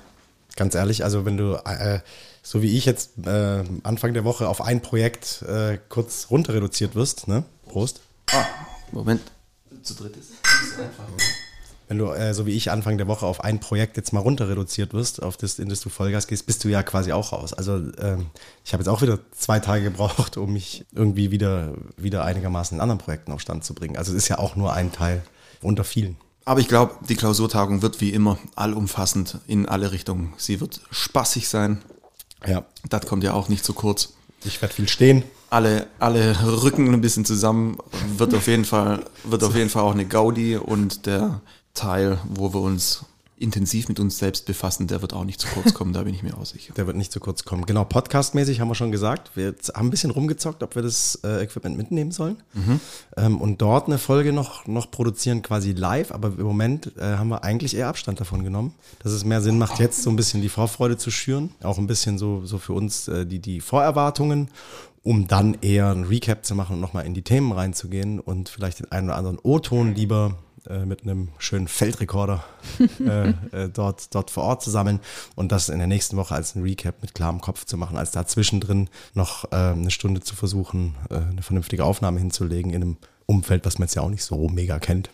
ganz 0.56 0.74
ehrlich, 0.74 1.04
also 1.04 1.24
wenn 1.24 1.36
du, 1.36 1.54
äh, 1.64 2.00
so 2.42 2.62
wie 2.62 2.76
ich 2.76 2.84
jetzt 2.84 3.26
äh, 3.26 3.64
Anfang 3.82 4.14
der 4.14 4.24
Woche 4.24 4.48
auf 4.48 4.60
ein 4.60 4.80
Projekt 4.80 5.42
äh, 5.42 5.78
kurz 5.88 6.28
runter 6.30 6.54
reduziert 6.54 6.94
wirst, 6.94 7.28
ne? 7.28 7.44
Prost. 7.66 8.00
Moment. 8.92 9.20
Zu 9.82 9.94
dritt 9.94 10.16
ist 10.16 10.32
Wenn 11.88 11.98
du, 11.98 12.12
äh, 12.12 12.34
so 12.34 12.46
wie 12.46 12.52
ich 12.52 12.70
Anfang 12.70 12.98
der 12.98 13.08
Woche 13.08 13.26
auf 13.26 13.42
ein 13.42 13.58
Projekt 13.58 13.96
jetzt 13.96 14.12
mal 14.12 14.20
runter 14.20 14.48
reduziert 14.48 14.94
wirst, 14.94 15.22
auf 15.22 15.36
das, 15.36 15.58
in 15.58 15.68
das 15.68 15.80
du 15.80 15.88
Vollgas 15.88 16.28
gehst, 16.28 16.46
bist 16.46 16.62
du 16.62 16.68
ja 16.68 16.84
quasi 16.84 17.10
auch 17.10 17.32
raus. 17.32 17.52
Also 17.52 17.78
ähm, 17.98 18.26
ich 18.64 18.72
habe 18.72 18.82
jetzt 18.82 18.88
auch 18.88 19.02
wieder 19.02 19.18
zwei 19.32 19.58
Tage 19.58 19.82
gebraucht, 19.82 20.36
um 20.36 20.52
mich 20.52 20.84
irgendwie 20.92 21.32
wieder, 21.32 21.74
wieder 21.96 22.24
einigermaßen 22.24 22.76
in 22.76 22.80
anderen 22.80 22.98
Projekten 22.98 23.32
auf 23.32 23.40
Stand 23.40 23.64
zu 23.64 23.74
bringen. 23.74 23.96
Also 23.96 24.12
es 24.12 24.18
ist 24.18 24.28
ja 24.28 24.38
auch 24.38 24.54
nur 24.54 24.72
ein 24.72 24.92
Teil 24.92 25.22
unter 25.62 25.82
vielen. 25.82 26.16
Aber 26.50 26.58
ich 26.58 26.66
glaube, 26.66 26.96
die 27.08 27.14
Klausurtagung 27.14 27.80
wird 27.80 28.00
wie 28.00 28.10
immer 28.10 28.36
allumfassend 28.56 29.38
in 29.46 29.66
alle 29.66 29.92
Richtungen. 29.92 30.32
Sie 30.36 30.60
wird 30.60 30.80
spaßig 30.90 31.48
sein. 31.48 31.80
Ja, 32.44 32.64
Das 32.88 33.06
kommt 33.06 33.22
ja 33.22 33.34
auch 33.34 33.48
nicht 33.48 33.64
zu 33.64 33.72
kurz. 33.72 34.14
ich 34.42 34.60
werde 34.60 34.74
viel 34.74 34.88
stehen. 34.88 35.22
Alle, 35.48 35.86
alle 36.00 36.36
rücken 36.64 36.92
ein 36.92 37.00
bisschen 37.00 37.24
zusammen. 37.24 37.78
Wird 38.16 38.34
auf 38.34 38.48
jeden 38.48 38.64
Fall, 38.64 39.04
wird 39.22 39.44
auf 39.44 39.54
jeden 39.54 39.70
Fall 39.70 39.84
auch 39.84 39.92
eine 39.92 40.06
Gaudi 40.06 40.56
und 40.56 41.06
der 41.06 41.40
Teil, 41.74 42.18
wo 42.28 42.52
wir 42.52 42.62
uns 42.62 43.04
intensiv 43.40 43.88
mit 43.88 43.98
uns 43.98 44.18
selbst 44.18 44.46
befassen, 44.46 44.86
der 44.86 45.00
wird 45.02 45.14
auch 45.14 45.24
nicht 45.24 45.40
zu 45.40 45.48
kurz 45.48 45.72
kommen, 45.74 45.92
da 45.92 46.02
bin 46.02 46.14
ich 46.14 46.22
mir 46.22 46.36
auch 46.36 46.44
sicher. 46.44 46.74
Der 46.74 46.86
wird 46.86 46.96
nicht 46.96 47.10
zu 47.10 47.20
kurz 47.20 47.44
kommen. 47.44 47.64
Genau, 47.64 47.84
podcastmäßig 47.84 48.60
haben 48.60 48.68
wir 48.68 48.74
schon 48.74 48.92
gesagt. 48.92 49.30
Wir 49.34 49.54
haben 49.74 49.86
ein 49.86 49.90
bisschen 49.90 50.10
rumgezockt, 50.10 50.62
ob 50.62 50.74
wir 50.74 50.82
das 50.82 51.18
äh, 51.24 51.42
Equipment 51.42 51.76
mitnehmen 51.76 52.12
sollen. 52.12 52.36
Ähm, 53.16 53.40
und 53.40 53.62
dort 53.62 53.86
eine 53.86 53.98
Folge 53.98 54.32
noch, 54.32 54.66
noch 54.66 54.90
produzieren, 54.90 55.42
quasi 55.42 55.72
live. 55.72 56.12
Aber 56.12 56.28
im 56.28 56.42
Moment 56.42 56.96
äh, 56.98 57.16
haben 57.16 57.28
wir 57.28 57.42
eigentlich 57.42 57.76
eher 57.76 57.88
Abstand 57.88 58.20
davon 58.20 58.44
genommen. 58.44 58.74
Dass 59.02 59.12
es 59.12 59.24
mehr 59.24 59.40
Sinn 59.40 59.58
macht, 59.58 59.78
jetzt 59.78 60.02
so 60.02 60.10
ein 60.10 60.16
bisschen 60.16 60.42
die 60.42 60.48
Vorfreude 60.48 60.98
zu 60.98 61.10
schüren. 61.10 61.50
Auch 61.62 61.78
ein 61.78 61.86
bisschen 61.86 62.18
so, 62.18 62.44
so 62.44 62.58
für 62.58 62.74
uns 62.74 63.08
äh, 63.08 63.24
die, 63.26 63.38
die 63.38 63.60
Vorerwartungen, 63.60 64.48
um 65.02 65.26
dann 65.26 65.56
eher 65.62 65.90
ein 65.90 66.04
Recap 66.04 66.44
zu 66.44 66.54
machen 66.54 66.74
und 66.74 66.80
nochmal 66.80 67.06
in 67.06 67.14
die 67.14 67.22
Themen 67.22 67.52
reinzugehen 67.52 68.20
und 68.20 68.50
vielleicht 68.50 68.80
den 68.80 68.92
einen 68.92 69.08
oder 69.08 69.16
anderen 69.16 69.38
O-Ton 69.42 69.94
lieber 69.94 70.36
äh, 70.70 70.86
mit 70.86 71.02
einem 71.02 71.28
schönen 71.38 71.68
Feldrekorder 71.68 72.44
äh, 73.00 73.30
äh, 73.30 73.68
dort, 73.68 74.14
dort 74.14 74.30
vor 74.30 74.44
Ort 74.44 74.62
zu 74.62 74.70
sammeln 74.70 75.00
und 75.34 75.52
das 75.52 75.68
in 75.68 75.78
der 75.78 75.86
nächsten 75.86 76.16
Woche 76.16 76.34
als 76.34 76.54
ein 76.54 76.62
Recap 76.62 77.02
mit 77.02 77.14
klarem 77.14 77.40
Kopf 77.40 77.64
zu 77.64 77.76
machen, 77.76 77.96
als 77.96 78.10
da 78.12 78.26
zwischendrin 78.26 78.88
noch 79.14 79.50
äh, 79.52 79.56
eine 79.56 79.90
Stunde 79.90 80.20
zu 80.20 80.36
versuchen, 80.36 80.94
äh, 81.10 81.16
eine 81.16 81.42
vernünftige 81.42 81.84
Aufnahme 81.84 82.20
hinzulegen 82.20 82.72
in 82.72 82.82
einem 82.82 82.96
Umfeld, 83.26 83.66
was 83.66 83.78
man 83.78 83.86
jetzt 83.86 83.94
ja 83.94 84.02
auch 84.02 84.10
nicht 84.10 84.24
so 84.24 84.48
mega 84.48 84.78
kennt 84.78 85.10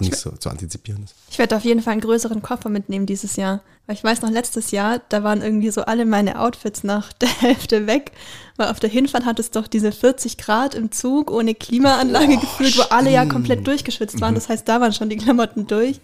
nicht 0.00 0.16
so 0.16 0.30
zu 0.30 0.50
antizipieren 0.50 1.04
ist. 1.04 1.14
Ich 1.30 1.38
werde 1.38 1.56
auf 1.56 1.64
jeden 1.64 1.80
Fall 1.82 1.92
einen 1.92 2.00
größeren 2.00 2.42
Koffer 2.42 2.68
mitnehmen 2.68 3.06
dieses 3.06 3.36
Jahr. 3.36 3.60
Weil 3.86 3.96
ich 3.96 4.04
weiß 4.04 4.22
noch, 4.22 4.30
letztes 4.30 4.70
Jahr, 4.70 5.00
da 5.10 5.22
waren 5.22 5.42
irgendwie 5.42 5.70
so 5.70 5.82
alle 5.82 6.06
meine 6.06 6.40
Outfits 6.40 6.84
nach 6.84 7.12
der 7.12 7.28
Hälfte 7.40 7.86
weg. 7.86 8.12
Weil 8.56 8.68
auf 8.68 8.80
der 8.80 8.90
Hinfahrt 8.90 9.24
hat 9.24 9.38
es 9.38 9.50
doch 9.50 9.66
diese 9.66 9.92
40 9.92 10.38
Grad 10.38 10.74
im 10.74 10.90
Zug 10.90 11.30
ohne 11.30 11.54
Klimaanlage 11.54 12.38
gefühlt, 12.38 12.78
wo 12.78 12.82
alle 12.82 13.10
ja 13.10 13.26
komplett 13.26 13.66
durchgeschwitzt 13.66 14.20
waren. 14.20 14.34
Das 14.34 14.48
heißt, 14.48 14.66
da 14.68 14.80
waren 14.80 14.92
schon 14.92 15.10
die 15.10 15.16
Klamotten 15.16 15.66
durch. 15.66 16.00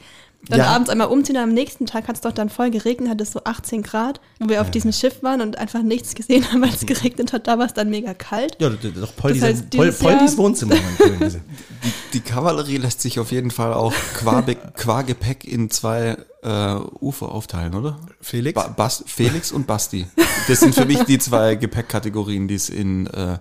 Dann 0.49 0.59
Ja. 0.61 0.67
abends 0.69 0.89
einmal 0.89 1.09
umziehen 1.09 1.37
und 1.37 1.43
am 1.43 1.53
nächsten 1.53 1.85
Tag 1.87 2.09
hat 2.09 2.17
es 2.17 2.23
doch 2.23 2.33
dann 2.33 2.49
voll 2.49 2.71
geregnet, 2.71 3.11
hat 3.11 3.21
es 3.21 3.33
so 3.33 3.43
18 3.45 3.83
Grad, 3.83 4.21
wo 4.39 4.49
wir 4.49 4.63
auf 4.63 4.71
diesem 4.71 4.91
Schiff 4.91 5.23
waren 5.23 5.43
und 5.43 5.59
einfach 5.59 5.83
nichts 5.83 6.15
gesehen 6.15 6.51
haben, 6.51 6.63
weil 6.63 6.71
es 6.71 6.87
geregnet 6.87 7.33
hat. 7.33 7.47
Da 7.47 7.59
war 7.59 7.67
es 7.67 7.75
dann 7.75 7.91
mega 7.91 8.15
kalt. 8.15 8.57
Ja, 8.59 8.71
doch 8.71 9.15
Poldis, 9.17 9.41
Das 9.43 9.51
heißt, 9.51 9.71
Pol, 9.71 9.93
Poldis 9.93 10.37
Wohnzimmer. 10.39 10.75
mein 10.77 10.97
König. 11.19 11.35
Die, 11.85 11.93
die 12.15 12.21
Kavallerie 12.21 12.77
lässt 12.79 13.01
sich 13.01 13.19
auf 13.21 13.33
jeden 13.33 13.51
Fall 13.51 13.73
auch 13.75 13.93
qua, 14.15 14.43
qua 14.75 15.03
Gepäck 15.03 15.45
in 15.45 15.71
zwei 15.71 16.17
äh, 16.43 16.75
Ufer 17.01 17.31
aufteilen, 17.33 17.75
oder? 17.75 17.99
Felix? 18.21 18.55
Ba 18.55 18.69
Bas 18.69 19.05
Felix 19.07 19.53
und 19.53 19.67
Basti. 19.67 20.07
Das 20.49 20.61
sind 20.61 20.75
für 20.75 20.85
mich 20.85 21.03
die 21.05 21.19
zwei 21.19 21.55
Gepäckkategorien, 21.55 22.49
die 22.49 22.55
es 22.55 22.69
in, 22.69 23.07
äh, 23.09 23.39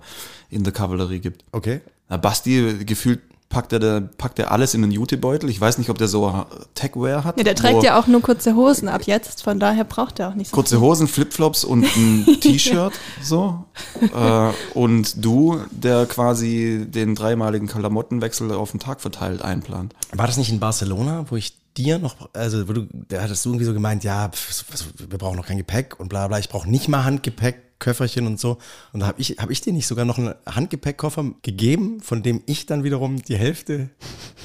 in 0.49 0.63
der 0.63 0.71
Kavallerie 0.73 1.19
gibt. 1.19 1.43
Okay. 1.51 1.81
Na, 2.07 2.17
Basti 2.17 2.83
gefühlt 2.85 3.19
packt 3.49 3.73
er, 3.73 3.79
da- 3.79 4.01
packt 4.17 4.37
er 4.39 4.51
alles 4.51 4.73
in 4.75 4.83
einen 4.83 4.91
Jutebeutel. 4.91 5.49
Ich 5.49 5.59
weiß 5.59 5.79
nicht, 5.79 5.89
ob 5.89 5.97
der 5.97 6.07
so 6.07 6.45
Techwear 6.75 7.23
hat. 7.23 7.37
Ja, 7.37 7.43
der 7.43 7.55
trägt 7.55 7.83
ja 7.83 7.99
auch 7.99 8.05
nur 8.07 8.21
kurze 8.21 8.55
Hosen 8.55 8.87
ab 8.87 9.01
jetzt, 9.05 9.41
von 9.43 9.59
daher 9.59 9.83
braucht 9.83 10.19
er 10.19 10.29
auch 10.29 10.35
nicht 10.35 10.51
so 10.51 10.55
Kurze 10.55 10.79
Hosen, 10.79 11.07
Flipflops 11.07 11.63
und 11.63 11.83
ein 11.83 12.25
T-Shirt 12.41 12.93
so. 13.23 13.65
Äh, 14.01 14.51
und 14.77 15.25
du, 15.25 15.59
der 15.71 16.05
quasi 16.05 16.85
den 16.87 17.15
dreimaligen 17.15 17.67
Klamottenwechsel 17.67 18.51
auf 18.51 18.71
den 18.71 18.79
Tag 18.79 19.01
verteilt 19.01 19.41
einplant. 19.41 19.93
War 20.13 20.27
das 20.27 20.37
nicht 20.37 20.51
in 20.51 20.59
Barcelona, 20.59 21.25
wo 21.29 21.35
ich 21.35 21.57
dir 21.79 21.97
noch, 21.97 22.29
also 22.33 22.67
wo 22.67 22.73
du, 22.73 22.87
da 22.91 23.21
hattest 23.21 23.45
du 23.45 23.49
irgendwie 23.49 23.65
so 23.65 23.73
gemeint, 23.73 24.03
ja, 24.03 24.29
pf, 24.29 24.65
wir 24.97 25.17
brauchen 25.17 25.37
noch 25.37 25.47
kein 25.47 25.57
Gepäck 25.57 25.99
und 25.99 26.09
bla 26.09 26.27
bla, 26.27 26.37
ich 26.37 26.49
brauche 26.49 26.69
nicht 26.69 26.87
mal 26.89 27.05
Handgepäck, 27.05 27.79
Köfferchen 27.79 28.27
und 28.27 28.39
so. 28.39 28.57
Und 28.91 28.99
da 28.99 29.07
habe 29.07 29.21
ich, 29.21 29.37
hab 29.39 29.49
ich 29.49 29.61
dir 29.61 29.71
nicht 29.71 29.87
sogar 29.87 30.03
noch 30.03 30.17
einen 30.17 30.35
Handgepäckkoffer 30.45 31.31
gegeben, 31.41 32.01
von 32.01 32.21
dem 32.21 32.43
ich 32.45 32.65
dann 32.65 32.83
wiederum 32.83 33.21
die 33.21 33.37
Hälfte, 33.37 33.89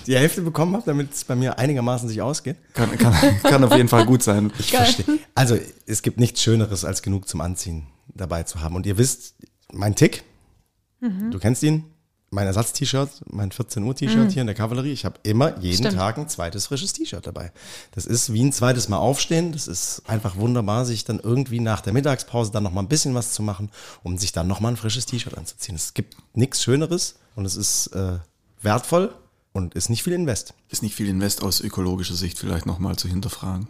die 0.06 0.16
Hälfte 0.16 0.42
bekommen 0.42 0.74
habe, 0.74 0.84
damit 0.86 1.12
es 1.12 1.24
bei 1.24 1.34
mir 1.34 1.58
einigermaßen 1.58 2.08
sich 2.08 2.22
ausgeht. 2.22 2.56
Kann, 2.74 2.96
kann, 2.96 3.12
kann 3.42 3.64
auf 3.64 3.76
jeden 3.76 3.88
Fall 3.88 4.06
gut 4.06 4.22
sein. 4.22 4.52
Ich 4.60 4.70
Geil. 4.70 4.84
verstehe. 4.84 5.18
Also 5.34 5.58
es 5.86 6.02
gibt 6.02 6.20
nichts 6.20 6.42
Schöneres, 6.42 6.84
als 6.84 7.02
genug 7.02 7.28
zum 7.28 7.40
Anziehen 7.40 7.88
dabei 8.14 8.44
zu 8.44 8.60
haben. 8.60 8.76
Und 8.76 8.86
ihr 8.86 8.98
wisst, 8.98 9.34
mein 9.72 9.96
Tick, 9.96 10.22
du 11.32 11.38
kennst 11.40 11.62
ihn, 11.64 11.84
mein 12.34 12.46
Ersatz-T-Shirt, 12.48 13.08
mein 13.30 13.52
14 13.52 13.82
Uhr 13.82 13.94
T-Shirt 13.94 14.32
hier 14.32 14.42
in 14.42 14.46
der 14.46 14.56
Kavallerie. 14.56 14.92
Ich 14.92 15.04
habe 15.04 15.18
immer 15.22 15.56
jeden 15.60 15.78
Stimmt. 15.78 15.94
Tag 15.94 16.18
ein 16.18 16.28
zweites 16.28 16.66
frisches 16.66 16.92
T-Shirt 16.92 17.26
dabei. 17.26 17.52
Das 17.92 18.06
ist 18.06 18.32
wie 18.32 18.42
ein 18.42 18.52
zweites 18.52 18.88
Mal 18.88 18.98
aufstehen. 18.98 19.52
Das 19.52 19.68
ist 19.68 20.02
einfach 20.06 20.36
wunderbar, 20.36 20.84
sich 20.84 21.04
dann 21.04 21.20
irgendwie 21.20 21.60
nach 21.60 21.80
der 21.80 21.92
Mittagspause 21.92 22.50
dann 22.50 22.64
noch 22.64 22.72
mal 22.72 22.82
ein 22.82 22.88
bisschen 22.88 23.14
was 23.14 23.32
zu 23.32 23.42
machen, 23.42 23.70
um 24.02 24.18
sich 24.18 24.32
dann 24.32 24.48
noch 24.48 24.60
mal 24.60 24.70
ein 24.70 24.76
frisches 24.76 25.06
T-Shirt 25.06 25.38
anzuziehen. 25.38 25.76
Es 25.76 25.94
gibt 25.94 26.16
nichts 26.34 26.62
Schöneres 26.62 27.14
und 27.36 27.44
es 27.46 27.56
ist 27.56 27.88
äh, 27.88 28.18
wertvoll 28.60 29.14
und 29.52 29.74
ist 29.74 29.88
nicht 29.88 30.02
viel 30.02 30.12
Invest. 30.12 30.54
Ist 30.68 30.82
nicht 30.82 30.96
viel 30.96 31.08
Invest 31.08 31.42
aus 31.42 31.60
ökologischer 31.60 32.14
Sicht 32.14 32.38
vielleicht 32.38 32.66
nochmal 32.66 32.96
zu 32.96 33.08
hinterfragen. 33.08 33.68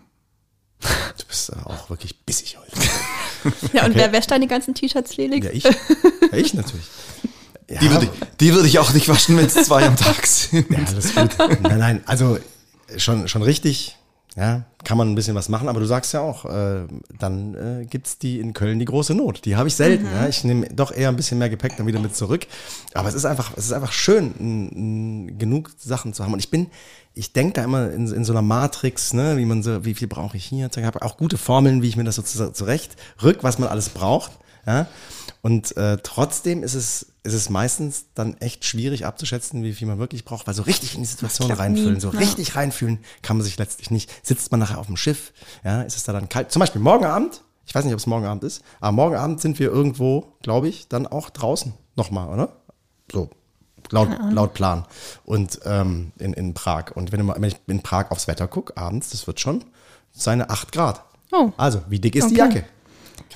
Du 1.17 1.25
bist 1.29 1.51
äh, 1.51 1.57
auch 1.65 1.91
wirklich 1.91 2.25
bissig 2.25 2.59
heute. 2.59 2.77
Ja, 3.73 3.85
und 3.85 3.95
wer 3.95 4.11
wäscht 4.11 4.31
deine 4.31 4.47
ganzen 4.47 4.75
T-Shirts, 4.75 5.15
Felix? 5.15 5.47
Ja, 5.47 5.53
ich. 5.53 5.65
Ja, 5.65 5.71
ich 6.33 6.55
natürlich. 6.55 6.87
Ja, 7.71 7.81
Die 7.81 7.91
würde 7.91 8.05
ich, 8.07 8.11
die 8.41 8.53
würde 8.55 8.69
ich 8.69 8.79
auch 8.79 8.93
nicht 8.93 9.09
waschen, 9.09 9.37
wenn 9.37 9.47
es 9.47 9.55
zwei 9.55 9.87
am 9.87 9.97
Tag 9.97 10.27
sind. 10.27 10.71
ja, 10.71 10.79
alles 10.87 11.15
gut. 11.15 11.31
Nein, 11.63 11.79
nein, 11.79 12.03
also 12.07 12.39
schon, 12.97 13.27
schon 13.29 13.43
richtig. 13.43 13.97
Ja, 14.37 14.65
kann 14.83 14.99
man 14.99 15.09
ein 15.13 15.15
bisschen 15.15 15.37
was 15.37 15.49
machen, 15.49 15.69
aber 15.69 15.79
du 15.79 15.87
sagst 15.87 16.13
ja 16.13 16.21
auch, 16.21 16.45
äh, 16.45 16.87
dann 17.21 17.55
äh, 17.55 17.87
gibt's 17.87 18.19
die 18.19 18.41
in 18.41 18.53
Köln 18.53 18.81
die 18.81 18.85
große 18.85 19.15
Not. 19.15 19.45
Die 19.45 19.55
habe 19.55 19.69
ich 19.69 19.77
selten. 19.77 20.07
Ja. 20.07 20.27
Ich 20.27 20.43
nehme 20.43 20.67
doch 20.71 20.91
eher 20.91 21.09
ein 21.09 21.15
bisschen 21.15 21.39
mehr 21.39 21.49
Gepäck 21.49 21.77
dann 21.77 21.87
wieder 21.87 22.01
mit 22.01 22.17
zurück. 22.17 22.45
Aber 22.95 23.09
es 23.09 23.15
ist 23.15 23.27
einfach, 23.27 23.53
es 23.57 23.67
ist 23.67 23.73
einfach 23.73 23.93
schön, 23.93 24.35
n, 24.41 25.29
n, 25.29 25.39
genug 25.39 25.71
Sachen 25.79 26.15
zu 26.15 26.25
haben. 26.25 26.33
Und 26.33 26.41
ich 26.41 26.51
bin, 26.51 26.67
ich 27.15 27.33
denke 27.33 27.53
da 27.53 27.63
immer 27.65 27.93
in, 27.93 28.09
in 28.13 28.25
so 28.25 28.33
einer 28.33 28.43
Matrix, 28.43 29.13
ne, 29.13 29.37
wie 29.37 29.45
man 29.45 29.63
so, 29.63 29.85
wie 29.85 29.95
viel 29.95 30.09
brauche 30.09 30.37
ich 30.37 30.45
hier? 30.47 30.69
Ich 30.77 30.83
habe 30.85 31.03
auch 31.03 31.17
gute 31.17 31.39
Formeln, 31.39 31.81
wie 31.83 31.89
ich 31.89 31.97
mir 31.97 32.03
das 32.03 32.17
so 32.17 32.23
zu- 32.23 32.53
zurecht 32.53 32.97
rück, 33.23 33.39
was 33.43 33.61
man 33.61 33.69
alles 33.69 33.89
braucht. 33.91 34.33
Ja. 34.67 34.89
Und 35.45 35.77
äh, 35.77 35.99
trotzdem 36.03 36.63
ist 36.63 36.73
es, 36.73 37.13
ist 37.23 37.35
es 37.35 37.51
meistens 37.51 38.07
dann 38.15 38.35
echt 38.39 38.65
schwierig 38.65 39.05
abzuschätzen, 39.05 39.63
wie 39.63 39.75
viel 39.75 39.87
man 39.87 39.99
wirklich 39.99 40.25
braucht, 40.25 40.47
weil 40.47 40.55
so 40.55 40.63
richtig 40.63 40.95
in 40.95 41.03
die 41.03 41.07
Situation 41.07 41.51
reinfühlen, 41.53 41.95
nie. 41.97 42.01
so 42.01 42.11
Ja. 42.13 42.19
richtig 42.19 42.57
reinfühlen 42.57 43.01
kann 43.21 43.37
man 43.37 43.45
sich 43.45 43.59
letztlich 43.59 43.91
nicht. 43.91 44.11
Sitzt 44.27 44.51
man 44.53 44.59
nachher 44.61 44.79
auf 44.79 44.87
dem 44.87 44.97
Schiff, 44.97 45.35
ja, 45.63 45.83
ist 45.83 45.99
es 45.99 46.05
da 46.05 46.15
dann 46.15 46.31
kalt. 46.31 46.51
Zum 46.51 46.61
Beispiel 46.61 46.81
morgen 46.81 47.05
Abend, 47.05 47.43
ich 47.67 47.75
weiß 47.75 47.85
nicht, 47.85 47.93
ob 47.93 48.01
es 48.01 48.07
morgen 48.07 48.25
Abend 48.25 48.43
ist, 48.43 48.63
aber 48.81 48.93
morgen 48.93 49.17
Abend 49.17 49.39
sind 49.43 49.59
wir 49.59 49.71
irgendwo, 49.71 50.33
glaube 50.41 50.69
ich, 50.69 50.89
dann 50.89 51.07
auch 51.07 51.29
draußen 51.29 51.75
nochmal, 51.95 52.31
oder? 52.31 52.57
So, 53.13 53.29
laut, 53.91 54.09
laut 54.31 54.55
Plan. 54.55 54.87
Und 55.27 55.61
ähm, 55.67 56.13
in, 56.19 56.33
in 56.33 56.55
Prag. 56.55 56.93
Und 56.95 57.13
wenn, 57.13 57.19
du 57.19 57.27
mal, 57.27 57.37
wenn 57.37 57.51
ich 57.51 57.57
in 57.67 57.83
Prag 57.83 58.11
aufs 58.13 58.29
Wetter 58.29 58.49
gucke, 58.49 58.79
abends, 58.79 59.11
das 59.11 59.27
wird 59.27 59.41
schon 59.41 59.63
seine 60.11 60.49
8 60.49 60.73
Grad. 60.73 61.05
Oh. 61.33 61.53
Also, 61.59 61.83
wie 61.91 61.99
dick 61.99 62.17
ist 62.17 62.31
die 62.31 62.41
Okay. 62.41 62.65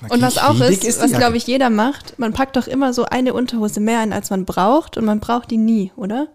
Jacke? 0.03 0.15
Und 0.15 0.23
was 0.23 0.39
auch 0.39 0.61
ist, 0.61 0.85
ist 0.85 1.01
was 1.01 1.13
glaube 1.13 1.37
ich 1.37 1.47
jeder 1.47 1.71
macht, 1.71 2.19
man 2.19 2.33
packt 2.33 2.57
doch 2.57 2.67
immer 2.67 2.93
so 2.93 3.05
eine 3.05 3.35
Unterhose 3.35 3.81
mehr 3.81 4.01
ein, 4.01 4.13
als 4.13 4.31
man 4.31 4.45
braucht 4.45 4.97
und 4.97 5.05
man 5.05 5.21
braucht 5.21 5.51
die 5.51 5.57
nie, 5.57 5.93
oder? 5.97 6.29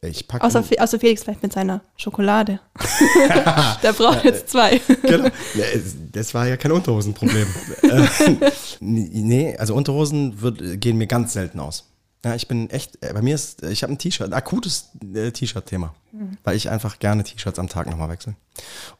Ich 0.00 0.28
packe 0.28 0.44
Außer, 0.44 0.62
außer 0.78 1.00
Felix 1.00 1.24
vielleicht 1.24 1.42
mit 1.42 1.52
seiner 1.52 1.80
Schokolade. 1.96 2.60
Der 3.82 3.92
braucht 3.92 4.24
jetzt 4.24 4.48
zwei. 4.48 4.80
genau. 5.02 5.28
Das 6.12 6.34
war 6.34 6.46
ja 6.46 6.56
kein 6.56 6.72
Unterhosenproblem. 6.72 7.48
Äh, 7.88 8.06
nee, 8.80 9.56
also 9.56 9.74
Unterhosen 9.74 10.40
wird, 10.42 10.80
gehen 10.80 10.98
mir 10.98 11.06
ganz 11.06 11.32
selten 11.32 11.58
aus. 11.58 11.84
Ja, 12.24 12.34
ich 12.34 12.48
bin 12.48 12.68
echt, 12.70 13.02
äh, 13.02 13.12
bei 13.14 13.22
mir 13.22 13.34
ist, 13.34 13.62
ich 13.62 13.82
habe 13.82 13.92
ein 13.92 13.98
T-Shirt, 13.98 14.26
ein 14.26 14.32
akutes 14.34 14.90
äh, 15.14 15.30
T-Shirt-Thema, 15.30 15.94
weil 16.44 16.56
ich 16.56 16.68
einfach 16.68 16.98
gerne 16.98 17.24
T-Shirts 17.24 17.58
am 17.58 17.68
Tag 17.68 17.88
nochmal 17.88 18.10
wechsle. 18.10 18.34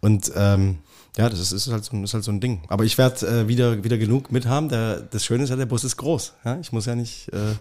Und 0.01 0.33
ähm, 0.37 0.79
Ja, 1.19 1.29
das 1.29 1.41
ist, 1.41 1.51
ist, 1.51 1.73
halt, 1.73 1.85
so, 1.85 2.01
ist 2.01 2.15
halt 2.15 2.23
so 2.23 2.31
ein 2.31 2.41
Ding. 2.41 2.61
Aber 2.69 2.85
ich 2.85 2.97
werde 2.97 3.27
äh, 3.27 3.49
wieder, 3.49 3.83
wieder 3.83 3.99
genug 3.99 4.31
mithaben. 4.31 4.69
Der, 4.69 5.01
das 5.01 5.25
Schöne 5.25 5.43
ist 5.43 5.51
ja, 5.51 5.57
der 5.57 5.67
Bus 5.67 5.83
ist 5.83 5.97
groß. 5.97 6.35
Ja? 6.45 6.59
Ich 6.61 6.71
muss 6.71 6.87
ja 6.87 6.95
nicht, 6.95 7.29
äh, 7.33 7.55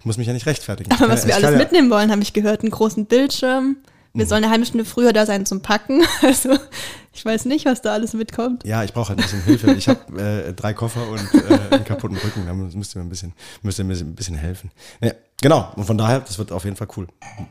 ich 0.00 0.04
muss 0.04 0.16
mich 0.16 0.26
ja 0.26 0.32
nicht 0.32 0.46
rechtfertigen. 0.46 0.90
Aber 0.90 1.08
was 1.08 1.24
wir 1.24 1.36
alles 1.36 1.56
mitnehmen 1.56 1.90
wollen, 1.90 2.10
habe 2.10 2.22
ich 2.22 2.32
gehört. 2.32 2.62
Einen 2.62 2.72
großen 2.72 3.06
Bildschirm. 3.06 3.76
Wir 4.16 4.26
sollen 4.26 4.44
eine 4.44 4.52
halbe 4.52 4.64
Stunde 4.64 4.84
früher 4.84 5.12
da 5.12 5.26
sein 5.26 5.44
zum 5.44 5.60
Packen. 5.60 6.02
Also 6.22 6.56
ich 7.12 7.24
weiß 7.24 7.44
nicht, 7.44 7.64
was 7.66 7.82
da 7.82 7.92
alles 7.92 8.12
mitkommt. 8.12 8.64
Ja, 8.64 8.82
ich 8.82 8.92
brauche 8.92 9.10
halt 9.10 9.18
ein 9.18 9.22
bisschen 9.22 9.42
Hilfe. 9.42 9.72
Ich 9.74 9.88
habe 9.88 10.20
äh, 10.20 10.52
drei 10.52 10.72
Koffer 10.72 11.06
und 11.08 11.34
äh, 11.34 11.74
einen 11.74 11.84
kaputten 11.84 12.16
Rücken. 12.16 12.46
Da 12.46 12.54
müsst 12.54 12.94
ihr 12.94 13.00
mir 13.00 13.06
ein 13.06 13.08
bisschen, 13.08 13.32
müsst 13.62 13.78
ihr 13.78 13.84
mir 13.84 13.94
ein 13.94 14.14
bisschen 14.14 14.36
helfen. 14.36 14.70
Ja, 15.00 15.12
genau. 15.40 15.70
Und 15.76 15.84
von 15.84 15.98
daher, 15.98 16.20
das 16.20 16.38
wird 16.38 16.50
auf 16.50 16.64
jeden 16.64 16.76
Fall 16.76 16.88
cool. 16.96 17.06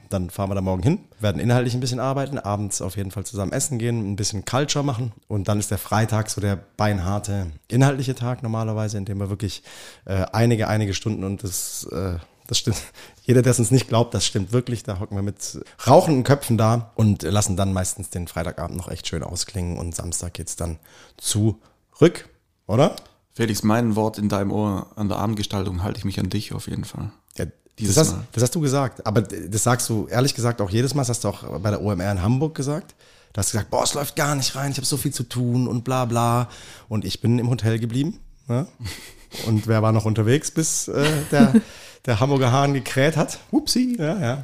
Dann 0.10 0.30
fahren 0.30 0.50
wir 0.50 0.56
da 0.56 0.62
morgen 0.62 0.84
hin, 0.84 1.00
werden 1.20 1.40
inhaltlich 1.40 1.76
ein 1.76 1.80
bisschen 1.80 2.00
arbeiten, 2.00 2.40
abends 2.40 2.82
auf 2.82 2.98
jeden 2.98 3.12
Fall 3.12 3.26
zusammen 3.26 3.52
essen 3.52 3.78
gehen, 3.78 4.12
ein 4.12 4.16
bisschen 4.16 4.44
Culture 4.44 4.84
machen. 4.84 5.14
Und 5.28 5.48
dann 5.48 5.60
ist 5.60 5.72
der 5.72 5.78
Freitag 5.78 6.30
so 6.30 6.42
der 6.42 6.58
beinharte 6.78 7.48
inhaltliche 7.68 8.16
Tag 8.16 8.44
normalerweise, 8.44 8.98
in 8.98 9.06
dem 9.06 9.20
wir 9.20 9.30
wirklich 9.30 9.64
äh, 10.06 10.26
einige, 10.32 10.68
einige 10.68 10.94
Stunden 10.94 11.24
und 11.24 11.44
das 11.44 11.88
äh, 11.92 12.16
das 12.48 12.58
stimmt. 12.58 12.82
Jeder, 13.26 13.42
der 13.42 13.52
es 13.52 13.60
uns 13.60 13.72
nicht 13.72 13.88
glaubt, 13.88 14.14
das 14.14 14.26
stimmt 14.26 14.52
wirklich. 14.52 14.84
Da 14.84 15.00
hocken 15.00 15.16
wir 15.16 15.24
mit 15.24 15.60
rauchenden 15.88 16.24
Köpfen 16.24 16.58
da 16.58 16.92
und 16.96 17.24
lassen 17.24 17.56
dann 17.56 17.72
meistens 17.72 18.10
den 18.10 18.28
Freitagabend 18.28 18.76
noch 18.78 18.90
echt 18.90 19.08
schön 19.08 19.24
ausklingen 19.24 19.78
und 19.78 19.96
Samstag 19.96 20.34
geht's 20.34 20.58
dann 20.58 20.78
zurück, 21.18 22.30
oder? 22.68 22.96
Felix, 23.34 23.64
mein 23.64 23.96
Wort 23.96 24.18
in 24.18 24.30
deinem 24.30 24.52
Ohr 24.52 24.88
an 24.96 25.08
der 25.08 25.18
Abendgestaltung 25.18 25.84
halte 25.84 26.00
ich 26.00 26.06
mich 26.06 26.20
an 26.20 26.30
dich 26.30 26.54
auf 26.54 26.68
jeden 26.68 26.84
Fall. 26.84 27.12
Ja, 27.38 27.46
Dieses 27.80 27.96
das, 27.96 28.10
hast, 28.10 28.16
Mal. 28.16 28.28
das 28.34 28.44
hast 28.44 28.56
du 28.56 28.60
gesagt. 28.60 29.08
Aber 29.08 29.22
das 29.22 29.64
sagst 29.64 29.90
du 29.90 30.08
ehrlich 30.08 30.36
gesagt 30.36 30.62
auch 30.62 30.70
jedes 30.70 30.94
Mal. 30.94 31.02
Das 31.02 31.10
hast 31.10 31.24
du 31.24 31.30
auch 31.30 31.60
bei 31.60 31.72
der 31.72 31.82
OMR 31.82 32.12
in 32.12 32.22
Hamburg 32.22 32.56
gesagt. 32.56 32.94
Du 33.32 33.40
hast 33.40 33.52
gesagt, 33.52 33.72
boah, 33.72 33.84
es 33.84 33.96
läuft 33.96 34.16
gar 34.16 34.36
nicht 34.36 34.56
rein, 34.56 34.72
ich 34.72 34.78
habe 34.78 34.86
so 34.86 34.98
viel 34.98 35.12
zu 35.12 35.24
tun 35.24 35.68
und 35.68 35.84
bla 35.84 36.06
bla. 36.06 36.50
Und 36.90 37.04
ich 37.04 37.22
bin 37.22 37.40
im 37.40 37.50
Hotel 37.50 37.80
geblieben. 37.80 38.20
Ne? 38.48 38.68
Und 39.48 39.68
wer 39.68 39.82
war 39.82 39.92
noch 39.92 40.06
unterwegs, 40.06 40.52
bis 40.52 40.88
äh, 40.88 41.06
der, 41.32 41.54
der 42.06 42.20
Hamburger 42.20 42.52
Hahn 42.52 42.74
gekräht 42.74 43.18
hat? 43.18 43.40
Upsi, 43.52 43.98
ja, 44.00 44.20
ja. 44.20 44.44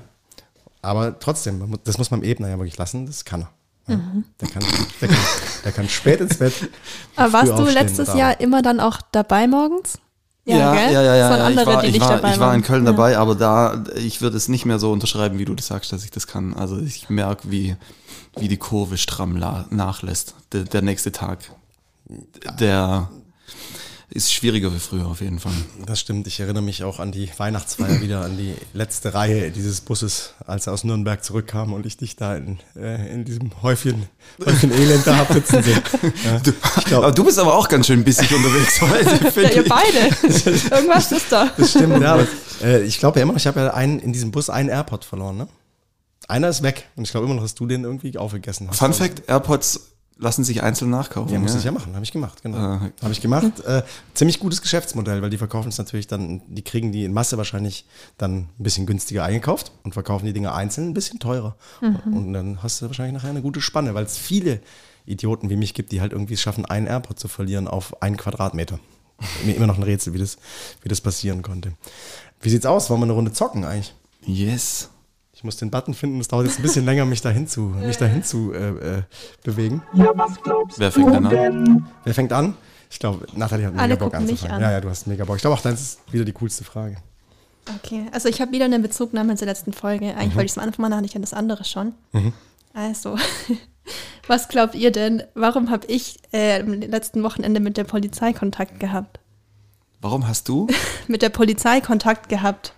Aber 0.81 1.19
trotzdem, 1.19 1.77
das 1.83 1.97
muss 1.97 2.11
man 2.11 2.21
dem 2.21 2.29
Ebner 2.29 2.49
ja 2.49 2.57
wirklich 2.57 2.77
lassen, 2.77 3.05
das 3.05 3.25
kann 3.25 3.41
er. 3.41 3.49
Ja. 3.87 3.99
Der, 4.39 4.47
kann, 4.47 4.63
der, 5.01 5.07
kann, 5.07 5.17
der 5.65 5.71
kann 5.71 5.89
spät 5.89 6.21
ins 6.21 6.37
Bett. 6.37 6.53
Aber 7.15 7.33
warst 7.33 7.57
du 7.57 7.63
letztes 7.63 8.13
Jahr 8.13 8.39
immer 8.39 8.61
dann 8.61 8.79
auch 8.79 8.99
dabei 9.11 9.47
morgens? 9.47 9.97
gell? 10.45 10.93
ja, 10.93 11.01
ja, 11.01 11.15
ja. 11.15 11.29
Das 11.29 11.31
waren 11.31 11.39
ja. 11.39 11.45
andere, 11.45 11.61
ich 11.61 11.75
war, 11.75 11.81
die 11.81 11.87
ich 11.87 11.93
nicht 11.93 12.01
war, 12.01 12.33
ich 12.33 12.39
war 12.39 12.55
in. 12.55 12.61
Köln 12.61 12.85
Ja. 12.85 12.91
dabei, 12.91 13.17
aber 13.17 13.35
da, 13.35 13.83
ich 13.95 14.21
würde 14.21 14.37
es 14.37 14.47
nicht 14.47 14.65
mehr 14.65 14.79
so 14.79 14.91
unterschreiben, 14.91 15.39
wie 15.39 15.45
du 15.45 15.55
das 15.55 15.67
sagst, 15.67 15.91
dass 15.91 16.03
ich 16.03 16.11
das 16.11 16.27
kann. 16.27 16.53
Also 16.53 16.79
ich 16.79 17.09
merke, 17.09 17.51
wie, 17.51 17.75
wie 18.37 18.47
die 18.47 18.57
Kurve 18.57 18.97
stramm 18.97 19.33
nachlässt. 19.69 20.35
Der, 20.51 20.63
der 20.63 20.81
nächste 20.81 21.11
Tag, 21.11 21.39
der 22.59 23.09
ist 24.11 24.33
schwieriger 24.33 24.73
wie 24.73 24.79
früher 24.79 25.05
auf 25.05 25.21
jeden 25.21 25.39
Fall. 25.39 25.53
Das 25.85 25.99
stimmt, 25.99 26.25
ich 26.25 26.39
erinnere 26.39 26.63
mich 26.63 26.83
auch 26.83 26.99
an 26.99 27.11
die 27.11 27.29
Weihnachtsfeier 27.37 28.01
wieder, 28.01 28.21
an 28.21 28.37
die 28.37 28.55
letzte 28.73 29.13
Reihe 29.13 29.51
dieses 29.51 29.81
Busses, 29.81 30.33
als 30.45 30.67
er 30.67 30.73
aus 30.73 30.83
Nürnberg 30.83 31.23
zurückkam 31.23 31.73
und 31.73 31.85
ich 31.85 31.97
dich 31.97 32.15
da 32.15 32.35
in, 32.35 32.59
äh, 32.75 33.13
in 33.13 33.25
diesem 33.25 33.51
Häufchen, 33.61 34.07
Häufchen 34.43 34.71
Elend 34.71 35.05
da 35.05 35.17
hab 35.17 35.31
sitzen 35.31 35.61
sehen. 35.63 35.81
Ja, 36.25 36.41
glaub, 36.85 37.03
Aber 37.03 37.11
du 37.13 37.23
bist 37.23 37.37
aber 37.39 37.55
auch 37.55 37.67
ganz 37.67 37.87
schön 37.87 38.03
bissig 38.03 38.33
unterwegs 38.33 38.81
heute, 38.81 39.41
Ja, 39.41 39.49
ihr 39.51 39.67
beide. 39.67 40.09
Irgendwas 40.75 41.11
ist 41.11 41.31
da. 41.31 41.51
das 41.55 41.69
stimmt, 41.71 42.01
ja. 42.01 42.13
Aber, 42.13 42.27
äh, 42.63 42.81
ich 42.83 42.99
glaube 42.99 43.19
ja 43.19 43.23
immer 43.23 43.33
noch, 43.33 43.39
ich 43.39 43.47
habe 43.47 43.59
ja 43.59 43.73
einen, 43.73 43.99
in 43.99 44.11
diesem 44.11 44.31
Bus 44.31 44.49
einen 44.49 44.69
AirPod 44.69 45.05
verloren, 45.05 45.37
ne? 45.37 45.47
Einer 46.27 46.49
ist 46.49 46.61
weg 46.61 46.87
und 46.95 47.03
ich 47.03 47.11
glaube 47.11 47.25
immer 47.25 47.35
noch, 47.35 47.41
dass 47.43 47.55
du 47.55 47.65
den 47.65 47.83
irgendwie 47.83 48.15
aufgegessen 48.17 48.67
hast. 48.69 48.77
Fun 48.77 48.93
Fact, 48.93 49.27
AirPods 49.27 49.91
lassen 50.19 50.43
sich 50.43 50.61
einzeln 50.61 50.91
nachkaufen. 50.91 51.33
Ja, 51.33 51.39
muss 51.39 51.53
ja. 51.53 51.59
ich 51.59 51.63
ja 51.63 51.71
machen, 51.71 51.95
habe 51.95 52.03
ich 52.03 52.11
gemacht, 52.11 52.43
genau. 52.43 52.57
Ah. 52.57 52.91
Habe 53.01 53.11
ich 53.11 53.21
gemacht. 53.21 53.59
Äh, 53.65 53.83
ziemlich 54.13 54.39
gutes 54.39 54.61
Geschäftsmodell, 54.61 55.21
weil 55.21 55.29
die 55.29 55.37
verkaufen 55.37 55.69
es 55.69 55.77
natürlich 55.77 56.07
dann, 56.07 56.41
die 56.47 56.61
kriegen 56.61 56.91
die 56.91 57.05
in 57.05 57.13
Masse 57.13 57.37
wahrscheinlich 57.37 57.85
dann 58.17 58.37
ein 58.37 58.49
bisschen 58.57 58.85
günstiger 58.85 59.23
eingekauft 59.23 59.71
und 59.83 59.93
verkaufen 59.93 60.25
die 60.25 60.33
Dinge 60.33 60.53
einzeln 60.53 60.89
ein 60.89 60.93
bisschen 60.93 61.19
teurer. 61.19 61.55
Und 62.05 62.33
dann 62.33 62.61
hast 62.61 62.81
du 62.81 62.87
wahrscheinlich 62.87 63.13
nachher 63.13 63.29
eine 63.29 63.41
gute 63.41 63.61
Spanne, 63.61 63.93
weil 63.93 64.03
es 64.03 64.17
viele 64.17 64.59
Idioten 65.05 65.49
wie 65.49 65.55
mich 65.55 65.73
gibt, 65.73 65.91
die 65.91 66.01
halt 66.01 66.11
irgendwie 66.11 66.33
es 66.33 66.41
schaffen, 66.41 66.65
einen 66.65 66.87
AirPod 66.87 67.17
zu 67.17 67.27
verlieren 67.27 67.67
auf 67.67 68.01
einen 68.01 68.17
Quadratmeter. 68.17 68.79
Mir 69.45 69.55
immer 69.55 69.67
noch 69.67 69.77
ein 69.77 69.83
Rätsel, 69.83 70.13
wie 70.13 70.19
das, 70.19 70.37
wie 70.81 70.89
das 70.89 71.01
passieren 71.01 71.41
konnte. 71.41 71.73
Wie 72.41 72.49
sieht's 72.49 72.65
aus? 72.65 72.89
Wollen 72.89 73.01
wir 73.01 73.05
eine 73.05 73.13
Runde 73.13 73.33
zocken 73.33 73.65
eigentlich? 73.65 73.93
Yes. 74.25 74.89
Ich 75.39 75.43
muss 75.45 75.55
den 75.55 75.71
Button 75.71 75.93
finden, 75.93 76.19
es 76.19 76.27
dauert 76.27 76.47
jetzt 76.47 76.59
ein 76.59 76.63
bisschen 76.63 76.83
länger, 76.83 77.05
mich 77.05 77.21
dahin 77.21 77.47
zu, 77.47 77.61
mich 77.61 77.95
dahin 77.95 78.25
zu 78.25 78.51
äh, 78.51 78.97
äh, 78.97 79.03
bewegen. 79.41 79.81
Ja, 79.93 80.11
was 80.13 80.33
glaubst 80.41 80.77
Wer 80.77 80.91
fängt 80.91 81.13
denn 81.13 81.23
du 81.23 81.29
an? 81.29 81.65
denn? 81.65 81.85
Wer 82.03 82.13
fängt 82.13 82.33
an? 82.33 82.55
Ich 82.91 82.99
glaube, 82.99 83.25
Nathalie 83.33 83.67
hat 83.67 83.71
mega 83.71 83.83
Alle 83.83 83.95
Bock 83.95 84.11
gucken 84.11 84.25
mich 84.25 84.31
anzufangen. 84.31 84.55
an. 84.57 84.61
Ja, 84.63 84.71
ja, 84.71 84.81
du 84.81 84.89
hast 84.89 85.07
mega 85.07 85.23
Bock. 85.23 85.37
Ich 85.37 85.41
glaube 85.41 85.55
auch, 85.55 85.61
deins 85.61 85.79
ist 85.79 85.99
wieder 86.11 86.25
die 86.25 86.33
coolste 86.33 86.65
Frage. 86.65 86.97
Okay, 87.77 88.07
also 88.11 88.27
ich 88.27 88.41
habe 88.41 88.51
wieder 88.51 88.65
eine 88.65 88.79
Bezugnahme 88.79 89.33
zur 89.37 89.47
letzten 89.47 89.71
Folge. 89.71 90.07
Mhm. 90.07 90.17
Eigentlich 90.17 90.35
wollte 90.35 90.45
ich 90.47 90.51
es 90.51 90.57
am 90.57 90.65
Anfang 90.65 90.81
machen, 90.81 90.95
hatte 90.95 91.05
ich 91.05 91.13
ja 91.13 91.21
das 91.21 91.33
andere 91.33 91.63
schon. 91.63 91.93
Also, 92.73 93.17
was 94.27 94.49
glaubt 94.49 94.75
ihr 94.75 94.91
denn, 94.91 95.23
warum 95.35 95.69
habe 95.69 95.87
ich 95.87 96.17
äh, 96.33 96.59
am 96.59 96.73
letzten 96.73 97.23
Wochenende 97.23 97.61
mit 97.61 97.77
der 97.77 97.85
Polizei 97.85 98.33
Kontakt 98.33 98.81
gehabt? 98.81 99.21
Warum 100.01 100.27
hast 100.27 100.49
du? 100.49 100.67
Mit 101.07 101.21
der 101.21 101.29
Polizei 101.29 101.79
Kontakt 101.79 102.27
gehabt. 102.27 102.73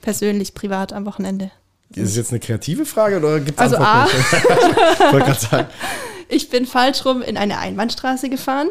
Persönlich, 0.00 0.54
privat 0.54 0.92
am 0.92 1.06
Wochenende. 1.06 1.52
Ist 1.90 2.10
es 2.10 2.16
jetzt 2.16 2.30
eine 2.30 2.40
kreative 2.40 2.86
Frage 2.86 3.18
oder 3.18 3.40
gibt 3.40 3.60
es 3.60 3.72
Also 3.72 3.76
A, 3.76 4.08
Ich 6.28 6.48
bin 6.50 6.66
falsch 6.66 7.04
rum 7.04 7.22
in 7.22 7.36
eine 7.36 7.58
Einbahnstraße 7.58 8.28
gefahren. 8.28 8.68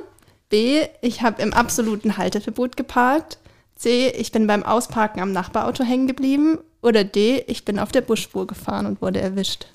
B, 0.50 0.86
ich 1.02 1.22
habe 1.22 1.42
im 1.42 1.54
absoluten 1.54 2.18
Halteverbot 2.18 2.76
geparkt. 2.78 3.38
C, 3.76 4.10
ich 4.10 4.32
bin 4.32 4.48
beim 4.48 4.64
Ausparken 4.64 5.22
am 5.22 5.32
Nachbarauto 5.32 5.84
hängen 5.84 6.08
geblieben. 6.08 6.60
Oder 6.82 7.04
D, 7.04 7.44
ich 7.48 7.64
bin 7.64 7.80
auf 7.80 7.92
der 7.92 8.02
Busspur 8.02 8.46
gefahren 8.46 8.86
und 8.86 9.02
wurde 9.02 9.22
erwischt. 9.22 9.68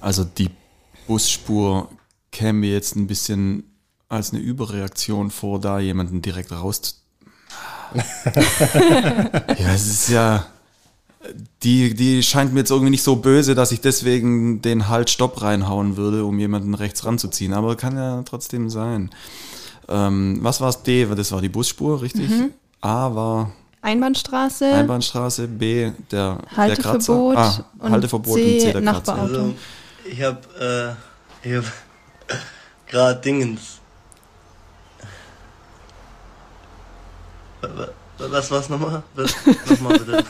Also 0.00 0.24
die 0.24 0.50
Busspur 1.06 1.88
käme 2.30 2.60
mir 2.60 2.72
jetzt 2.72 2.94
ein 2.94 3.06
bisschen 3.06 3.64
als 4.08 4.32
eine 4.32 4.40
Überreaktion 4.40 5.30
vor, 5.30 5.60
da 5.60 5.78
jemanden 5.78 6.22
direkt 6.22 6.52
raus. 6.52 7.02
ja, 7.94 9.72
es 9.74 9.86
ist 9.86 10.08
ja. 10.10 10.46
Die, 11.62 11.94
die 11.94 12.22
scheint 12.22 12.52
mir 12.52 12.60
jetzt 12.60 12.70
irgendwie 12.70 12.90
nicht 12.90 13.02
so 13.02 13.16
böse, 13.16 13.54
dass 13.54 13.72
ich 13.72 13.80
deswegen 13.80 14.62
den 14.62 14.88
Halt-Stopp 14.88 15.42
reinhauen 15.42 15.96
würde, 15.96 16.24
um 16.24 16.38
jemanden 16.38 16.74
rechts 16.74 17.04
ranzuziehen. 17.04 17.52
Aber 17.52 17.76
kann 17.76 17.96
ja 17.96 18.22
trotzdem 18.22 18.70
sein. 18.70 19.10
Ähm, 19.88 20.38
was 20.42 20.60
war 20.60 20.68
es? 20.68 20.82
D, 20.82 21.06
das 21.06 21.32
war 21.32 21.40
die 21.40 21.48
Busspur, 21.48 22.00
richtig? 22.02 22.30
A 22.80 23.14
war 23.14 23.52
Einbahnstraße, 23.80 24.66
Einbahnstraße, 24.66 25.46
B 25.48 25.92
der, 26.10 26.36
der 26.36 26.56
Halteverbot 26.56 27.34
Kratzer. 27.36 27.64
Ah, 27.78 27.84
und 27.84 27.92
Halteverbot 27.92 28.34
C, 28.34 28.54
und 28.54 28.60
C 28.60 28.72
der 28.72 28.82
Kratzer. 28.82 29.14
Nachbarauto. 29.14 29.34
Also, 29.34 29.54
ich 30.10 30.22
hab, 30.22 30.60
äh, 30.60 30.90
ich 31.42 31.56
hab 31.56 31.64
gerade 32.86 33.20
Dingens. 33.20 33.78
Wa- 38.18 38.24
wa- 38.24 38.30
Was 38.32 38.50
war's 38.50 38.68
nochmal? 38.68 39.02
Was, 39.14 39.34
nochmal 39.68 39.98
bitte. 39.98 40.24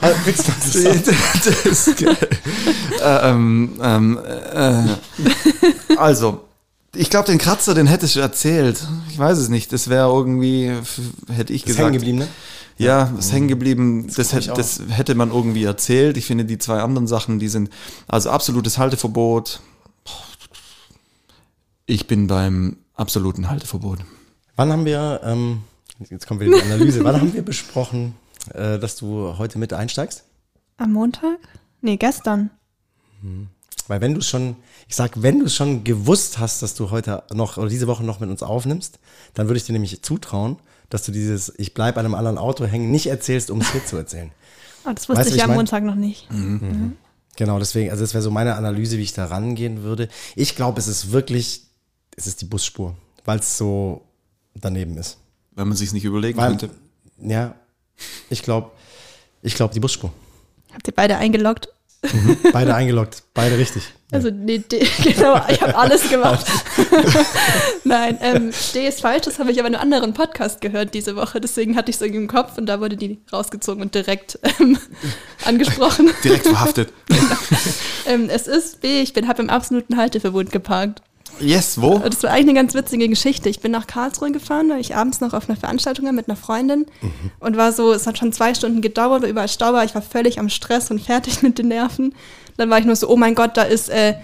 Halt, 0.00 0.16
willst 0.24 0.48
du 0.48 0.52
das 0.52 1.04
das 1.64 1.88
ist 1.88 1.98
geil. 1.98 2.16
äh, 3.02 3.30
ähm, 3.30 3.78
ähm, 3.82 4.18
äh, 4.52 5.96
also, 5.96 6.44
ich 6.94 7.10
glaube, 7.10 7.26
den 7.26 7.38
Kratzer, 7.38 7.74
den 7.74 7.86
hättest 7.86 8.16
du 8.16 8.20
erzählt. 8.20 8.86
Ich 9.10 9.18
weiß 9.18 9.38
es 9.38 9.48
nicht. 9.48 9.72
Das 9.72 9.88
wäre 9.88 10.08
irgendwie, 10.08 10.72
hätte 11.32 11.52
ich 11.52 11.62
Ist 11.62 11.66
gesagt. 11.66 11.84
hängen 11.86 11.92
geblieben, 11.94 12.18
ne? 12.18 12.28
Ja, 12.78 13.10
ist 13.18 13.32
hängen 13.32 13.48
geblieben. 13.48 14.06
Das, 14.14 14.18
ich 14.18 14.32
hätte, 14.32 14.52
das 14.52 14.80
hätte 14.90 15.14
man 15.14 15.30
irgendwie 15.30 15.64
erzählt. 15.64 16.16
Ich 16.18 16.26
finde, 16.26 16.44
die 16.44 16.58
zwei 16.58 16.80
anderen 16.80 17.06
Sachen, 17.06 17.38
die 17.38 17.48
sind, 17.48 17.70
also 18.06 18.30
absolutes 18.30 18.76
Halteverbot. 18.78 19.60
Ich 21.86 22.06
bin 22.06 22.26
beim 22.26 22.76
absoluten 22.94 23.48
Halteverbot. 23.48 24.00
Wann 24.56 24.72
haben 24.72 24.84
wir, 24.84 25.20
ähm, 25.24 25.62
jetzt 26.00 26.26
kommt 26.26 26.40
wieder 26.40 26.56
die 26.56 26.62
Analyse, 26.62 27.02
wann 27.04 27.20
haben 27.20 27.32
wir 27.34 27.42
besprochen, 27.42 28.14
äh, 28.54 28.78
dass 28.78 28.96
du 28.96 29.36
heute 29.38 29.58
mit 29.58 29.72
einsteigst? 29.72 30.24
Am 30.76 30.92
Montag? 30.92 31.38
Nee, 31.80 31.96
gestern. 31.96 32.50
Weil 33.88 34.00
wenn 34.00 34.14
du 34.14 34.20
schon, 34.20 34.56
ich 34.88 34.94
sag, 34.96 35.22
wenn 35.22 35.38
du 35.40 35.48
schon 35.48 35.84
gewusst 35.84 36.38
hast, 36.38 36.62
dass 36.62 36.74
du 36.74 36.90
heute 36.90 37.22
noch 37.32 37.56
oder 37.56 37.68
diese 37.68 37.86
Woche 37.86 38.04
noch 38.04 38.20
mit 38.20 38.28
uns 38.30 38.42
aufnimmst, 38.42 38.98
dann 39.34 39.48
würde 39.48 39.56
ich 39.58 39.64
dir 39.64 39.72
nämlich 39.72 40.02
zutrauen, 40.02 40.56
dass 40.90 41.02
du 41.04 41.12
dieses 41.12 41.52
Ich 41.58 41.74
bleib 41.74 41.96
an 41.96 42.04
einem 42.04 42.14
anderen 42.14 42.38
Auto 42.38 42.64
hängen 42.66 42.90
nicht 42.90 43.06
erzählst, 43.06 43.50
um 43.50 43.60
es 43.60 43.70
hier 43.72 43.84
zu 43.84 43.96
erzählen. 43.96 44.30
Oh, 44.84 44.90
das 44.94 45.08
wusste 45.08 45.20
Weißt 45.20 45.30
ich 45.30 45.36
ja 45.36 45.44
am 45.44 45.50
mein- 45.50 45.56
Montag 45.58 45.82
noch 45.84 45.94
nicht. 45.96 46.28
Genau, 47.36 47.58
deswegen, 47.58 47.90
also 47.90 48.02
das 48.02 48.14
wäre 48.14 48.22
so 48.22 48.30
meine 48.30 48.54
Analyse, 48.54 48.96
wie 48.98 49.02
ich 49.02 49.12
da 49.12 49.26
rangehen 49.26 49.82
würde. 49.82 50.08
Ich 50.36 50.56
glaube, 50.56 50.78
es 50.78 50.86
ist 50.88 51.10
wirklich, 51.12 51.64
es 52.16 52.26
ist 52.26 52.40
die 52.40 52.46
Busspur, 52.46 52.94
weil 53.24 53.40
es 53.40 53.58
so 53.58 54.02
daneben 54.54 54.96
ist. 54.96 55.18
Wenn 55.56 55.68
man 55.68 55.76
sich 55.76 55.92
nicht 55.92 56.04
überlegen 56.04 56.38
Weil, 56.38 56.50
könnte. 56.50 56.70
ja, 57.18 57.54
ich 58.30 58.42
glaube, 58.42 58.70
ich 59.42 59.54
glaube 59.54 59.74
die 59.74 59.80
Busspur. 59.80 60.12
Habt 60.72 60.86
ihr 60.86 60.94
beide 60.94 61.16
eingeloggt? 61.16 61.68
Beide 62.52 62.74
eingeloggt, 62.74 63.24
beide 63.34 63.58
richtig. 63.58 63.82
Also 64.12 64.30
nee, 64.30 64.58
D, 64.58 64.86
genau, 65.02 65.40
ich 65.48 65.60
habe 65.60 65.74
alles 65.76 66.08
gemacht. 66.08 66.46
Nein, 67.84 68.18
ähm, 68.20 68.52
D 68.74 68.86
ist 68.86 69.00
falsch, 69.00 69.24
das 69.24 69.38
habe 69.38 69.50
ich 69.50 69.58
aber 69.58 69.66
in 69.68 69.74
einem 69.74 69.82
anderen 69.82 70.12
Podcast 70.12 70.60
gehört 70.60 70.94
diese 70.94 71.16
Woche, 71.16 71.40
deswegen 71.40 71.74
hatte 71.74 71.90
ich 71.90 71.96
es 71.96 72.02
irgendwie 72.02 72.20
im 72.20 72.28
Kopf 72.28 72.58
und 72.58 72.66
da 72.66 72.80
wurde 72.80 72.96
die 72.96 73.18
rausgezogen 73.32 73.82
und 73.82 73.94
direkt 73.94 74.38
ähm, 74.60 74.78
angesprochen. 75.44 76.10
Direkt 76.22 76.46
verhaftet. 76.46 76.92
ähm, 78.06 78.28
es 78.28 78.46
ist 78.46 78.82
B, 78.82 79.00
ich 79.00 79.12
bin 79.12 79.26
habe 79.26 79.42
im 79.42 79.50
absoluten 79.50 79.96
Halteverbot 79.96 80.52
geparkt. 80.52 81.02
Yes, 81.40 81.80
wo? 81.80 81.98
Das 81.98 82.22
war 82.22 82.30
eigentlich 82.30 82.50
eine 82.50 82.54
ganz 82.54 82.74
witzige 82.74 83.08
Geschichte. 83.08 83.48
Ich 83.48 83.60
bin 83.60 83.72
nach 83.72 83.86
Karlsruhe 83.86 84.32
gefahren, 84.32 84.70
weil 84.70 84.80
ich 84.80 84.96
abends 84.96 85.20
noch 85.20 85.34
auf 85.34 85.48
einer 85.48 85.58
Veranstaltung 85.58 86.06
war 86.06 86.12
mit 86.12 86.28
einer 86.28 86.36
Freundin 86.36 86.86
und 87.40 87.56
war 87.56 87.72
so, 87.72 87.92
es 87.92 88.06
hat 88.06 88.18
schon 88.18 88.32
zwei 88.32 88.54
Stunden 88.54 88.80
gedauert, 88.80 89.22
war 89.22 89.28
überall 89.28 89.48
Stau 89.48 89.72
war, 89.72 89.84
ich 89.84 89.94
war 89.94 90.02
völlig 90.02 90.38
am 90.38 90.48
Stress 90.48 90.90
und 90.90 91.00
fertig 91.00 91.42
mit 91.42 91.58
den 91.58 91.68
Nerven. 91.68 92.14
Dann 92.56 92.70
war 92.70 92.78
ich 92.78 92.86
nur 92.86 92.96
so, 92.96 93.08
oh 93.08 93.16
mein 93.16 93.34
Gott, 93.34 93.56
da 93.56 93.62
ist 93.62 93.88
äh, 93.90 94.14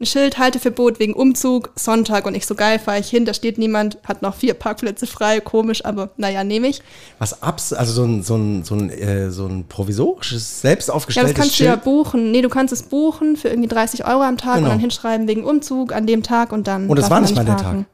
ein 0.00 0.06
Schild, 0.06 0.38
Halteverbot 0.38 0.98
wegen 0.98 1.12
Umzug, 1.12 1.70
Sonntag 1.76 2.24
und 2.26 2.34
ich 2.34 2.46
so 2.46 2.54
geil, 2.54 2.78
fahre 2.78 2.98
ich 3.00 3.08
hin, 3.10 3.24
da 3.26 3.34
steht 3.34 3.58
niemand, 3.58 3.98
hat 4.04 4.22
noch 4.22 4.34
vier 4.34 4.54
Parkplätze 4.54 5.06
frei, 5.06 5.40
komisch, 5.40 5.84
aber 5.84 6.10
naja, 6.16 6.42
nehme 6.42 6.68
ich. 6.68 6.80
Was 7.18 7.42
abs, 7.42 7.72
also 7.74 7.92
so 7.92 8.04
ein, 8.04 8.22
so 8.22 8.34
ein, 8.36 8.64
so 8.64 8.74
ein, 8.74 8.88
äh, 8.90 9.30
so 9.30 9.46
ein 9.46 9.66
provisorisches, 9.68 10.62
selbst 10.62 10.88
Ja, 10.88 10.94
das 10.94 10.96
aufgestelltes 10.96 11.34
kannst 11.34 11.60
du 11.60 11.64
ja 11.64 11.72
Schild. 11.72 11.84
buchen. 11.84 12.30
Nee, 12.32 12.40
du 12.42 12.48
kannst 12.48 12.72
es 12.72 12.82
buchen 12.84 13.36
für 13.36 13.48
irgendwie 13.48 13.68
30 13.68 14.06
Euro 14.06 14.22
am 14.22 14.38
Tag 14.38 14.54
Genau. 14.56 14.66
und 14.68 14.72
dann 14.72 14.80
hinschreiben 14.80 15.28
wegen 15.28 15.44
Umzug 15.44 15.92
an 15.92 16.06
dem 16.06 16.22
Tag 16.22 16.52
und 16.52 16.66
dann. 16.66 16.88
Und 16.88 16.96
es 16.98 17.02
darf 17.02 17.10
war 17.10 17.20
nicht 17.20 17.34
mal 17.36 17.44
der. 17.44 17.56
Tag. 17.58 17.84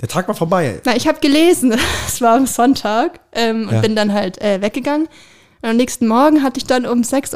Der 0.00 0.08
Tag 0.08 0.28
war 0.28 0.34
vorbei. 0.34 0.80
Na, 0.84 0.96
ich 0.96 1.06
habe 1.08 1.18
gelesen, 1.20 1.74
es 2.06 2.20
war 2.22 2.36
am 2.36 2.46
Sonntag 2.46 3.20
ähm, 3.32 3.66
und 3.68 3.74
Ja. 3.74 3.80
bin 3.80 3.96
dann 3.96 4.12
halt 4.12 4.40
äh, 4.40 4.62
weggegangen. 4.62 5.08
Und 5.62 5.68
am 5.68 5.76
nächsten 5.76 6.06
Morgen 6.08 6.42
hatte 6.42 6.58
ich 6.58 6.64
dann 6.66 6.86
um 6.86 7.02
6.30 7.02 7.34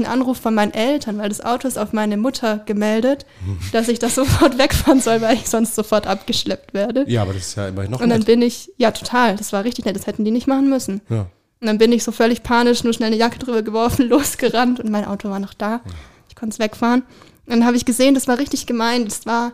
Uhr 0.00 0.06
einen 0.06 0.12
Anruf 0.12 0.38
von 0.38 0.54
meinen 0.54 0.72
Eltern, 0.72 1.18
weil 1.18 1.28
das 1.28 1.40
Auto 1.44 1.66
ist 1.66 1.78
auf 1.78 1.92
meine 1.92 2.16
Mutter 2.16 2.58
gemeldet, 2.66 3.26
Mhm. 3.44 3.58
dass 3.72 3.88
ich 3.88 3.98
das 3.98 4.14
sofort 4.14 4.56
wegfahren 4.58 5.00
soll, 5.00 5.20
weil 5.20 5.34
ich 5.36 5.48
sonst 5.48 5.74
sofort 5.74 6.06
abgeschleppt 6.06 6.74
werde. 6.74 7.04
Ja, 7.08 7.22
aber 7.22 7.32
das 7.32 7.42
ist 7.48 7.56
ja 7.56 7.66
immerhin 7.68 7.90
noch 7.90 8.00
Und 8.00 8.08
dann 8.08 8.18
nett. 8.20 8.26
bin 8.26 8.42
ich, 8.42 8.70
ja 8.76 8.92
total, 8.92 9.36
das 9.36 9.52
war 9.52 9.64
richtig 9.64 9.84
nett, 9.84 9.96
das 9.96 10.06
hätten 10.06 10.24
die 10.24 10.30
nicht 10.30 10.46
machen 10.46 10.68
müssen. 10.70 11.00
Ja. 11.08 11.26
Und 11.60 11.66
dann 11.66 11.78
bin 11.78 11.90
ich 11.90 12.04
so 12.04 12.12
völlig 12.12 12.42
panisch, 12.42 12.84
nur 12.84 12.92
schnell 12.92 13.08
eine 13.08 13.16
Jacke 13.16 13.38
drüber 13.38 13.62
geworfen, 13.62 14.08
losgerannt 14.08 14.78
und 14.78 14.90
mein 14.90 15.04
Auto 15.06 15.28
war 15.30 15.40
noch 15.40 15.54
da. 15.54 15.80
Ich 16.28 16.36
konnte 16.36 16.52
es 16.54 16.58
wegfahren. 16.58 17.02
Und 17.46 17.50
dann 17.52 17.64
habe 17.66 17.76
ich 17.76 17.84
gesehen, 17.84 18.14
das 18.14 18.28
war 18.28 18.38
richtig 18.38 18.66
gemein. 18.66 19.06
Das 19.06 19.24
war, 19.26 19.52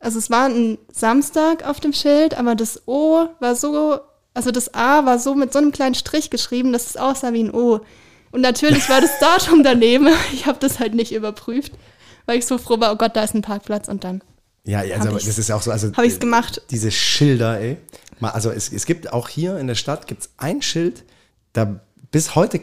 also 0.00 0.18
es 0.18 0.30
war 0.30 0.46
ein 0.46 0.78
Samstag 0.92 1.66
auf 1.66 1.80
dem 1.80 1.92
Schild, 1.92 2.36
aber 2.38 2.54
das 2.54 2.82
O 2.86 3.26
war 3.40 3.54
so, 3.54 3.98
also 4.38 4.52
das 4.52 4.72
A 4.72 5.04
war 5.04 5.18
so 5.18 5.34
mit 5.34 5.52
so 5.52 5.58
einem 5.58 5.72
kleinen 5.72 5.96
Strich 5.96 6.30
geschrieben, 6.30 6.72
dass 6.72 6.86
es 6.86 6.96
aussah 6.96 7.32
wie 7.32 7.42
ein 7.42 7.52
O. 7.52 7.80
Und 8.30 8.40
natürlich 8.40 8.88
war 8.88 9.00
das 9.00 9.10
Datum 9.20 9.64
daneben. 9.64 10.06
Ich 10.32 10.46
habe 10.46 10.58
das 10.60 10.78
halt 10.78 10.94
nicht 10.94 11.10
überprüft, 11.12 11.72
weil 12.24 12.38
ich 12.38 12.46
so 12.46 12.56
froh 12.56 12.78
war, 12.78 12.92
oh 12.92 12.96
Gott, 12.96 13.16
da 13.16 13.24
ist 13.24 13.34
ein 13.34 13.42
Parkplatz 13.42 13.88
und 13.88 14.04
dann 14.04 14.22
Ja, 14.64 14.78
also 14.78 15.10
das 15.10 15.38
ist 15.38 15.48
ja 15.48 15.56
auch 15.56 15.62
so. 15.62 15.72
Also, 15.72 15.92
habe 15.92 16.06
ich 16.06 16.12
es 16.12 16.20
gemacht. 16.20 16.62
Diese 16.70 16.92
Schilder, 16.92 17.58
ey. 17.58 17.78
Mal, 18.20 18.30
Also 18.30 18.52
es, 18.52 18.72
es 18.72 18.86
gibt 18.86 19.12
auch 19.12 19.28
hier 19.28 19.58
in 19.58 19.66
der 19.66 19.74
Stadt 19.74 20.06
gibt's 20.06 20.30
ein 20.36 20.62
Schild, 20.62 21.02
da 21.52 21.80
bis 22.12 22.36
heute, 22.36 22.60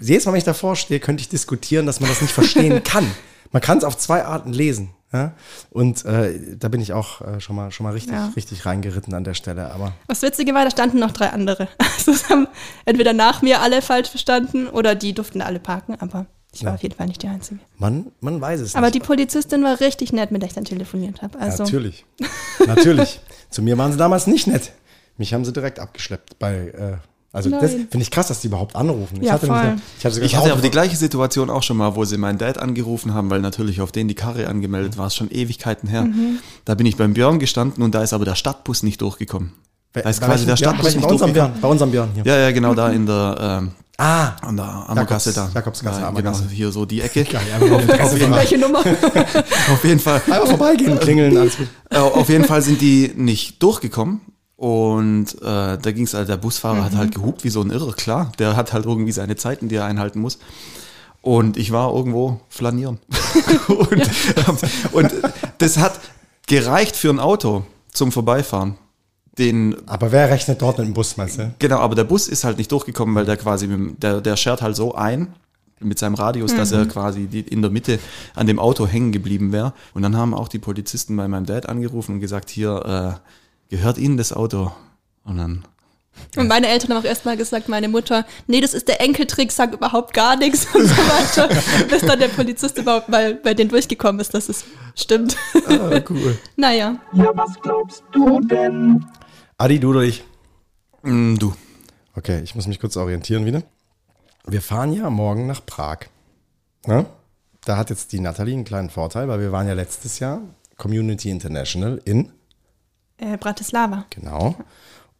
jedes 0.00 0.24
Mal, 0.24 0.32
wenn 0.32 0.38
ich 0.38 0.44
davor 0.44 0.76
stehe, 0.76 1.00
könnte 1.00 1.22
ich 1.22 1.28
diskutieren, 1.28 1.84
dass 1.84 1.98
man 1.98 2.10
das 2.10 2.22
nicht 2.22 2.32
verstehen 2.32 2.82
kann. 2.84 3.10
Man 3.50 3.60
kann 3.60 3.78
es 3.78 3.84
auf 3.84 3.98
zwei 3.98 4.24
Arten 4.24 4.52
lesen. 4.52 4.90
Ja? 5.12 5.32
Und 5.70 6.04
äh, 6.04 6.56
da 6.58 6.68
bin 6.68 6.80
ich 6.80 6.92
auch 6.92 7.20
äh, 7.22 7.40
schon 7.40 7.56
mal 7.56 7.70
schon 7.70 7.84
mal 7.84 7.92
richtig, 7.94 8.12
Ja. 8.14 8.30
richtig 8.36 8.66
reingeritten 8.66 9.14
an 9.14 9.24
der 9.24 9.34
Stelle. 9.34 9.72
Aber 9.72 9.92
Was 10.06 10.22
Witzige 10.22 10.52
war, 10.54 10.64
da 10.64 10.70
standen 10.70 10.98
noch 10.98 11.12
drei 11.12 11.30
andere. 11.30 11.68
Also 11.98 12.12
es 12.12 12.28
haben 12.30 12.46
entweder 12.84 13.12
nach 13.12 13.42
mir 13.42 13.60
alle 13.60 13.82
falsch 13.82 14.08
verstanden 14.08 14.68
oder 14.68 14.94
die 14.94 15.12
durften 15.14 15.42
alle 15.42 15.58
parken, 15.58 15.96
aber 15.98 16.26
ich 16.52 16.62
war 16.64 16.70
Ja. 16.70 16.74
auf 16.76 16.82
jeden 16.82 16.94
Fall 16.94 17.06
nicht 17.06 17.22
die 17.22 17.28
Einzige. 17.28 17.60
man, 17.76 18.06
man 18.20 18.40
weiß 18.40 18.60
es 18.60 18.74
Aber 18.76 18.86
nicht. 18.86 18.94
die 18.94 19.00
Polizistin 19.00 19.62
war 19.64 19.80
richtig 19.80 20.12
nett, 20.12 20.30
mit 20.30 20.42
der 20.42 20.48
ich 20.48 20.54
dann 20.54 20.64
telefoniert 20.64 21.20
habe. 21.22 21.38
Also 21.38 21.64
Natürlich. 21.64 22.04
Natürlich. 22.66 23.20
Zu 23.50 23.62
mir 23.62 23.76
waren 23.78 23.92
sie 23.92 23.98
damals 23.98 24.26
nicht 24.26 24.46
nett. 24.46 24.72
Mich 25.16 25.34
haben 25.34 25.44
sie 25.44 25.52
direkt 25.52 25.80
abgeschleppt 25.80 26.38
bei. 26.38 26.54
Äh, 26.68 26.96
also 27.32 27.50
das 27.50 27.62
Nein. 27.72 27.88
finde 27.90 28.02
ich 28.02 28.10
krass, 28.10 28.28
dass 28.28 28.40
die 28.40 28.46
überhaupt 28.48 28.74
anrufen. 28.74 29.22
Ja, 29.22 29.34
hatte 29.34 29.46
voll. 29.46 29.62
nämlich- 29.62 29.82
ich 29.98 30.04
hatte, 30.04 30.20
Ich 30.24 30.32
das 30.32 30.40
hatte 30.40 30.52
aber 30.52 30.62
die 30.62 30.70
gleiche 30.70 30.96
Situation 30.96 31.50
auch 31.50 31.62
schon 31.62 31.76
mal, 31.76 31.94
wo 31.94 32.04
sie 32.04 32.16
meinen 32.16 32.38
Dad 32.38 32.58
angerufen 32.58 33.12
haben, 33.14 33.28
weil 33.30 33.40
natürlich 33.40 33.80
auf 33.80 33.92
den 33.92 34.08
die 34.08 34.14
Karre 34.14 34.46
angemeldet 34.48 34.96
war, 34.96 35.06
ist 35.08 35.16
schon 35.16 35.30
Ewigkeiten 35.30 35.88
her. 35.88 36.04
Mhm. 36.04 36.38
Da 36.64 36.74
bin 36.74 36.86
ich 36.86 36.96
beim 36.96 37.12
Björn 37.14 37.38
gestanden 37.38 37.82
und 37.82 37.94
da 37.94 38.02
ist 38.02 38.12
aber 38.12 38.24
der 38.24 38.34
Stadtbus 38.34 38.82
nicht 38.82 39.00
durchgekommen. 39.02 39.52
Da 39.92 40.00
ist 40.08 40.20
Bei 40.20 40.26
quasi 40.26 40.44
der 40.46 40.52
ja, 40.52 40.56
Stadtbus 40.56 40.84
bei, 40.86 40.90
nicht 40.92 41.00
bei 41.02 41.08
unserem 41.10 41.32
durchgekommen. 41.34 41.52
Björn, 41.52 41.60
bei 41.62 41.68
unserem 41.68 41.90
Björn 41.90 42.08
hier. 42.14 42.24
Ja, 42.24 42.38
ja, 42.38 42.50
genau 42.50 42.74
da 42.74 42.90
in 42.90 43.06
der, 43.06 43.36
ähm, 43.62 43.70
Ah, 44.00 44.36
an 44.42 44.56
der 44.56 44.64
Ammergasse 44.88 45.32
da. 45.32 45.50
Jakobsgasse, 45.52 46.00
ja. 46.02 46.10
Genau, 46.12 46.32
hier 46.52 46.70
so 46.70 46.84
die 46.86 47.00
Ecke. 47.02 47.24
geil. 47.24 47.42
Auf 48.00 48.10
von- 48.16 48.30
welche 48.30 48.56
Nummer? 48.56 48.78
Auf 49.72 49.84
jeden 49.84 49.98
Fall. 49.98 50.22
Einfach 50.30 50.46
vorbeigehen, 50.46 50.98
klingeln, 51.00 51.36
alles 51.36 51.56
gut. 51.56 51.66
Äh, 51.90 51.98
auf 51.98 52.28
jeden 52.28 52.44
Fall 52.44 52.62
sind 52.62 52.80
die 52.80 53.12
nicht 53.16 53.60
durchgekommen. 53.62 54.20
Und 54.58 55.40
äh, 55.40 55.78
da 55.78 55.92
ging 55.92 56.02
es 56.02 56.14
halt, 56.14 56.28
der 56.28 56.36
Busfahrer 56.36 56.84
hat 56.84 56.96
halt 56.96 57.14
gehupt 57.14 57.44
wie 57.44 57.48
so 57.48 57.60
ein 57.62 57.70
Irrer, 57.70 57.92
klar. 57.92 58.32
Der 58.40 58.56
hat 58.56 58.72
halt 58.72 58.86
irgendwie 58.86 59.12
seine 59.12 59.36
Zeiten, 59.36 59.68
die 59.68 59.76
er 59.76 59.84
einhalten 59.84 60.18
muss. 60.20 60.40
Und 61.22 61.56
ich 61.56 61.70
war 61.70 61.94
irgendwo 61.94 62.40
flanieren. 62.48 62.98
und, 63.68 64.10
und 64.92 65.12
das 65.58 65.78
hat 65.78 66.00
gereicht 66.48 66.96
für 66.96 67.08
ein 67.10 67.20
Auto 67.20 67.64
zum 67.92 68.10
Vorbeifahren. 68.10 68.74
Den, 69.38 69.76
Aber 69.86 70.10
wer 70.10 70.28
rechnet 70.28 70.60
dort 70.60 70.78
mit 70.78 70.88
dem 70.88 70.94
Bus, 70.94 71.16
meinst 71.16 71.38
du? 71.38 71.54
genau, 71.60 71.78
aber 71.78 71.94
der 71.94 72.02
Bus 72.02 72.26
ist 72.26 72.42
halt 72.42 72.58
nicht 72.58 72.72
durchgekommen, 72.72 73.14
weil 73.14 73.26
der 73.26 73.36
quasi, 73.36 73.68
mit, 73.68 73.78
dem- 73.78 74.00
der, 74.00 74.20
der 74.20 74.36
schert 74.36 74.60
halt 74.60 74.74
so 74.74 74.96
ein 74.96 75.28
mit 75.78 76.00
seinem 76.00 76.16
Radius, 76.16 76.52
dass 76.56 76.72
er 76.72 76.86
quasi 76.86 77.28
die, 77.28 77.42
in 77.42 77.62
der 77.62 77.70
Mitte 77.70 78.00
an 78.34 78.48
dem 78.48 78.58
Auto 78.58 78.88
hängen 78.88 79.12
geblieben 79.12 79.52
wäre. 79.52 79.72
Und 79.94 80.02
dann 80.02 80.16
haben 80.16 80.34
auch 80.34 80.48
die 80.48 80.58
Polizisten 80.58 81.16
bei 81.16 81.28
meinem 81.28 81.46
Dad 81.46 81.68
angerufen 81.68 82.14
und 82.16 82.20
gesagt, 82.20 82.50
hier, 82.50 83.20
äh, 83.20 83.28
gehört 83.68 83.98
Ihnen 83.98 84.16
das 84.16 84.32
Auto? 84.32 84.72
Und 85.24 85.36
dann, 85.36 85.64
Und 86.36 86.48
meine 86.48 86.68
Eltern 86.68 86.90
haben 86.90 86.98
auch 86.98 87.08
erstmal 87.08 87.36
gesagt, 87.36 87.68
meine 87.68 87.88
Mutter, 87.88 88.24
nee, 88.46 88.60
das 88.60 88.74
ist 88.74 88.88
der 88.88 89.00
Enkeltrick, 89.00 89.52
sag 89.52 89.72
überhaupt 89.72 90.14
gar 90.14 90.36
nichts 90.36 90.66
und 90.74 90.86
so 90.86 90.96
weiter. 90.96 91.48
Bis 91.88 92.02
dann 92.02 92.18
der 92.18 92.28
Polizist 92.28 92.78
überhaupt 92.78 93.08
mal 93.08 93.34
bei 93.34 93.54
denen 93.54 93.70
durchgekommen 93.70 94.20
ist, 94.20 94.34
dass 94.34 94.48
es 94.48 94.64
stimmt. 94.94 95.36
Ah, 95.66 96.00
cool. 96.08 96.38
naja. 96.56 96.96
Ja, 97.12 97.30
was 97.34 97.60
glaubst 97.60 98.02
du 98.12 98.40
denn? 98.40 99.04
Adi, 99.58 99.78
du 99.80 99.90
oder 99.90 100.02
ich? 100.02 100.24
mm, 101.02 101.36
du. 101.36 101.54
Okay, 102.14 102.40
ich 102.42 102.54
muss 102.54 102.66
mich 102.66 102.80
kurz 102.80 102.96
orientieren 102.96 103.44
wieder. 103.44 103.62
Wir 104.46 104.62
fahren 104.62 104.92
ja 104.92 105.10
morgen 105.10 105.46
nach 105.46 105.64
Prag. 105.64 105.98
Ne? 106.86 107.06
Da 107.64 107.76
hat 107.76 107.90
jetzt 107.90 108.12
die 108.12 108.20
Nathalie 108.20 108.54
einen 108.54 108.64
kleinen 108.64 108.88
Vorteil, 108.90 109.28
weil 109.28 109.40
wir 109.40 109.52
waren 109.52 109.68
ja 109.68 109.74
letztes 109.74 110.18
Jahr 110.20 110.40
Community 110.76 111.28
International 111.30 112.00
in, 112.04 112.32
Äh, 113.18 113.36
Bratislava. 113.36 114.06
genau. 114.10 114.56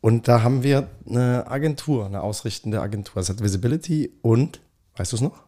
Und 0.01 0.29
da 0.29 0.43
haben 0.43 0.63
wir 0.63 0.89
eine 1.09 1.47
Agentur, 1.49 2.07
eine 2.07 2.23
ausrichtende 2.23 2.81
Agentur. 2.81 3.17
Das 3.17 3.29
hat 3.29 3.43
Visibility 3.43 4.13
und, 4.23 4.61
weißt 4.97 5.13
du 5.13 5.17
es 5.17 5.23
noch? 5.23 5.43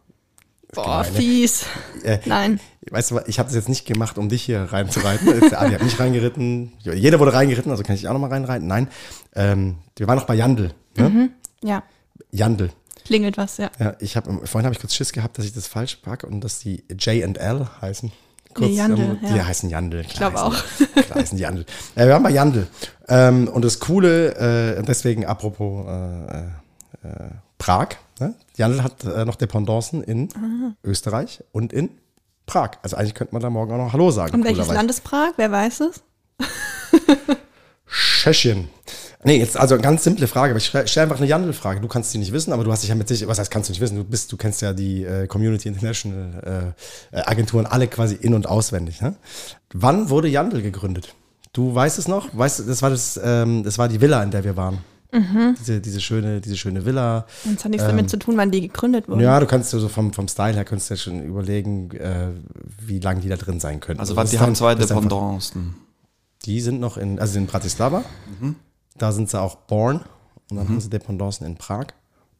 Boah, 0.73 1.03
gemein, 1.03 1.13
ne? 1.13 1.19
fies. 1.19 1.65
Äh, 2.03 2.19
Nein. 2.25 2.59
Weißt 2.89 3.11
du, 3.11 3.15
was, 3.15 3.27
ich 3.27 3.39
habe 3.39 3.47
das 3.47 3.55
jetzt 3.55 3.69
nicht 3.69 3.85
gemacht, 3.85 4.17
um 4.17 4.29
dich 4.29 4.43
hier 4.43 4.61
reinzureiten. 4.71 5.27
Jetzt, 5.41 5.53
Adi 5.53 5.73
hat 5.73 5.83
mich 5.83 5.99
reingeritten. 5.99 6.73
Jeder 6.79 7.19
wurde 7.19 7.33
reingeritten, 7.33 7.71
also 7.71 7.83
kann 7.83 7.95
ich 7.95 8.07
auch 8.07 8.13
nochmal 8.13 8.29
reinreiten. 8.29 8.67
Nein, 8.67 8.87
ähm, 9.35 9.77
wir 9.97 10.07
waren 10.07 10.17
noch 10.17 10.25
bei 10.25 10.35
Jandl. 10.35 10.73
Ne? 10.95 11.29
Ja, 11.61 11.83
Jandl. 12.31 12.71
klingelt 13.05 13.37
was, 13.37 13.57
ja. 13.57 13.69
Ja, 13.79 13.95
ich 13.99 14.15
habe 14.15 14.47
vorhin 14.47 14.65
habe 14.65 14.73
ich 14.73 14.79
kurz 14.79 14.95
Schiss 14.95 15.11
gehabt, 15.11 15.37
dass 15.37 15.45
ich 15.45 15.53
das 15.53 15.67
falsch 15.67 15.97
packe 15.97 16.25
und 16.25 16.41
dass 16.41 16.59
die 16.59 16.83
J&L 16.89 17.67
heißen. 17.81 18.11
Kurz, 18.53 18.69
Nee, 18.69 18.75
Jandl, 18.77 19.01
ähm, 19.01 19.17
die 19.21 19.37
ja. 19.37 19.45
heißen 19.45 19.69
Jandl. 19.69 20.01
Ich 20.01 20.13
glaube 20.13 20.41
auch. 20.41 20.55
Klar 20.93 21.19
heißen 21.19 21.37
die 21.37 21.43
Jandl. 21.43 21.65
Äh, 21.95 22.05
wir 22.05 22.13
waren 22.13 22.23
bei 22.23 22.31
Jandl. 22.31 22.67
Ähm, 23.07 23.47
und 23.47 23.63
das 23.65 23.79
Coole, 23.79 24.35
äh, 24.77 24.83
deswegen 24.83 25.25
apropos 25.25 25.85
äh, 25.87 26.39
äh, 27.07 27.29
Prag. 27.57 27.89
Ne? 28.19 28.33
Jandl 28.55 28.83
hat 28.83 29.03
äh, 29.03 29.25
noch 29.25 29.35
Dependancen 29.35 30.03
in 30.03 30.29
Ah. 30.35 30.73
Österreich 30.83 31.43
und 31.51 31.73
in 31.73 31.89
Prag. 32.45 32.71
Also 32.81 32.97
eigentlich 32.97 33.15
könnte 33.15 33.33
man 33.33 33.41
da 33.41 33.49
morgen 33.49 33.71
auch 33.73 33.77
noch 33.77 33.93
Hallo 33.93 34.11
sagen. 34.11 34.33
Und 34.33 34.43
welches. 34.43 34.67
Land 34.67 34.89
ist 34.89 35.03
Prag? 35.03 35.33
Wer 35.37 35.51
weiß 35.51 35.81
es? 35.81 36.01
Tschechien. 37.87 38.69
Nee, 39.23 39.37
jetzt 39.37 39.55
also 39.57 39.75
eine 39.75 39.83
ganz 39.83 40.03
simple 40.03 40.27
Frage, 40.27 40.51
aber 40.51 40.57
ich 40.57 40.65
stelle 40.65 41.03
einfach 41.03 41.17
eine 41.17 41.27
Jandl-Frage. 41.27 41.79
Du 41.79 41.87
kannst 41.87 42.13
die 42.13 42.17
nicht 42.17 42.31
wissen, 42.31 42.53
aber 42.53 42.63
du 42.63 42.71
hast 42.71 42.81
dich 42.81 42.89
ja 42.89 42.95
mit 42.95 43.07
sich, 43.07 43.27
was 43.27 43.37
heißt, 43.37 43.51
kannst 43.51 43.69
du 43.69 43.73
nicht 43.73 43.81
wissen? 43.81 43.95
Du 43.97 44.03
bist, 44.03 44.31
du 44.31 44.37
kennst 44.37 44.61
ja 44.61 44.73
die 44.73 45.03
äh, 45.03 45.27
Community 45.27 45.67
International 45.69 46.73
äh, 47.13 47.17
äh, 47.17 47.21
Agenturen 47.25 47.65
alle 47.67 47.87
quasi 47.87 48.15
in- 48.15 48.33
und 48.33 48.47
auswendig. 48.47 48.99
Ne? 49.01 49.15
Wann 49.73 50.09
wurde 50.09 50.27
Jandl 50.27 50.61
gegründet? 50.61 51.13
Du 51.53 51.75
weißt 51.75 51.99
es 51.99 52.07
noch? 52.07 52.29
Weißt 52.35 52.59
du, 52.59 52.63
das 52.63 52.81
war 52.81 52.89
das, 52.89 53.19
ähm, 53.23 53.63
das 53.63 53.77
war 53.77 53.87
die 53.89 54.01
Villa, 54.01 54.23
in 54.23 54.31
der 54.31 54.43
wir 54.43 54.55
waren. 54.57 54.79
Diese, 55.59 55.81
diese 55.81 55.99
schöne, 55.99 56.39
diese 56.39 56.55
schöne 56.55 56.85
Villa. 56.85 57.25
Das 57.43 57.65
hat 57.65 57.71
nichts 57.71 57.85
damit 57.85 58.09
zu 58.09 58.17
tun, 58.17 58.37
wann 58.37 58.49
die 58.49 58.61
gegründet 58.61 59.09
wurden. 59.09 59.19
Ähm, 59.19 59.25
Ja, 59.25 59.39
du 59.41 59.45
kannst 59.45 59.69
so 59.69 59.89
vom, 59.89 60.13
vom 60.13 60.29
Style 60.29 60.53
her 60.55 60.63
kannst 60.63 60.89
du 60.89 60.93
ja 60.93 60.97
schon 60.97 61.21
überlegen, 61.21 61.91
äh, 61.91 62.29
wie 62.79 62.99
lange 62.99 63.19
die 63.19 63.27
da 63.27 63.35
drin 63.35 63.59
sein 63.59 63.81
könnten. 63.81 63.99
Also 63.99 64.15
was, 64.15 64.29
die 64.31 64.39
haben 64.39 64.55
zwei 64.55 64.73
Dependancen. 64.73 65.75
die 66.45 66.61
sind 66.61 66.79
noch 66.79 66.95
in, 66.95 67.19
also 67.19 67.37
in 67.37 67.45
Bratislava. 67.45 68.05
Da 68.97 69.11
sind 69.11 69.29
sie 69.29 69.39
auch 69.39 69.55
born. 69.55 70.01
Und 70.49 70.57
dann 70.57 70.67
haben 70.67 70.81
sie 70.81 70.89
Dependancen 70.89 71.45
in 71.47 71.55
Prag. 71.55 71.87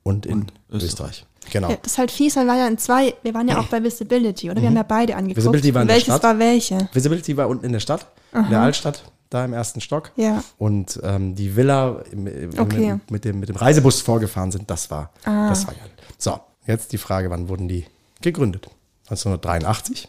und 0.03 0.25
in 0.25 0.33
Und 0.41 0.51
Österreich. 0.69 0.83
Österreich. 0.89 1.25
Genau. 1.51 1.69
Ja, 1.69 1.77
das 1.81 1.93
ist 1.93 1.97
halt 1.97 2.11
fies, 2.11 2.35
weil 2.35 2.45
wir 2.45 2.55
ja 2.57 2.67
in 2.67 2.77
zwei, 2.77 3.13
wir 3.23 3.33
waren 3.33 3.47
ja 3.47 3.57
auch 3.59 3.67
bei 3.67 3.81
Visibility, 3.83 4.51
oder? 4.51 4.61
Wir 4.61 4.67
haben 4.69 4.75
ja 4.75 4.83
beide 4.83 5.15
angeguckt. 5.15 5.37
Visibility 5.37 5.73
war 5.73 5.81
in 5.81 5.85
Und 5.85 5.87
der 5.89 5.95
welches 5.95 6.13
Stadt. 6.13 6.23
war 6.23 6.39
welche? 6.39 6.89
Visibility 6.93 7.35
war 7.37 7.47
unten 7.49 7.65
in 7.65 7.71
der 7.71 7.79
Stadt, 7.79 8.05
in 8.33 8.49
der 8.49 8.61
Altstadt, 8.61 9.03
da 9.29 9.43
im 9.45 9.53
ersten 9.53 9.81
Stock. 9.81 10.11
Ja. 10.17 10.43
Und 10.59 10.99
ähm, 11.03 11.33
die 11.35 11.55
Villa, 11.55 12.01
im, 12.11 12.27
im, 12.27 12.59
Okay. 12.59 12.93
mit, 12.93 13.11
mit, 13.11 13.25
dem, 13.25 13.39
mit 13.39 13.49
dem 13.49 13.55
Reisebus 13.55 14.01
vorgefahren 14.01 14.51
sind, 14.51 14.69
das 14.69 14.91
war, 14.91 15.11
das 15.23 15.65
war 15.67 15.73
geil. 15.73 15.89
So, 16.17 16.39
jetzt 16.67 16.91
die 16.91 16.97
Frage, 16.99 17.29
wann 17.31 17.47
wurden 17.49 17.67
die 17.67 17.85
gegründet? 18.21 18.67
1983, 19.09 20.07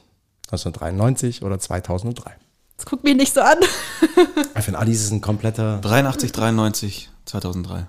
1993 0.50 1.42
oder 1.42 1.58
2003? 1.58 2.30
Das 2.76 2.86
guckt 2.86 3.04
mich 3.04 3.16
nicht 3.16 3.32
so 3.32 3.40
an. 3.40 3.58
Für 4.54 4.62
den 4.62 4.76
Adi 4.76 4.92
ist 4.92 5.10
ein 5.10 5.20
kompletter 5.20 5.78
83, 5.78 6.32
93, 6.32 7.10
2003. 7.26 7.86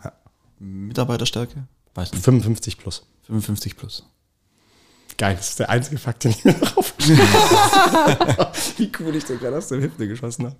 Mitarbeiterstärke? 0.60 1.64
Weiß 1.96 2.12
nicht. 2.12 2.24
55 2.24 2.78
plus. 2.78 3.06
55 3.28 3.78
plus. 3.78 4.06
Geil, 5.18 5.36
das 5.36 5.50
ist 5.50 5.60
der 5.60 5.70
einzige 5.70 5.98
Fakt, 5.98 6.24
den 6.24 6.32
ich 6.32 6.44
mir 6.44 6.54
drauf 6.54 6.94
habe. 7.00 8.52
Wie 8.78 8.92
cool 9.00 9.16
ich 9.16 9.26
den 9.26 9.40
gerade 9.40 9.58
aus 9.58 9.68
der 9.68 9.82
Hüfte 9.82 10.08
geschossen 10.08 10.46
habe. 10.46 10.58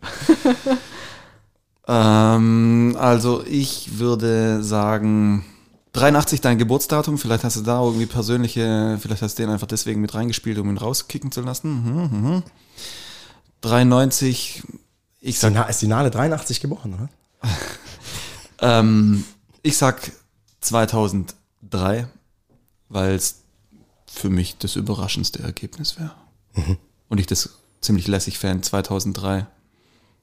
Ähm, 1.88 2.96
also 3.00 3.44
ich 3.46 3.98
würde 3.98 4.64
sagen 4.64 5.46
83 5.94 6.42
dein 6.42 6.58
Geburtsdatum. 6.58 7.18
Vielleicht 7.18 7.44
hast 7.44 7.58
du 7.58 7.62
da 7.62 7.82
irgendwie 7.84 8.06
persönliche, 8.06 8.98
vielleicht 9.02 9.22
hast 9.22 9.38
du 9.38 9.44
den 9.44 9.52
einfach 9.52 9.68
deswegen 9.68 10.02
mit 10.02 10.14
reingespielt, 10.14 10.58
um 10.60 10.70
ihn 10.70 10.78
rauskicken 10.78 11.32
zu 11.32 11.42
lassen. 11.42 11.84
Mhm, 11.84 12.30
mhm. 12.30 12.44
93, 13.64 14.64
ich 15.22 15.40
sag, 15.40 15.70
Ist 15.70 15.82
die 15.82 15.88
Nale 15.88 16.12
83 16.12 16.60
geboren, 16.60 16.94
oder? 16.94 17.10
ähm, 18.80 19.24
ich 19.62 19.78
sag 19.78 20.12
2003, 20.62 22.08
weil 22.90 23.16
es 23.16 23.42
für 24.06 24.30
mich 24.30 24.58
das 24.58 24.76
überraschendste 24.76 25.42
Ergebnis 25.42 25.98
wäre. 25.98 26.14
Und 27.10 27.20
ich 27.20 27.26
das 27.26 27.58
ziemlich 27.82 28.08
lässig 28.08 28.38
fände, 28.38 28.62
2003 28.62 29.48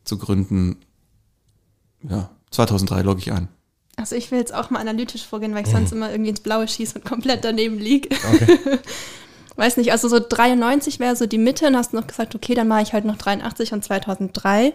zu 0.04 0.18
gründen. 0.18 0.76
Ja, 2.02 2.30
2003 2.50 3.02
logge 3.02 3.20
ich 3.20 3.32
ein. 3.32 3.48
Also 3.96 4.16
ich 4.16 4.30
will 4.30 4.38
jetzt 4.38 4.54
auch 4.54 4.70
mal 4.70 4.80
analytisch 4.80 5.26
vorgehen, 5.26 5.54
weil 5.54 5.64
ich 5.64 5.70
sonst 5.70 5.92
immer 5.92 6.10
irgendwie 6.10 6.30
ins 6.30 6.40
Blaue 6.40 6.68
schieße 6.68 6.98
und 6.98 7.04
komplett 7.04 7.44
daneben 7.44 7.78
liege. 7.78 8.08
Weiß 9.56 9.76
nicht, 9.76 9.92
also 9.92 10.08
so 10.08 10.18
93 10.26 11.00
wäre 11.00 11.16
so 11.16 11.26
die 11.26 11.38
Mitte 11.38 11.66
und 11.66 11.76
hast 11.76 11.92
noch 11.92 12.06
gesagt, 12.06 12.34
okay, 12.34 12.54
dann 12.54 12.68
mache 12.68 12.82
ich 12.82 12.92
halt 12.92 13.04
noch 13.04 13.16
83 13.18 13.72
und 13.72 13.84
2003. 13.84 14.72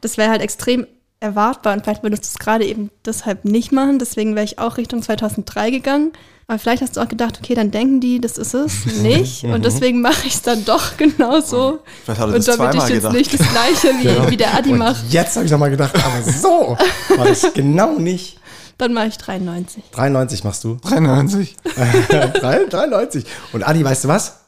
Das 0.00 0.18
wäre 0.18 0.30
halt 0.30 0.42
extrem 0.42 0.86
erwartbar 1.20 1.72
und 1.72 1.82
vielleicht 1.84 2.02
würdest 2.02 2.24
du 2.24 2.28
es 2.28 2.38
gerade 2.38 2.66
eben 2.66 2.90
deshalb 3.04 3.44
nicht 3.44 3.72
machen. 3.72 3.98
Deswegen 3.98 4.34
wäre 4.34 4.44
ich 4.44 4.58
auch 4.58 4.76
Richtung 4.76 5.02
2003 5.02 5.70
gegangen. 5.70 6.12
Aber 6.48 6.58
vielleicht 6.60 6.80
hast 6.82 6.96
du 6.96 7.00
auch 7.00 7.08
gedacht, 7.08 7.40
okay, 7.42 7.54
dann 7.54 7.72
denken 7.72 8.00
die, 8.00 8.20
das 8.20 8.38
ist 8.38 8.54
es 8.54 8.86
nicht. 9.02 9.42
und 9.44 9.64
deswegen 9.64 10.00
mache 10.00 10.26
ich 10.28 10.34
es 10.34 10.42
dann 10.42 10.64
doch 10.64 10.96
genauso. 10.96 11.80
Vielleicht 12.04 12.20
hat 12.20 12.28
er 12.28 12.34
Und 12.36 12.46
das 12.46 12.56
damit 12.56 12.74
ich 12.74 12.80
jetzt 12.82 12.92
gedacht. 12.98 13.12
nicht 13.14 13.32
das 13.34 13.48
Gleiche 13.50 13.88
wie, 13.98 14.30
wie 14.30 14.36
der 14.36 14.54
Adi 14.54 14.72
macht, 14.72 15.04
Jetzt 15.10 15.34
habe 15.36 15.46
ich 15.46 15.50
nochmal 15.50 15.70
gedacht, 15.70 15.94
aber 15.96 16.22
so 16.30 16.76
war 17.16 17.26
das 17.26 17.52
genau 17.54 17.98
nicht. 17.98 18.38
Dann 18.78 18.92
mache 18.92 19.06
ich 19.08 19.18
93. 19.18 19.84
93 19.92 20.44
machst 20.44 20.64
du. 20.64 20.76
93. 20.76 21.56
93. 21.64 23.24
Und 23.52 23.62
Adi, 23.62 23.84
weißt 23.84 24.04
du 24.04 24.08
was? 24.08 24.40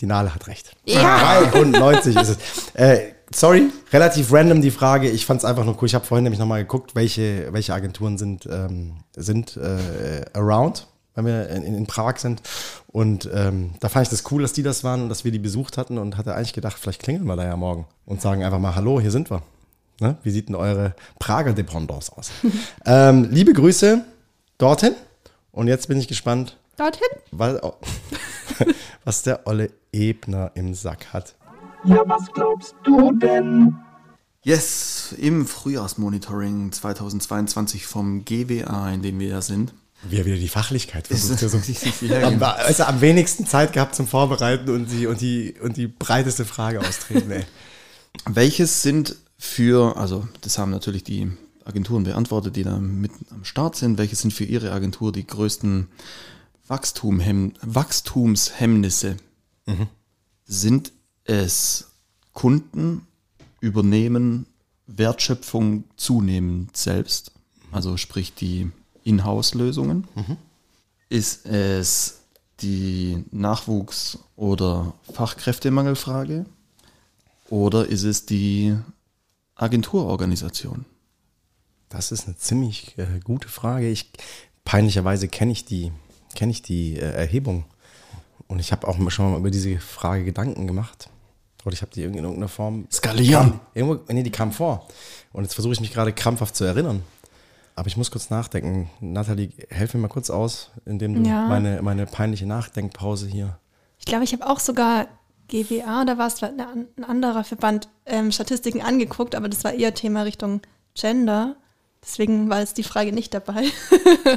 Die 0.00 0.06
Nale 0.06 0.34
hat 0.34 0.46
recht. 0.46 0.76
Ja. 0.84 1.40
93 1.52 2.16
ist 2.16 2.28
es. 2.28 2.36
Äh, 2.74 3.14
sorry, 3.34 3.70
relativ 3.92 4.30
random 4.32 4.60
die 4.60 4.70
Frage. 4.70 5.08
Ich 5.08 5.24
fand 5.24 5.38
es 5.38 5.44
einfach 5.44 5.64
nur 5.64 5.76
cool. 5.80 5.86
Ich 5.86 5.94
habe 5.94 6.04
vorhin 6.04 6.24
nämlich 6.24 6.38
nochmal 6.38 6.60
geguckt, 6.60 6.94
welche, 6.94 7.48
welche 7.52 7.72
Agenturen 7.72 8.18
sind, 8.18 8.46
ähm, 8.46 8.98
sind 9.16 9.56
äh, 9.56 10.22
around, 10.34 10.86
wenn 11.14 11.24
wir 11.24 11.48
in, 11.48 11.62
in 11.62 11.86
Prag 11.86 12.18
sind. 12.18 12.42
Und 12.88 13.28
ähm, 13.32 13.72
da 13.80 13.88
fand 13.88 14.06
ich 14.06 14.10
das 14.10 14.30
cool, 14.30 14.42
dass 14.42 14.52
die 14.52 14.62
das 14.62 14.84
waren 14.84 15.04
und 15.04 15.08
dass 15.08 15.24
wir 15.24 15.32
die 15.32 15.38
besucht 15.38 15.78
hatten 15.78 15.96
und 15.96 16.18
hatte 16.18 16.34
eigentlich 16.34 16.52
gedacht, 16.52 16.76
vielleicht 16.78 17.02
klingeln 17.02 17.24
wir 17.24 17.36
da 17.36 17.44
ja 17.44 17.56
morgen 17.56 17.86
und 18.04 18.20
sagen 18.20 18.44
einfach 18.44 18.58
mal, 18.58 18.74
hallo, 18.74 19.00
hier 19.00 19.10
sind 19.10 19.30
wir. 19.30 19.42
Ne? 20.00 20.16
Wie 20.22 20.30
sieht 20.30 20.48
denn 20.48 20.56
eure 20.56 20.94
Prager 21.18 21.52
Dependance 21.52 22.12
aus? 22.16 22.30
ähm, 22.86 23.28
liebe 23.30 23.52
Grüße 23.52 24.04
dorthin. 24.58 24.94
Und 25.52 25.68
jetzt 25.68 25.86
bin 25.88 25.98
ich 25.98 26.08
gespannt, 26.08 26.56
Dorthin? 26.76 27.06
weil, 27.30 27.60
was 29.04 29.22
der 29.22 29.46
Olle 29.46 29.70
Ebner 29.92 30.50
im 30.54 30.74
Sack 30.74 31.12
hat. 31.12 31.34
Ja, 31.84 32.02
was 32.06 32.32
glaubst 32.32 32.74
du 32.82 33.12
denn? 33.12 33.76
Yes, 34.42 35.14
im 35.16 35.46
Frühjahrsmonitoring 35.46 36.72
2022 36.72 37.86
vom 37.86 38.24
GWA, 38.24 38.90
in 38.90 39.02
dem 39.02 39.18
wir 39.20 39.28
ja 39.28 39.40
sind. 39.42 39.72
Wie 40.02 40.18
er 40.18 40.26
wieder 40.26 40.36
die 40.36 40.48
Fachlichkeit 40.48 41.06
versucht. 41.06 41.40
Ist- 41.42 42.00
so. 42.00 42.14
Am, 42.14 42.42
also 42.42 42.82
am 42.84 43.00
wenigsten 43.00 43.46
Zeit 43.46 43.72
gehabt 43.72 43.94
zum 43.94 44.06
Vorbereiten 44.06 44.68
und 44.70 44.90
die, 44.90 45.06
und 45.06 45.20
die, 45.20 45.54
und 45.62 45.76
die 45.76 45.86
breiteste 45.86 46.44
Frage 46.44 46.80
austreten. 46.80 47.30
Ey. 47.30 47.44
Welches 48.26 48.82
sind 48.82 49.16
für, 49.44 49.96
also 49.96 50.26
das 50.40 50.58
haben 50.58 50.70
natürlich 50.70 51.04
die 51.04 51.30
Agenturen 51.64 52.04
beantwortet, 52.04 52.56
die 52.56 52.64
da 52.64 52.78
mit 52.78 53.12
am 53.30 53.44
Start 53.44 53.76
sind, 53.76 53.98
welche 53.98 54.16
sind 54.16 54.32
für 54.32 54.44
ihre 54.44 54.72
Agentur 54.72 55.12
die 55.12 55.26
größten 55.26 55.88
Wachstumhem 56.66 57.52
Wachstumshemmnisse? 57.60 59.16
Sind 60.46 60.92
es 61.24 61.90
Kunden 62.32 63.06
übernehmen 63.60 64.46
Wertschöpfung 64.86 65.84
zunehmend 65.96 66.76
selbst, 66.76 67.30
also 67.70 67.96
sprich 67.96 68.34
die 68.34 68.70
Inhouse-Lösungen? 69.04 70.06
Ist 71.08 71.46
es 71.46 72.20
die 72.60 73.24
Nachwuchs- 73.30 74.18
oder 74.36 74.94
Fachkräftemangelfrage? 75.12 76.46
Oder 77.50 77.86
ist 77.86 78.04
es 78.04 78.26
die 78.26 78.76
Agenturorganisation? 79.56 80.84
Das 81.88 82.12
ist 82.12 82.26
eine 82.26 82.36
ziemlich 82.36 82.98
äh, 82.98 83.20
gute 83.22 83.48
Frage. 83.48 83.88
Ich, 83.88 84.10
peinlicherweise 84.64 85.28
kenne 85.28 85.52
ich 85.52 85.64
die, 85.64 85.92
kenne 86.34 86.50
ich 86.52 86.62
die 86.62 86.96
äh, 86.96 87.00
Erhebung. 87.12 87.64
Und 88.48 88.58
ich 88.58 88.72
habe 88.72 88.86
auch 88.88 88.98
schon 89.10 89.30
mal 89.30 89.38
über 89.38 89.50
diese 89.50 89.78
Frage 89.78 90.24
Gedanken 90.24 90.66
gemacht. 90.66 91.08
Oder 91.64 91.72
ich 91.72 91.82
habe 91.82 91.92
die 91.94 92.00
irgendwie 92.02 92.18
in 92.18 92.24
irgendeiner 92.24 92.48
Form. 92.48 92.86
Skalieren. 92.92 93.60
Irgendwo, 93.74 94.00
nee, 94.12 94.22
die 94.22 94.30
kam 94.30 94.52
vor. 94.52 94.86
Und 95.32 95.44
jetzt 95.44 95.54
versuche 95.54 95.72
ich 95.72 95.80
mich 95.80 95.92
gerade 95.92 96.12
krampfhaft 96.12 96.54
zu 96.54 96.64
erinnern. 96.64 97.02
Aber 97.76 97.88
ich 97.88 97.96
muss 97.96 98.10
kurz 98.10 98.30
nachdenken. 98.30 98.90
Nathalie, 99.00 99.50
helf 99.70 99.94
mir 99.94 100.00
mal 100.00 100.08
kurz 100.08 100.30
aus, 100.30 100.70
indem 100.84 101.14
du 101.22 101.28
Ja. 101.28 101.48
meine, 101.48 101.80
meine 101.82 102.06
peinliche 102.06 102.46
Nachdenkpause 102.46 103.26
hier. 103.28 103.58
Ich 103.98 104.04
glaube, 104.04 104.24
ich 104.24 104.32
habe 104.32 104.46
auch 104.46 104.60
sogar 104.60 105.06
GWA, 105.48 106.04
da 106.04 106.18
war 106.18 106.26
es 106.28 106.42
ein 106.42 106.58
ein 106.60 107.04
anderer 107.04 107.44
Verband, 107.44 107.88
ähm, 108.06 108.32
Statistiken 108.32 108.80
angeguckt, 108.82 109.34
aber 109.34 109.48
das 109.48 109.64
war 109.64 109.72
eher 109.74 109.94
Thema 109.94 110.22
Richtung 110.22 110.60
Gender. 110.94 111.56
Deswegen 112.02 112.50
war 112.50 112.60
jetzt 112.60 112.76
die 112.78 112.82
Frage 112.82 113.12
nicht 113.12 113.32
dabei. 113.34 113.64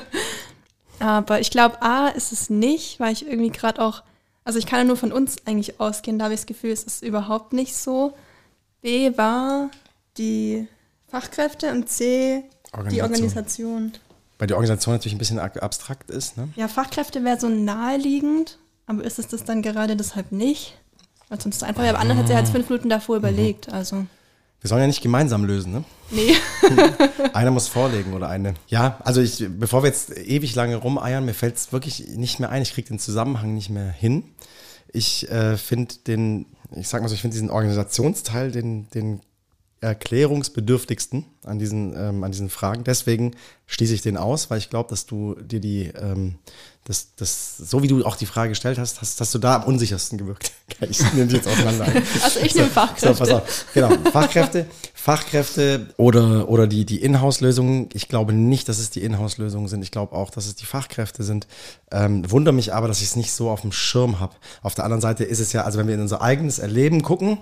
aber 1.00 1.40
ich 1.40 1.52
glaube, 1.52 1.82
A 1.82 2.08
ist 2.10 2.32
es 2.32 2.50
nicht, 2.50 3.00
weil 3.00 3.14
ich 3.14 3.28
irgendwie 3.28 3.50
gerade 3.52 3.82
auch, 3.82 4.04
also 4.44 4.58
ich 4.60 4.66
kann 4.66 4.80
ja 4.80 4.86
nur 4.86 4.98
von 4.98 5.12
uns 5.12 5.36
eigentlich 5.46 5.80
ausgehen, 5.80 6.18
da 6.20 6.26
habe 6.26 6.34
ich 6.34 6.42
das 6.42 6.48
Gefühl, 6.48 6.72
es 6.72 6.84
ist 6.84 7.04
überhaupt 7.04 7.54
nicht 7.54 7.76
so. 7.76 8.14
B 8.82 9.18
war 9.18 9.70
die 10.18 10.68
Fachkräfte 11.08 11.72
und 11.72 11.90
C 11.90 12.44
die 12.92 13.02
Organisation. 13.02 13.04
Organisation. 13.04 13.92
Weil 14.40 14.48
die 14.48 14.54
Organisation 14.54 14.96
natürlich 14.96 15.16
ein 15.16 15.20
bisschen 15.20 15.40
ak- 15.40 15.62
abstrakt 15.64 16.10
ist. 16.12 16.38
Ne? 16.38 16.50
Ja, 16.56 16.68
Fachkräfte 16.68 17.24
wäre 17.24 17.40
so 17.40 17.50
naheliegend, 17.50 18.60
aber 18.86 19.04
ist 19.04 19.20
es 19.20 19.28
das 19.28 19.44
dann 19.44 19.62
gerade 19.62 19.96
deshalb 19.96 20.32
nicht? 20.32 20.78
Weil 21.30 21.42
sonst 21.42 21.64
einfach, 21.64 21.84
aber 21.84 22.00
anders 22.00 22.18
hat 22.18 22.28
sie 22.28 22.36
halt 22.36 22.48
fünf 22.48 22.70
Minuten 22.70 22.90
davor 22.90 23.18
überlegt, 23.18 23.72
also. 23.72 24.06
Wir 24.62 24.70
sollen 24.70 24.82
ja 24.82 24.88
nicht 24.88 25.02
gemeinsam 25.02 25.46
lösen, 25.46 25.72
ne? 25.72 25.84
Nee. 26.10 26.36
Einer 27.34 27.52
muss 27.52 27.68
vorlegen 27.68 28.14
oder 28.14 28.30
eine. 28.30 28.56
Ja, 28.68 29.00
also 29.04 29.22
ich, 29.22 29.46
bevor 29.50 29.84
wir 29.84 29.90
jetzt 29.90 30.18
ewig 30.18 30.56
lange 30.56 30.78
rumeiern, 30.78 31.26
mir 31.26 31.36
fällt 31.36 31.58
es 31.58 31.72
wirklich 31.72 32.08
nicht 32.16 32.40
mehr 32.40 32.50
ein. 32.50 32.64
Ich 32.64 32.74
kriege 32.74 32.88
den 32.88 32.98
Zusammenhang 32.98 33.54
nicht 33.54 33.70
mehr 33.70 33.92
hin. 33.92 34.24
Ich 34.92 35.30
äh, 35.30 35.58
finde 35.58 35.96
den, 36.08 36.48
ich 36.76 36.88
sag 36.88 37.02
mal 37.02 37.08
so, 37.08 37.14
ich 37.14 37.22
finde 37.22 37.36
diesen 37.36 37.52
Organisationsteil 37.52 38.52
den, 38.52 38.90
den 38.90 39.22
erklärungsbedürftigsten 39.82 41.26
an 41.44 41.60
diesen, 41.60 41.96
ähm, 41.96 42.24
an 42.24 42.32
diesen 42.32 42.50
Fragen. 42.50 42.84
Deswegen 42.84 43.36
schließe 43.68 43.94
ich 43.94 44.02
den 44.02 44.18
aus, 44.18 44.50
weil 44.50 44.58
ich 44.58 44.70
glaube, 44.70 44.90
dass 44.90 45.06
du 45.06 45.36
dir 45.36 45.60
die, 45.60 45.92
ähm, 45.96 46.36
das, 46.84 47.14
das, 47.16 47.58
so 47.58 47.84
wie 47.84 47.88
du 47.88 48.06
auch 48.06 48.16
die 48.16 48.26
Frage 48.26 48.50
gestellt 48.50 48.80
hast, 48.80 49.02
hast, 49.02 49.20
hast 49.20 49.36
du 49.36 49.40
da 49.40 49.58
am 49.58 49.64
unsichersten 49.64 50.18
gewirkt. 50.18 50.52
Ich 50.90 51.02
nehme 51.14 51.26
dich 51.26 51.38
jetzt 51.38 51.48
auseinander. 51.48 51.88
Also 52.24 52.40
ich 52.40 52.54
nehme 52.54 52.68
Fachkräfte. 52.68 53.14
So, 53.14 53.20
pass 53.20 53.30
auf. 53.32 53.66
Genau, 53.74 53.90
Fachkräfte, 54.12 54.68
Fachkräfte 54.94 55.88
oder, 55.98 56.50
oder 56.50 56.68
die, 56.68 56.86
die 56.86 57.02
Inhouse-Lösungen. 57.02 57.90
Ich 57.94 58.08
glaube 58.08 58.32
nicht, 58.32 58.70
dass 58.70 58.78
es 58.78 58.92
die 58.92 59.02
Inhouse-Lösungen 59.02 59.68
sind. 59.68 59.82
Ich 59.82 59.90
glaube 59.90 60.16
auch, 60.16 60.30
dass 60.30 60.46
es 60.46 60.56
die 60.56 60.66
Fachkräfte 60.66 61.24
sind. 61.24 61.48
Ähm, 61.92 62.30
wundere 62.30 62.54
mich 62.54 62.74
aber, 62.74 62.88
dass 62.88 63.00
ich 63.00 63.08
es 63.08 63.16
nicht 63.16 63.32
so 63.32 63.50
auf 63.50 63.62
dem 63.62 63.72
Schirm 63.72 64.20
habe. 64.20 64.36
Auf 64.62 64.76
der 64.76 64.84
anderen 64.84 65.02
Seite 65.02 65.24
ist 65.24 65.40
es 65.40 65.52
ja, 65.52 65.64
also 65.64 65.80
wenn 65.80 65.88
wir 65.88 65.96
in 65.96 66.02
unser 66.02 66.22
eigenes 66.22 66.60
Erleben 66.60 67.02
gucken, 67.02 67.40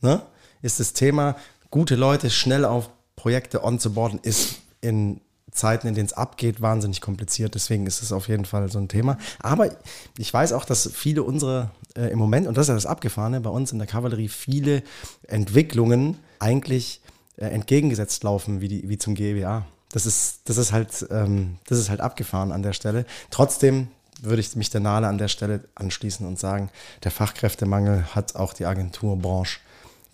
ne, 0.00 0.22
ist 0.62 0.80
das 0.80 0.94
Thema, 0.94 1.36
gute 1.70 1.96
Leute 1.96 2.30
schnell 2.30 2.64
auf 2.64 2.90
Projekte 3.16 3.64
on 3.64 3.78
zu 3.78 3.94
boarden, 3.94 4.18
ist 4.22 4.56
in 4.80 5.20
Zeiten, 5.52 5.88
in 5.88 5.94
denen 5.94 6.06
es 6.06 6.12
abgeht, 6.12 6.60
wahnsinnig 6.60 7.00
kompliziert. 7.00 7.54
Deswegen 7.54 7.86
ist 7.86 8.02
es 8.02 8.12
auf 8.12 8.28
jeden 8.28 8.44
Fall 8.44 8.70
so 8.70 8.78
ein 8.78 8.88
Thema. 8.88 9.18
Aber 9.40 9.70
ich 10.16 10.32
weiß 10.32 10.52
auch, 10.52 10.64
dass 10.64 10.90
viele 10.92 11.22
unserer 11.22 11.70
äh, 11.96 12.10
im 12.10 12.18
Moment, 12.18 12.46
und 12.46 12.56
das 12.56 12.64
ist 12.64 12.68
ja 12.68 12.74
das 12.74 12.86
Abgefahrene, 12.86 13.40
bei 13.40 13.50
uns 13.50 13.72
in 13.72 13.78
der 13.78 13.86
Kavallerie 13.86 14.28
viele 14.28 14.82
Entwicklungen 15.26 16.18
eigentlich 16.38 17.00
äh, 17.36 17.46
entgegengesetzt 17.46 18.22
laufen, 18.22 18.60
wie, 18.60 18.68
die, 18.68 18.88
wie 18.88 18.98
zum 18.98 19.14
GWA. 19.14 19.66
Das 19.92 20.06
ist, 20.06 20.42
das, 20.44 20.56
ist 20.56 20.72
halt, 20.72 21.06
ähm, 21.10 21.58
das 21.66 21.78
ist 21.78 21.90
halt 21.90 22.00
abgefahren 22.00 22.52
an 22.52 22.62
der 22.62 22.72
Stelle. 22.72 23.04
Trotzdem 23.30 23.88
würde 24.22 24.40
ich 24.40 24.54
mich 24.54 24.70
der 24.70 24.80
Nale 24.80 25.08
an 25.08 25.18
der 25.18 25.28
Stelle 25.28 25.64
anschließen 25.74 26.26
und 26.26 26.38
sagen, 26.38 26.70
der 27.02 27.10
Fachkräftemangel 27.10 28.14
hat 28.14 28.36
auch 28.36 28.52
die 28.52 28.66
Agenturbranche 28.66 29.58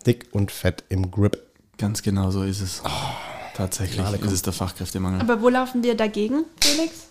dick 0.07 0.29
und 0.33 0.51
fett 0.53 0.85
im 0.89 1.11
Grip. 1.11 1.46
Ganz 1.79 2.03
genau 2.03 2.31
so 2.31 2.43
ist 2.43 2.61
es. 2.61 2.83
Tatsächlich 3.55 3.99
Gnade, 3.99 4.19
ist 4.19 4.33
es 4.33 4.43
der 4.43 4.53
Fachkräftemangel. 4.53 5.21
Aber 5.21 5.41
wo 5.41 5.49
laufen 5.49 5.83
wir 5.83 5.97
dagegen, 5.97 6.45
Felix? 6.61 7.07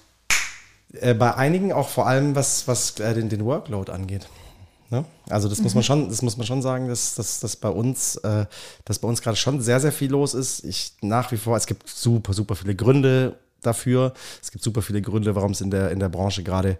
Äh, 0.93 1.13
bei 1.13 1.33
einigen 1.35 1.73
auch 1.73 1.89
vor 1.89 2.07
allem, 2.07 2.35
was, 2.35 2.67
was 2.67 2.99
äh, 2.99 3.13
den, 3.13 3.29
den 3.29 3.43
Workload 3.45 3.91
angeht. 3.91 4.27
Ne? 4.91 5.05
Also 5.29 5.49
das 5.49 5.61
muss 5.61 5.73
man 5.73 5.83
schon, 5.83 6.09
das 6.09 6.21
muss 6.21 6.37
man 6.37 6.45
schon 6.45 6.61
sagen, 6.61 6.87
dass, 6.87 7.15
dass, 7.15 7.39
dass 7.39 7.55
bei 7.55 7.69
uns, 7.69 8.17
äh, 8.17 8.45
dass 8.85 8.99
bei 8.99 9.07
uns 9.07 9.21
gerade 9.21 9.37
schon 9.37 9.61
sehr, 9.61 9.79
sehr 9.79 9.91
viel 9.91 10.11
los 10.11 10.33
ist. 10.33 10.63
Ich 10.63 10.93
nach 11.01 11.31
wie 11.31 11.37
vor, 11.37 11.57
es 11.57 11.65
gibt 11.65 11.89
super, 11.89 12.33
super 12.33 12.55
viele 12.55 12.75
Gründe 12.75 13.39
dafür. 13.61 14.13
Es 14.41 14.51
gibt 14.51 14.63
super 14.63 14.81
viele 14.81 15.01
Gründe, 15.01 15.35
warum 15.35 15.51
es 15.51 15.61
in 15.61 15.71
der, 15.71 15.89
in 15.91 15.99
der 15.99 16.09
Branche 16.09 16.43
gerade, 16.43 16.77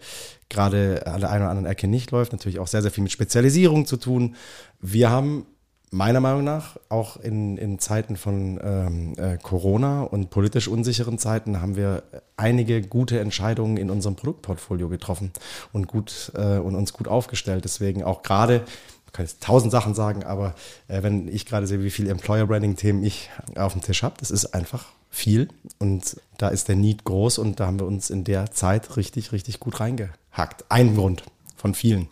gerade 0.49 1.05
an 1.07 1.21
der 1.21 1.31
einen 1.31 1.41
oder 1.41 1.49
anderen 1.49 1.71
Ecke 1.71 1.87
nicht 1.87 2.11
läuft. 2.11 2.31
Natürlich 2.31 2.59
auch 2.59 2.67
sehr, 2.67 2.83
sehr 2.83 2.91
viel 2.91 3.03
mit 3.03 3.11
Spezialisierung 3.11 3.87
zu 3.87 3.97
tun. 3.97 4.35
Wir 4.79 5.09
haben 5.09 5.47
meiner 5.95 6.19
Meinung 6.19 6.43
nach 6.43 6.75
auch 6.89 7.17
in, 7.17 7.57
in 7.57 7.79
Zeiten 7.79 8.17
von 8.17 8.59
ähm, 8.61 9.13
äh, 9.17 9.37
Corona 9.41 10.03
und 10.03 10.29
politisch 10.29 10.67
unsicheren 10.67 11.17
Zeiten 11.17 11.61
haben 11.61 11.77
wir 11.77 12.03
einige 12.35 12.81
gute 12.81 13.19
Entscheidungen 13.19 13.77
in 13.77 13.89
unserem 13.89 14.17
Produktportfolio 14.17 14.89
getroffen 14.89 15.31
und 15.71 15.87
gut 15.87 16.33
äh, 16.35 16.57
und 16.57 16.75
uns 16.75 16.91
gut 16.91 17.07
aufgestellt. 17.07 17.63
Deswegen 17.63 18.03
auch 18.03 18.23
gerade, 18.23 18.65
ich 19.07 19.13
kann 19.13 19.25
jetzt 19.25 19.41
tausend 19.41 19.71
Sachen 19.71 19.93
sagen, 19.93 20.25
aber 20.25 20.53
äh, 20.89 21.01
wenn 21.01 21.29
ich 21.29 21.45
gerade 21.45 21.65
sehe, 21.65 21.81
wie 21.81 21.91
viele 21.91 22.11
Employer 22.11 22.45
Branding 22.45 22.75
Themen 22.75 23.01
ich 23.01 23.29
auf 23.55 23.71
dem 23.71 23.81
Tisch 23.81 24.03
habe, 24.03 24.15
das 24.19 24.31
ist 24.31 24.53
einfach 24.53 24.87
viel 25.09 25.47
und 25.79 26.19
da 26.37 26.49
ist 26.49 26.67
der 26.67 26.75
Need 26.75 27.05
groß 27.05 27.37
und 27.37 27.61
da 27.61 27.67
haben 27.67 27.79
wir 27.79 27.87
uns 27.87 28.09
in 28.09 28.25
der 28.25 28.51
Zeit 28.51 28.97
richtig, 28.97 29.31
richtig 29.31 29.61
gut 29.61 29.79
reingehackt. 29.79 30.65
Ein 30.67 30.93
Grund 30.93 31.23
von 31.55 31.73
vielen. 31.73 32.09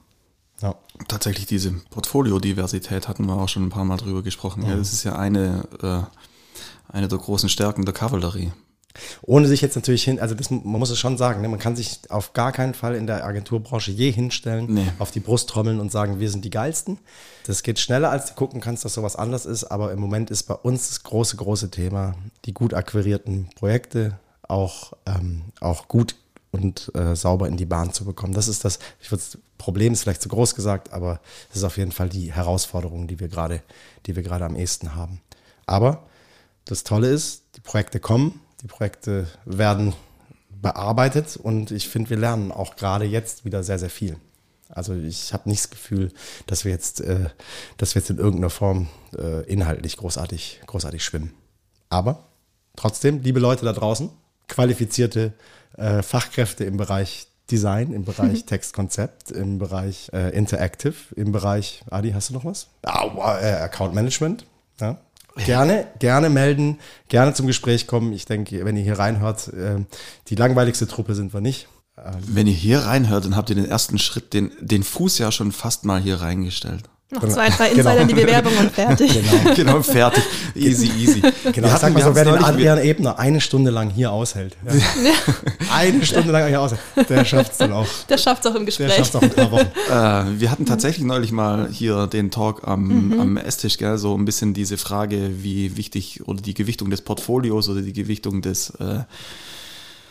Ja. 0.64 0.76
Tatsächlich 1.08 1.46
diese 1.46 1.72
Portfoliodiversität 1.90 3.08
hatten 3.10 3.26
wir 3.26 3.36
auch 3.36 3.50
schon 3.50 3.64
ein 3.64 3.70
paar 3.70 3.84
Mal 3.84 3.98
drüber 3.98 4.24
gesprochen. 4.24 4.64
Ja, 4.66 4.76
das 4.78 4.94
ist 4.94 5.04
ja 5.04 5.16
eine, 5.18 5.68
äh, 5.82 6.96
eine 6.96 7.08
der 7.10 7.20
großen 7.20 7.50
Stärken 7.50 7.84
der 7.86 7.94
Kavallerie. 7.94 8.52
Ohne 9.24 9.48
sich 9.48 9.62
jetzt 9.62 9.76
natürlich 9.76 10.04
hin, 10.04 10.20
also 10.20 10.36
das, 10.36 10.52
man 10.52 10.64
muss 10.64 10.92
es 10.92 11.00
schon 11.00 11.18
sagen, 11.18 11.42
ne, 11.42 11.50
man 11.50 11.60
kann 11.60 11.76
sich 11.76 12.00
auf 12.10 12.34
gar 12.34 12.52
keinen 12.52 12.76
Fall 12.76 12.96
in 12.96 13.08
der 13.08 13.26
Agenturbranche 13.26 13.92
je 13.92 14.12
hinstellen, 14.12 14.72
Nee. 14.72 14.88
auf 15.00 15.10
die 15.12 15.20
Brust 15.20 15.50
trommeln 15.50 15.80
und 15.80 15.92
sagen, 15.92 16.20
wir 16.20 16.30
sind 16.30 16.46
die 16.46 16.52
geilsten. 16.52 17.00
Das 17.48 17.64
geht 17.64 17.80
schneller, 17.80 18.12
als 18.12 18.28
du 18.28 18.34
gucken 18.36 18.62
kannst, 18.62 18.86
dass 18.86 18.94
sowas 18.94 19.16
anders 19.16 19.48
ist, 19.48 19.64
aber 19.66 19.92
im 19.92 20.00
Moment 20.00 20.30
ist 20.30 20.44
bei 20.44 20.54
uns 20.54 20.90
das 20.90 21.02
große, 21.04 21.36
große 21.38 21.72
Thema, 21.72 22.14
die 22.46 22.54
gut 22.54 22.74
akquirierten 22.76 23.50
Projekte 23.56 24.20
auch, 24.44 24.94
ähm, 25.08 25.42
auch 25.60 25.88
gut 25.88 26.16
und 26.54 26.92
äh, 26.96 27.16
sauber 27.16 27.48
in 27.48 27.58
die 27.58 27.66
Bahn 27.66 27.94
zu 27.94 28.06
bekommen. 28.06 28.34
Das 28.34 28.48
ist 28.48 28.64
das, 28.64 28.80
ich 29.02 29.12
würde 29.12 29.24
Problem 29.58 29.94
ist 29.94 30.04
vielleicht 30.04 30.22
zu 30.22 30.30
groß 30.30 30.56
gesagt, 30.56 30.94
aber 30.94 31.20
es 31.50 31.58
ist 31.58 31.64
auf 31.64 31.78
jeden 31.78 31.92
Fall 31.92 32.10
die 32.10 32.32
Herausforderung, 32.32 33.08
die 33.08 33.20
wir 33.20 33.28
gerade, 33.28 33.64
die 34.06 34.16
wir 34.16 34.24
gerade 34.24 34.46
am 34.46 34.56
ehesten 34.56 34.96
haben. 34.96 35.20
Aber 35.66 36.06
das 36.66 36.84
Tolle 36.84 37.10
ist, 37.10 37.44
die 37.56 37.62
Projekte 37.62 38.00
kommen, 38.00 38.40
die 38.62 38.68
Projekte 38.68 39.28
werden 39.46 39.94
bearbeitet 40.62 41.38
und 41.38 41.72
ich 41.72 41.90
finde, 41.90 42.12
wir 42.12 42.18
lernen 42.18 42.52
auch 42.52 42.76
gerade 42.76 43.06
jetzt 43.06 43.46
wieder 43.46 43.64
sehr, 43.64 43.80
sehr 43.80 43.90
viel. 43.90 44.18
Also 44.70 44.94
ich 44.94 45.34
habe 45.34 45.50
nicht 45.50 45.64
das 45.64 45.72
Gefühl, 45.72 46.12
dass 46.46 46.66
wir 46.66 46.72
jetzt, 46.72 47.02
äh, 47.02 47.30
dass 47.78 47.96
wir 47.96 48.02
jetzt 48.02 48.10
in 48.10 48.18
irgendeiner 48.18 48.50
Form 48.50 48.90
äh, 49.18 49.44
inhaltlich 49.46 49.98
großartig, 49.98 50.62
großartig 50.68 51.04
schwimmen. 51.04 51.34
Aber 51.90 52.28
trotzdem, 52.76 53.22
liebe 53.22 53.40
Leute 53.40 53.66
da 53.66 53.74
draußen, 53.74 54.10
qualifizierte 54.54 55.34
äh, 55.78 56.04
Fachkräfte 56.04 56.64
im 56.64 56.78
Bereich 56.78 57.28
Design, 57.50 57.92
im 57.92 58.06
Bereich 58.06 58.46
Textkonzept, 58.46 59.32
im 59.32 59.58
Bereich 59.58 60.10
äh, 60.14 60.30
Interactive, 60.36 60.96
im 61.16 61.32
Bereich, 61.32 61.84
Adi, 61.90 62.12
hast 62.12 62.30
du 62.30 62.34
noch 62.36 62.46
was? 62.46 62.68
Ah, 62.84 63.38
äh, 63.42 63.54
Account 63.56 63.94
Management. 63.94 64.46
Ja. 64.80 64.98
Gerne, 65.36 65.88
gerne 65.98 66.30
melden, 66.30 66.80
gerne 67.10 67.34
zum 67.34 67.48
Gespräch 67.48 67.88
kommen. 67.88 68.14
Ich 68.14 68.26
denke, 68.26 68.64
wenn 68.66 68.78
ihr 68.78 68.84
hier 68.84 69.00
reinhört, 69.00 69.48
äh, 69.48 69.84
die 70.28 70.36
langweiligste 70.36 70.88
Truppe 70.88 71.16
sind 71.16 71.34
wir 71.34 71.42
nicht. 71.42 71.68
Wenn 72.28 72.48
ihr 72.48 72.54
hier 72.54 72.80
reinhört, 72.80 73.26
dann 73.26 73.36
habt 73.36 73.50
ihr 73.50 73.56
den 73.56 73.68
ersten 73.68 74.00
Schritt, 74.00 74.34
den, 74.34 74.52
den 74.60 74.84
Fuß 74.84 75.20
ja 75.20 75.32
schon 75.32 75.52
fast 75.52 75.86
mal 75.86 76.02
hier 76.02 76.22
reingestellt. 76.22 76.90
Noch 77.14 77.28
zwei, 77.30 77.50
drei 77.50 77.70
Insider 77.72 77.98
in 77.98 78.08
die 78.08 78.14
Bewerbung 78.14 78.54
und 78.58 78.72
fertig. 78.72 79.12
Genau. 79.24 79.56
genau, 79.56 79.82
fertig. 79.84 80.24
Easy, 80.56 80.92
easy. 80.98 81.22
Genau, 81.22 81.68
Wir 81.68 81.74
ich 81.74 81.80
sag 81.80 81.94
mal 81.94 82.00
wir 82.00 82.06
so, 82.06 82.16
wer 82.16 82.26
den 82.26 82.44
Adrian 82.44 82.78
Ebner 82.80 83.18
eine 83.20 83.40
Stunde 83.42 83.72
lang 83.72 83.90
hier 83.90 84.12
aushält. 84.12 84.58
Ja. 84.66 85.12
eine 85.74 86.06
Stunde 86.06 86.32
lang 86.32 86.48
hier 86.48 86.60
aushält, 86.62 86.82
der 87.10 87.24
schafft 87.26 87.52
es 87.54 87.58
dann 87.58 87.72
auch. 87.74 87.88
Der 88.10 88.18
schafft 88.18 88.46
es 88.46 88.52
auch 88.52 88.56
im 88.56 88.66
Der 88.66 88.66
Gespräch. 88.66 88.94
schafft 88.96 89.10
es 89.10 89.16
auch 89.16 89.22
in 89.22 89.30
ein 89.30 89.36
paar 89.36 89.52
Wochen. 89.52 89.72
Äh, 89.90 90.40
wir 90.40 90.50
hatten 90.52 90.66
tatsächlich 90.66 91.06
neulich 91.06 91.32
mal 91.32 91.68
hier 91.70 92.08
den 92.08 92.32
Talk 92.32 92.68
am, 92.68 93.20
am 93.20 93.38
Esstisch, 93.38 93.78
gell? 93.78 93.98
so 93.98 94.18
ein 94.18 94.26
bisschen 94.26 94.54
diese 94.54 94.78
Frage, 94.78 95.44
wie 95.44 95.78
wichtig 95.78 96.22
oder 96.28 96.42
die 96.42 96.54
Gewichtung 96.54 96.90
des 96.90 97.02
Portfolios 97.02 97.70
oder 97.70 97.82
die 97.82 97.94
Gewichtung 97.94 98.42
des, 98.42 98.72
äh, 98.80 99.04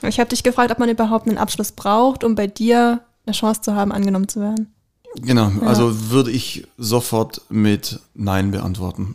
Ich 0.09 0.21
habe 0.21 0.29
dich 0.31 0.43
gefragt, 0.43 0.71
ob 0.71 0.79
man 0.79 0.89
überhaupt 0.89 1.27
einen 1.29 1.39
Abschluss 1.39 1.73
braucht, 1.73 2.23
um 2.25 2.35
bei 2.35 2.47
dir 2.47 3.01
eine 3.27 3.35
Chance 3.35 3.61
zu 3.63 3.75
haben, 3.75 3.93
angenommen 3.93 4.29
zu 4.29 4.41
werden. 4.41 4.73
Genau, 5.21 5.51
also 5.65 6.11
würde 6.11 6.31
ich 6.31 6.67
sofort 6.79 7.43
mit 7.49 8.01
Nein 8.15 8.51
beantworten. 8.51 9.15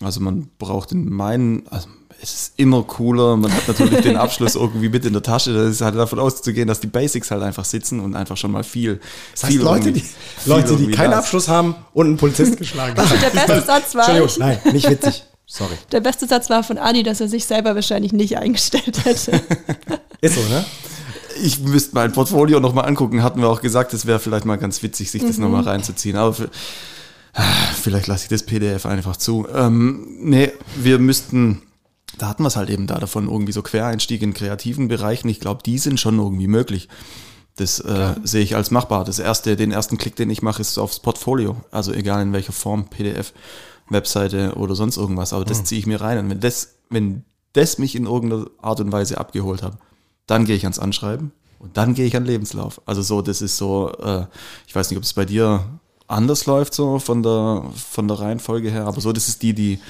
Also 0.00 0.20
man 0.20 0.48
braucht 0.58 0.92
in 0.92 1.10
meinen, 1.10 1.66
also 1.68 1.88
es 2.20 2.34
ist 2.34 2.52
immer 2.56 2.82
cooler, 2.82 3.36
man 3.36 3.52
hat 3.52 3.66
natürlich 3.68 4.00
den 4.00 4.16
Abschluss 4.16 4.54
irgendwie 4.56 4.88
mit 4.88 5.04
in 5.04 5.12
der 5.12 5.22
Tasche, 5.22 5.52
das 5.52 5.70
ist 5.70 5.80
halt 5.80 5.96
davon 5.96 6.18
auszugehen, 6.18 6.68
dass 6.68 6.80
die 6.80 6.86
Basics 6.86 7.30
halt 7.30 7.42
einfach 7.42 7.64
sitzen 7.64 8.00
und 8.00 8.14
einfach 8.14 8.36
schon 8.36 8.50
mal 8.52 8.64
viel, 8.64 9.00
Das 9.32 9.44
heißt, 9.44 9.52
viel 9.52 9.62
Leute, 9.62 9.92
die, 9.92 10.00
viel 10.00 10.52
Leute, 10.52 10.76
die 10.76 10.90
keinen 10.90 11.10
da 11.10 11.18
ist. 11.18 11.24
Abschluss 11.24 11.48
haben 11.48 11.74
und 11.92 12.06
einen 12.06 12.16
Polizist 12.16 12.58
geschlagen 12.58 12.96
haben. 12.96 13.20
Der 13.20 13.30
beste 13.30 13.62
Satz 13.62 13.94
war, 13.94 14.08
Entschuldigung, 14.08 14.38
nein, 14.64 14.72
nicht 14.72 14.88
witzig. 14.88 15.24
Sorry. 15.50 15.74
der 15.92 16.00
beste 16.00 16.26
Satz 16.28 16.50
war 16.50 16.62
von 16.62 16.76
Adi, 16.76 17.02
dass 17.02 17.22
er 17.22 17.28
sich 17.28 17.46
selber 17.46 17.74
wahrscheinlich 17.74 18.12
nicht 18.12 18.36
eingestellt 18.36 19.02
hätte. 19.06 19.40
Ist 20.20 20.34
so, 20.34 20.42
ne? 20.42 20.62
Ich 21.42 21.60
müsste 21.60 21.94
mein 21.94 22.12
Portfolio 22.12 22.60
nochmal 22.60 22.86
angucken. 22.86 23.22
Hatten 23.22 23.40
wir 23.40 23.48
auch 23.48 23.60
gesagt, 23.60 23.92
es 23.94 24.06
wäre 24.06 24.18
vielleicht 24.18 24.44
mal 24.44 24.56
ganz 24.56 24.82
witzig, 24.82 25.10
sich 25.10 25.24
das 25.24 25.38
nochmal 25.38 25.62
reinzuziehen. 25.62 26.16
Aber 26.16 26.32
für, 26.32 26.50
Ah, 27.38 27.42
vielleicht 27.80 28.08
lasse 28.08 28.24
ich 28.24 28.28
das 28.28 28.42
PDF 28.42 28.84
einfach 28.84 29.16
zu. 29.16 29.46
Ähm, 29.54 30.06
nee, 30.20 30.50
wir 30.76 30.98
müssten, 30.98 31.62
da 32.18 32.28
hatten 32.28 32.42
wir 32.42 32.48
es 32.48 32.56
halt 32.56 32.68
eben 32.68 32.88
da 32.88 32.98
davon, 32.98 33.28
irgendwie 33.28 33.52
so 33.52 33.62
Quereinstieg 33.62 34.22
in 34.22 34.34
kreativen 34.34 34.88
Bereichen. 34.88 35.28
Ich 35.28 35.38
glaube, 35.38 35.62
die 35.64 35.78
sind 35.78 36.00
schon 36.00 36.18
irgendwie 36.18 36.48
möglich. 36.48 36.88
Das 37.54 37.78
äh, 37.78 38.14
sehe 38.24 38.42
ich 38.42 38.56
als 38.56 38.72
machbar. 38.72 39.04
Das 39.04 39.20
erste, 39.20 39.54
den 39.54 39.70
ersten 39.70 39.98
Klick, 39.98 40.16
den 40.16 40.30
ich 40.30 40.42
mache, 40.42 40.60
ist 40.62 40.78
aufs 40.78 40.98
Portfolio. 40.98 41.56
Also 41.70 41.92
egal 41.92 42.22
in 42.22 42.32
welcher 42.32 42.52
Form, 42.52 42.86
PDF, 42.88 43.32
Webseite 43.88 44.54
oder 44.56 44.74
sonst 44.74 44.96
irgendwas. 44.96 45.32
Aber 45.32 45.44
das 45.44 45.64
ziehe 45.64 45.78
ich 45.78 45.86
mir 45.86 46.00
rein. 46.00 46.18
Und 46.18 46.30
wenn 46.30 46.40
das, 46.40 46.76
wenn 46.90 47.24
das 47.52 47.78
mich 47.78 47.94
in 47.94 48.06
irgendeiner 48.06 48.46
Art 48.60 48.80
und 48.80 48.90
Weise 48.90 49.18
abgeholt 49.18 49.62
hat, 49.62 49.78
dann 50.28 50.44
gehe 50.44 50.54
ich 50.54 50.62
ans 50.62 50.78
Anschreiben 50.78 51.32
und 51.58 51.76
dann 51.76 51.94
gehe 51.94 52.06
ich 52.06 52.16
an 52.16 52.24
Lebenslauf. 52.24 52.80
Also 52.86 53.02
so, 53.02 53.22
das 53.22 53.42
ist 53.42 53.56
so, 53.56 53.92
äh, 54.00 54.26
ich 54.68 54.74
weiß 54.74 54.90
nicht, 54.90 54.98
ob 54.98 55.02
es 55.02 55.12
bei 55.12 55.24
dir 55.24 55.64
anders 56.06 56.46
läuft, 56.46 56.74
so 56.74 57.00
von 57.00 57.22
der, 57.22 57.64
von 57.74 58.06
der 58.06 58.20
Reihenfolge 58.20 58.70
her, 58.70 58.86
aber 58.86 59.00
so, 59.00 59.12
das 59.12 59.28
ist 59.28 59.42
die, 59.42 59.54
die, 59.54 59.80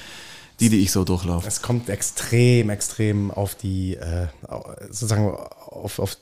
die, 0.59 0.69
die 0.69 0.79
ich 0.79 0.91
so 0.91 1.03
durchlaufe. 1.03 1.47
Es 1.47 1.61
kommt 1.61 1.89
extrem, 1.89 2.69
extrem 2.69 3.31
auf 3.31 3.53
die, 3.55 3.95
äh, 3.95 4.27
sozusagen 4.87 5.35
auf, 5.67 5.99
auf 5.99 6.17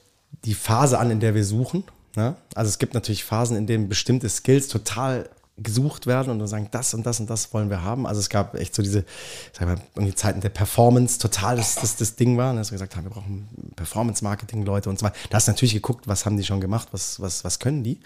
die 0.45 0.53
Phase 0.53 0.99
an, 0.99 1.09
in 1.09 1.19
der 1.19 1.33
wir 1.33 1.45
suchen. 1.45 1.83
Ne? 2.15 2.35
Also 2.55 2.69
es 2.69 2.79
gibt 2.79 2.93
natürlich 2.93 3.23
Phasen, 3.23 3.55
in 3.55 3.67
denen 3.67 3.87
bestimmte 3.87 4.29
Skills 4.29 4.67
total 4.67 5.29
gesucht 5.57 6.05
werden 6.05 6.29
und 6.29 6.39
dann 6.39 6.47
sagen, 6.47 6.67
das 6.71 6.93
und 6.93 7.05
das 7.05 7.19
und 7.19 7.29
das 7.29 7.53
wollen 7.53 7.69
wir 7.69 7.81
haben. 7.81 8.05
Also 8.05 8.19
es 8.19 8.29
gab 8.29 8.55
echt 8.55 8.75
so 8.75 8.83
diese, 8.83 9.05
sagen 9.53 9.71
wir, 9.71 9.81
irgendwie 9.95 10.15
Zeiten 10.15 10.39
der 10.41 10.49
Performance 10.49 11.17
total 11.17 11.57
das, 11.57 11.75
das, 11.75 11.95
das 11.95 12.15
Ding 12.15 12.37
war, 12.37 12.53
ne? 12.53 12.59
dass 12.59 12.71
wir 12.71 12.75
gesagt 12.75 12.95
haben, 12.95 13.05
wir 13.05 13.11
brauchen 13.11 13.47
Performance-Marketing-Leute 13.75 14.89
und 14.89 14.99
so 14.99 15.05
weiter. 15.05 15.15
Da 15.29 15.37
hast 15.37 15.47
du 15.47 15.51
natürlich 15.51 15.73
geguckt, 15.73 16.07
was 16.07 16.25
haben 16.25 16.37
die 16.37 16.43
schon 16.43 16.61
gemacht, 16.61 16.89
was, 16.91 17.19
was, 17.19 17.43
was 17.43 17.59
können 17.59 17.83
die. 17.83 17.99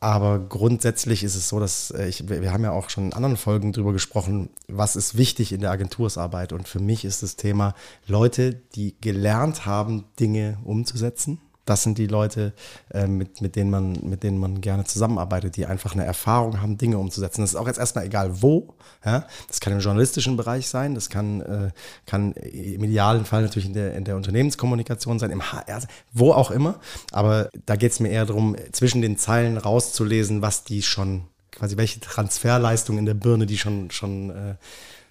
Aber 0.00 0.38
grundsätzlich 0.38 1.22
ist 1.22 1.36
es 1.36 1.50
so, 1.50 1.60
dass 1.60 1.90
äh, 1.90 2.08
ich, 2.08 2.28
wir 2.28 2.52
haben 2.52 2.64
ja 2.64 2.72
auch 2.72 2.88
schon 2.88 3.06
in 3.06 3.12
anderen 3.12 3.36
Folgen 3.36 3.72
drüber 3.72 3.92
gesprochen, 3.92 4.48
was 4.66 4.96
ist 4.96 5.16
wichtig 5.16 5.52
in 5.52 5.60
der 5.60 5.70
Agentursarbeit. 5.70 6.54
Und 6.54 6.66
für 6.66 6.80
mich 6.80 7.04
ist 7.04 7.22
das 7.22 7.36
Thema 7.36 7.74
Leute, 8.06 8.54
die 8.74 8.96
gelernt 9.00 9.66
haben, 9.66 10.04
Dinge 10.18 10.58
umzusetzen. 10.64 11.38
Das 11.70 11.84
sind 11.84 11.98
die 11.98 12.08
Leute, 12.08 12.52
äh, 12.92 13.06
mit, 13.06 13.40
mit, 13.40 13.54
denen 13.54 13.70
man, 13.70 13.92
mit 14.02 14.24
denen 14.24 14.38
man 14.38 14.60
gerne 14.60 14.84
zusammenarbeitet, 14.84 15.56
die 15.56 15.66
einfach 15.66 15.92
eine 15.92 16.04
Erfahrung 16.04 16.60
haben, 16.60 16.76
Dinge 16.76 16.98
umzusetzen. 16.98 17.42
Das 17.42 17.50
ist 17.50 17.56
auch 17.56 17.68
jetzt 17.68 17.78
erstmal 17.78 18.04
egal 18.06 18.42
wo. 18.42 18.74
Ja? 19.04 19.24
Das 19.46 19.60
kann 19.60 19.72
im 19.72 19.78
journalistischen 19.78 20.36
Bereich 20.36 20.68
sein, 20.68 20.96
das 20.96 21.10
kann, 21.10 21.40
äh, 21.40 21.70
kann 22.06 22.32
im 22.32 22.82
idealen 22.82 23.24
Fall 23.24 23.42
natürlich 23.42 23.66
in 23.66 23.74
der, 23.74 23.94
in 23.94 24.04
der 24.04 24.16
Unternehmenskommunikation 24.16 25.20
sein, 25.20 25.30
im 25.30 25.52
HR, 25.52 25.82
wo 26.12 26.32
auch 26.32 26.50
immer. 26.50 26.80
Aber 27.12 27.50
da 27.66 27.76
geht 27.76 27.92
es 27.92 28.00
mir 28.00 28.08
eher 28.08 28.26
darum, 28.26 28.56
zwischen 28.72 29.00
den 29.00 29.16
Zeilen 29.16 29.56
rauszulesen, 29.56 30.42
was 30.42 30.64
die 30.64 30.82
schon, 30.82 31.22
quasi 31.52 31.76
welche 31.76 32.00
Transferleistung 32.00 32.98
in 32.98 33.06
der 33.06 33.14
Birne 33.14 33.46
die 33.46 33.58
schon, 33.58 33.92
schon, 33.92 34.30
äh, 34.30 34.54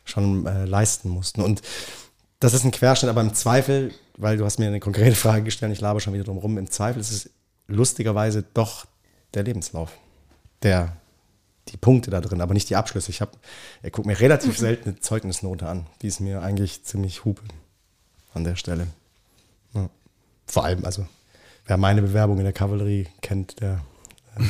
schon 0.04 0.46
äh, 0.46 0.66
leisten 0.66 1.08
mussten. 1.08 1.42
Und 1.42 1.62
das 2.42 2.54
ist 2.54 2.66
ein 2.66 2.72
Querschnitt, 2.72 3.10
aber 3.10 3.22
im 3.22 3.34
Zweifel, 3.34 3.94
weil 4.20 4.38
du 4.38 4.46
hast 4.46 4.60
mir 4.60 4.68
eine 4.68 4.80
konkrete 4.80 5.16
Frage 5.16 5.44
gestellt, 5.44 5.72
ich 5.72 5.82
laber 5.82 6.00
schon 6.00 6.14
wieder 6.14 6.26
drum 6.26 6.38
rum, 6.38 6.58
im 6.58 6.70
Zweifel 6.70 7.00
ist 7.00 7.12
es 7.12 7.30
lustigerweise 7.68 8.44
doch 8.54 8.86
der 9.34 9.44
Lebenslauf, 9.44 9.98
der 10.62 10.98
die 11.70 11.78
Punkte 11.78 12.12
da 12.12 12.20
drin, 12.20 12.42
aber 12.42 12.54
nicht 12.54 12.70
die 12.70 12.76
Abschlüsse. 12.76 13.12
Ich 13.12 13.22
habe, 13.22 13.32
er 13.82 13.92
guckt 13.92 14.08
mir 14.08 14.20
relativ 14.20 14.58
selten 14.58 14.90
eine 14.90 15.00
Zeugnisnote 15.00 15.68
an. 15.68 15.88
Die 16.02 16.08
ist 16.08 16.20
mir 16.20 16.42
eigentlich 16.42 16.84
ziemlich 16.84 17.26
hupe 17.26 17.44
an 18.34 18.44
der 18.44 18.56
Stelle. 18.56 18.88
Ja. 19.74 19.90
Vor 20.46 20.66
allem, 20.66 20.84
also 20.84 21.08
wer 21.66 21.78
meine 21.78 22.02
Bewerbung 22.02 22.40
in 22.40 22.44
der 22.44 22.54
Kavallerie 22.54 23.08
kennt, 23.22 23.62
der 23.62 23.82
äh, 24.36 24.44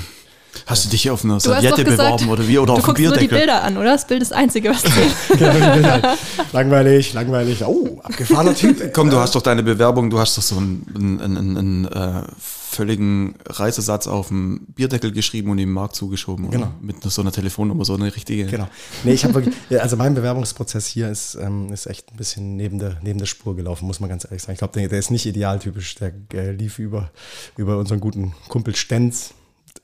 Hast 0.66 0.86
du 0.86 0.89
dich 0.89 1.10
auf 1.10 1.24
eine 1.24 1.34
Du 1.34 1.36
hast 1.38 1.47
doch 1.47 1.62
Serviette 1.62 1.84
beworben 1.84 2.30
oder 2.30 2.47
wie? 2.47 2.58
Oder 2.60 2.74
du 2.74 2.80
auf 2.80 2.86
guckst 2.86 3.02
nur 3.02 3.12
die 3.12 3.28
Bierdeckel? 3.28 3.38
Bilder 3.38 3.64
an, 3.64 3.78
oder? 3.78 3.91
Das 3.93 4.08
Bild 4.08 4.22
ist 4.22 4.32
das 4.32 4.38
Einzige, 4.38 4.70
was 4.70 4.82
zählt. 4.84 5.39
Genau, 5.39 6.16
langweilig, 6.54 7.14
langweilig. 7.14 7.64
Oh, 7.66 8.00
abgefahrener 8.04 8.56
Typ. 8.56 8.93
Komm, 8.93 9.10
du 9.10 9.18
hast 9.18 9.36
doch 9.36 9.41
deine 9.41 9.64
Bewerbung, 9.64 10.10
du 10.10 10.20
hast 10.20 10.38
doch 10.38 10.43
so 10.43 10.58
einen, 10.58 11.20
einen, 11.22 11.38
einen, 11.38 11.58
einen 11.58 11.86
äh, 11.86 12.24
völligen 12.70 13.36
Reisesatz 13.47 14.08
auf 14.08 14.28
dem 14.28 14.62
Bierdeckel 14.76 15.12
geschrieben 15.12 15.50
und 15.50 15.58
ihm 15.58 15.72
Markt 15.72 15.95
zugeschoben. 15.95 16.47
Oder? 16.47 16.58
Genau. 16.58 16.72
Mit 16.82 17.04
so 17.04 17.22
einer 17.22 17.32
Telefonnummer, 17.32 17.84
so 17.84 17.95
eine 17.95 18.16
richtige. 18.16 18.45
Genau. 18.45 18.68
Nee, 19.04 19.14
ich 19.14 19.24
habe 19.24 19.34
wirklich, 19.34 19.56
also 19.82 19.97
mein 19.97 20.14
Bewerbungsprozess 20.14 20.86
hier 20.86 21.10
ist, 21.10 21.36
ähm, 21.41 21.74
ist 21.74 21.88
echt 21.88 22.12
ein 22.12 22.18
bisschen 22.18 22.56
neben 22.56 22.80
der, 22.80 22.97
neben 23.02 23.18
der 23.18 23.26
Spur 23.26 23.56
gelaufen, 23.56 23.88
muss 23.88 24.00
man 24.00 24.10
ganz 24.10 24.26
ehrlich 24.26 24.43
sagen. 24.43 24.54
Ich 24.54 24.60
glaube, 24.60 24.80
der, 24.80 24.88
der 24.88 25.00
ist 25.00 25.10
nicht 25.10 25.26
idealtypisch. 25.26 25.95
Der 25.95 26.14
äh, 26.34 26.52
lief 26.52 26.80
über, 26.80 27.12
über 27.58 27.78
unseren 27.78 28.00
guten 28.00 28.34
Kumpel 28.47 28.76
Stenz, 28.76 29.34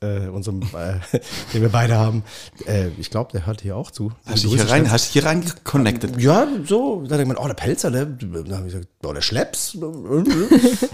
äh, 0.06 0.28
unserem, 0.30 0.62
äh, 0.62 1.00
den 1.54 1.62
wir 1.62 1.70
beide 1.70 1.96
haben. 1.96 2.24
Äh, 2.66 2.90
ich 2.98 3.10
glaube, 3.10 3.32
der 3.32 3.46
hört 3.46 3.62
hier 3.62 3.76
auch 3.76 3.92
zu. 3.92 4.12
Hast 4.26 4.44
du 4.44 4.50
dich 4.50 4.62
hier 4.62 4.70
rein, 4.70 4.92
hast 4.92 5.12
hier 5.12 5.26
rein 5.26 5.44
connected? 5.64 6.20
Ja, 6.22 6.48
so, 6.66 7.04
da 7.08 7.18
denkt 7.18 7.34
man, 7.34 7.44
oh, 7.44 7.48
der 7.48 7.56
Pelzer, 7.56 7.92
der, 7.92 8.06
dann 8.06 8.54
habe 8.54 8.68
ich 8.68 8.74
gesagt, 8.74 8.88
oh, 9.04 9.14
der 9.14 9.22
Schlepps. 9.22 9.78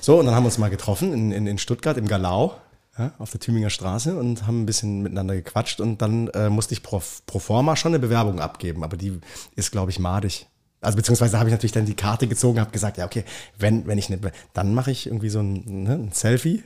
So, 0.02 0.20
und 0.20 0.26
dann 0.26 0.36
haben 0.36 0.44
wir 0.44 0.48
uns 0.48 0.58
mal 0.58 0.70
getroffen 0.70 1.14
in, 1.14 1.32
in, 1.32 1.48
in 1.48 1.58
Stuttgart 1.58 1.98
im 1.98 2.08
Galau. 2.08 2.56
Ja, 2.98 3.14
auf 3.20 3.32
der 3.32 3.40
Tübinger 3.40 3.70
Straße 3.70 4.18
und 4.18 4.46
haben 4.46 4.64
ein 4.64 4.66
bisschen 4.66 5.02
miteinander 5.02 5.34
gequatscht 5.34 5.80
und 5.80 6.02
dann 6.02 6.28
äh, 6.30 6.50
musste 6.50 6.74
ich 6.74 6.84
pro, 6.84 7.02
pro 7.26 7.40
forma 7.40 7.78
schon 7.78 7.92
eine 7.92 8.00
Bewerbung 8.00 8.42
abgeben, 8.42 8.84
aber 8.84 8.98
die 8.98 9.18
ist, 9.56 9.72
glaube 9.72 9.92
ich, 9.92 10.00
madig. 10.00 10.48
Also 10.82 10.98
beziehungsweise 10.98 11.40
habe 11.40 11.48
ich 11.48 11.54
natürlich 11.54 11.72
dann 11.72 11.86
die 11.86 11.96
Karte 11.96 12.28
gezogen, 12.28 12.60
habe 12.60 12.72
gesagt, 12.72 12.98
ja 12.98 13.06
okay, 13.06 13.24
wenn, 13.58 13.88
wenn 13.88 13.98
ich 13.98 14.10
nicht, 14.10 14.22
dann 14.54 14.74
mache 14.74 14.92
ich 14.92 15.06
irgendwie 15.06 15.30
so 15.30 15.40
ein, 15.40 15.84
ne, 15.84 15.94
ein 15.94 16.12
Selfie 16.12 16.64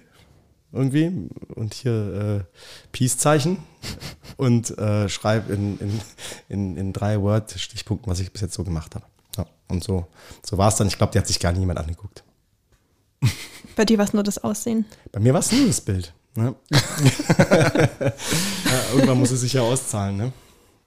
irgendwie 0.72 1.30
und 1.56 1.74
hier 1.74 2.44
äh, 2.44 2.60
Peace-Zeichen 2.92 3.58
und 4.38 4.78
äh, 4.78 5.10
schreibe 5.10 5.54
in, 5.54 5.80
in, 5.80 6.02
in, 6.50 6.78
in 6.78 6.94
drei 6.94 7.22
Word-Stichpunkten, 7.22 8.12
was 8.12 8.20
ich 8.20 8.32
bis 8.32 8.42
jetzt 8.42 8.54
so 8.54 8.64
gemacht 8.64 8.96
habe. 8.96 9.06
Ja, 9.38 9.46
und 9.68 9.84
so, 9.84 10.08
so 10.44 10.58
war 10.58 10.70
es 10.70 10.76
dann. 10.76 10.88
Ich 10.88 10.98
glaube, 10.98 11.14
die 11.14 11.20
hat 11.20 11.28
sich 11.28 11.40
gar 11.40 11.52
niemand 11.52 11.80
angeguckt. 11.80 12.24
Bei 13.76 13.86
dir 13.86 13.98
war 13.98 14.06
es 14.06 14.14
nur 14.14 14.24
das 14.24 14.44
Aussehen. 14.44 14.86
Bei 15.12 15.20
mir 15.20 15.34
war 15.34 15.40
es 15.40 15.52
nur 15.52 15.68
das 15.68 15.82
Bild. 15.82 16.14
Ne? 16.36 16.56
ja, 16.70 16.80
irgendwann 18.94 19.20
muss 19.20 19.32
es 19.32 19.42
sich 19.42 19.54
ja 19.54 19.62
auszahlen, 19.62 20.18
ne? 20.18 20.34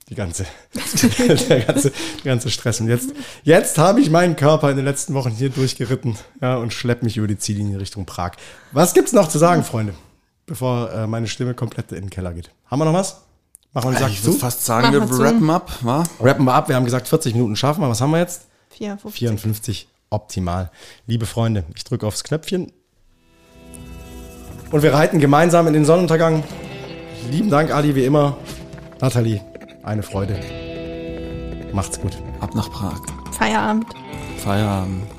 Die 0.09 0.15
ganze, 0.15 0.45
der 1.49 1.61
ganze, 1.61 1.91
der 1.91 2.31
ganze 2.31 2.49
Stress. 2.49 2.81
Und 2.81 2.87
jetzt, 2.89 3.11
jetzt 3.43 3.77
habe 3.77 4.01
ich 4.01 4.09
meinen 4.09 4.35
Körper 4.35 4.71
in 4.71 4.75
den 4.75 4.85
letzten 4.85 5.13
Wochen 5.13 5.29
hier 5.29 5.49
durchgeritten 5.49 6.17
ja, 6.41 6.57
und 6.57 6.73
schlepp 6.73 7.03
mich 7.03 7.17
über 7.17 7.27
die 7.27 7.37
Ziellinie 7.37 7.79
Richtung 7.79 8.05
Prag. 8.07 8.31
Was 8.71 8.95
gibt's 8.95 9.13
noch 9.13 9.29
zu 9.29 9.37
sagen, 9.37 9.63
Freunde? 9.63 9.93
Bevor 10.47 10.91
äh, 10.91 11.05
meine 11.05 11.27
Stimme 11.27 11.53
komplett 11.53 11.91
in 11.91 12.01
den 12.01 12.09
Keller 12.09 12.33
geht. 12.33 12.49
Haben 12.65 12.79
wir 12.79 12.85
noch 12.85 12.93
was? 12.93 13.21
Machen 13.71 13.91
wir 13.91 13.97
einen 13.97 13.99
Sack 13.99 14.11
Ich 14.11 14.23
würde 14.23 14.33
zu. 14.33 14.39
fast 14.39 14.65
sagen, 14.65 14.91
wir 14.91 14.99
Mach 14.99 15.09
mal 15.09 15.15
zu. 15.15 15.21
rappen 15.21 15.49
ab, 15.51 15.71
wa? 15.81 16.03
Rappen 16.19 16.45
wir 16.45 16.53
ab. 16.55 16.69
Wir 16.69 16.75
haben 16.75 16.85
gesagt, 16.85 17.07
40 17.07 17.35
Minuten 17.35 17.55
schaffen 17.55 17.81
wir. 17.81 17.89
Was 17.89 18.01
haben 18.01 18.09
wir 18.09 18.17
jetzt? 18.19 18.47
54. 18.69 19.19
54. 19.19 19.87
Optimal. 20.09 20.71
Liebe 21.05 21.27
Freunde, 21.27 21.65
ich 21.75 21.83
drücke 21.83 22.07
aufs 22.07 22.23
Knöpfchen. 22.23 22.71
Und 24.71 24.81
wir 24.81 24.91
reiten 24.91 25.19
gemeinsam 25.19 25.67
in 25.67 25.73
den 25.73 25.85
Sonnenuntergang. 25.85 26.43
Lieben 27.29 27.51
Dank, 27.51 27.69
Ali, 27.69 27.93
wie 27.93 28.05
immer. 28.05 28.37
Nathalie, 29.01 29.41
eine 29.89 30.03
Freude. 30.03 30.39
Macht's 31.73 31.99
gut. 31.99 32.17
Ab 32.39 32.55
nach 32.55 32.71
Prag. 32.71 33.01
Feierabend. 33.31 33.87
Feierabend. 34.37 35.18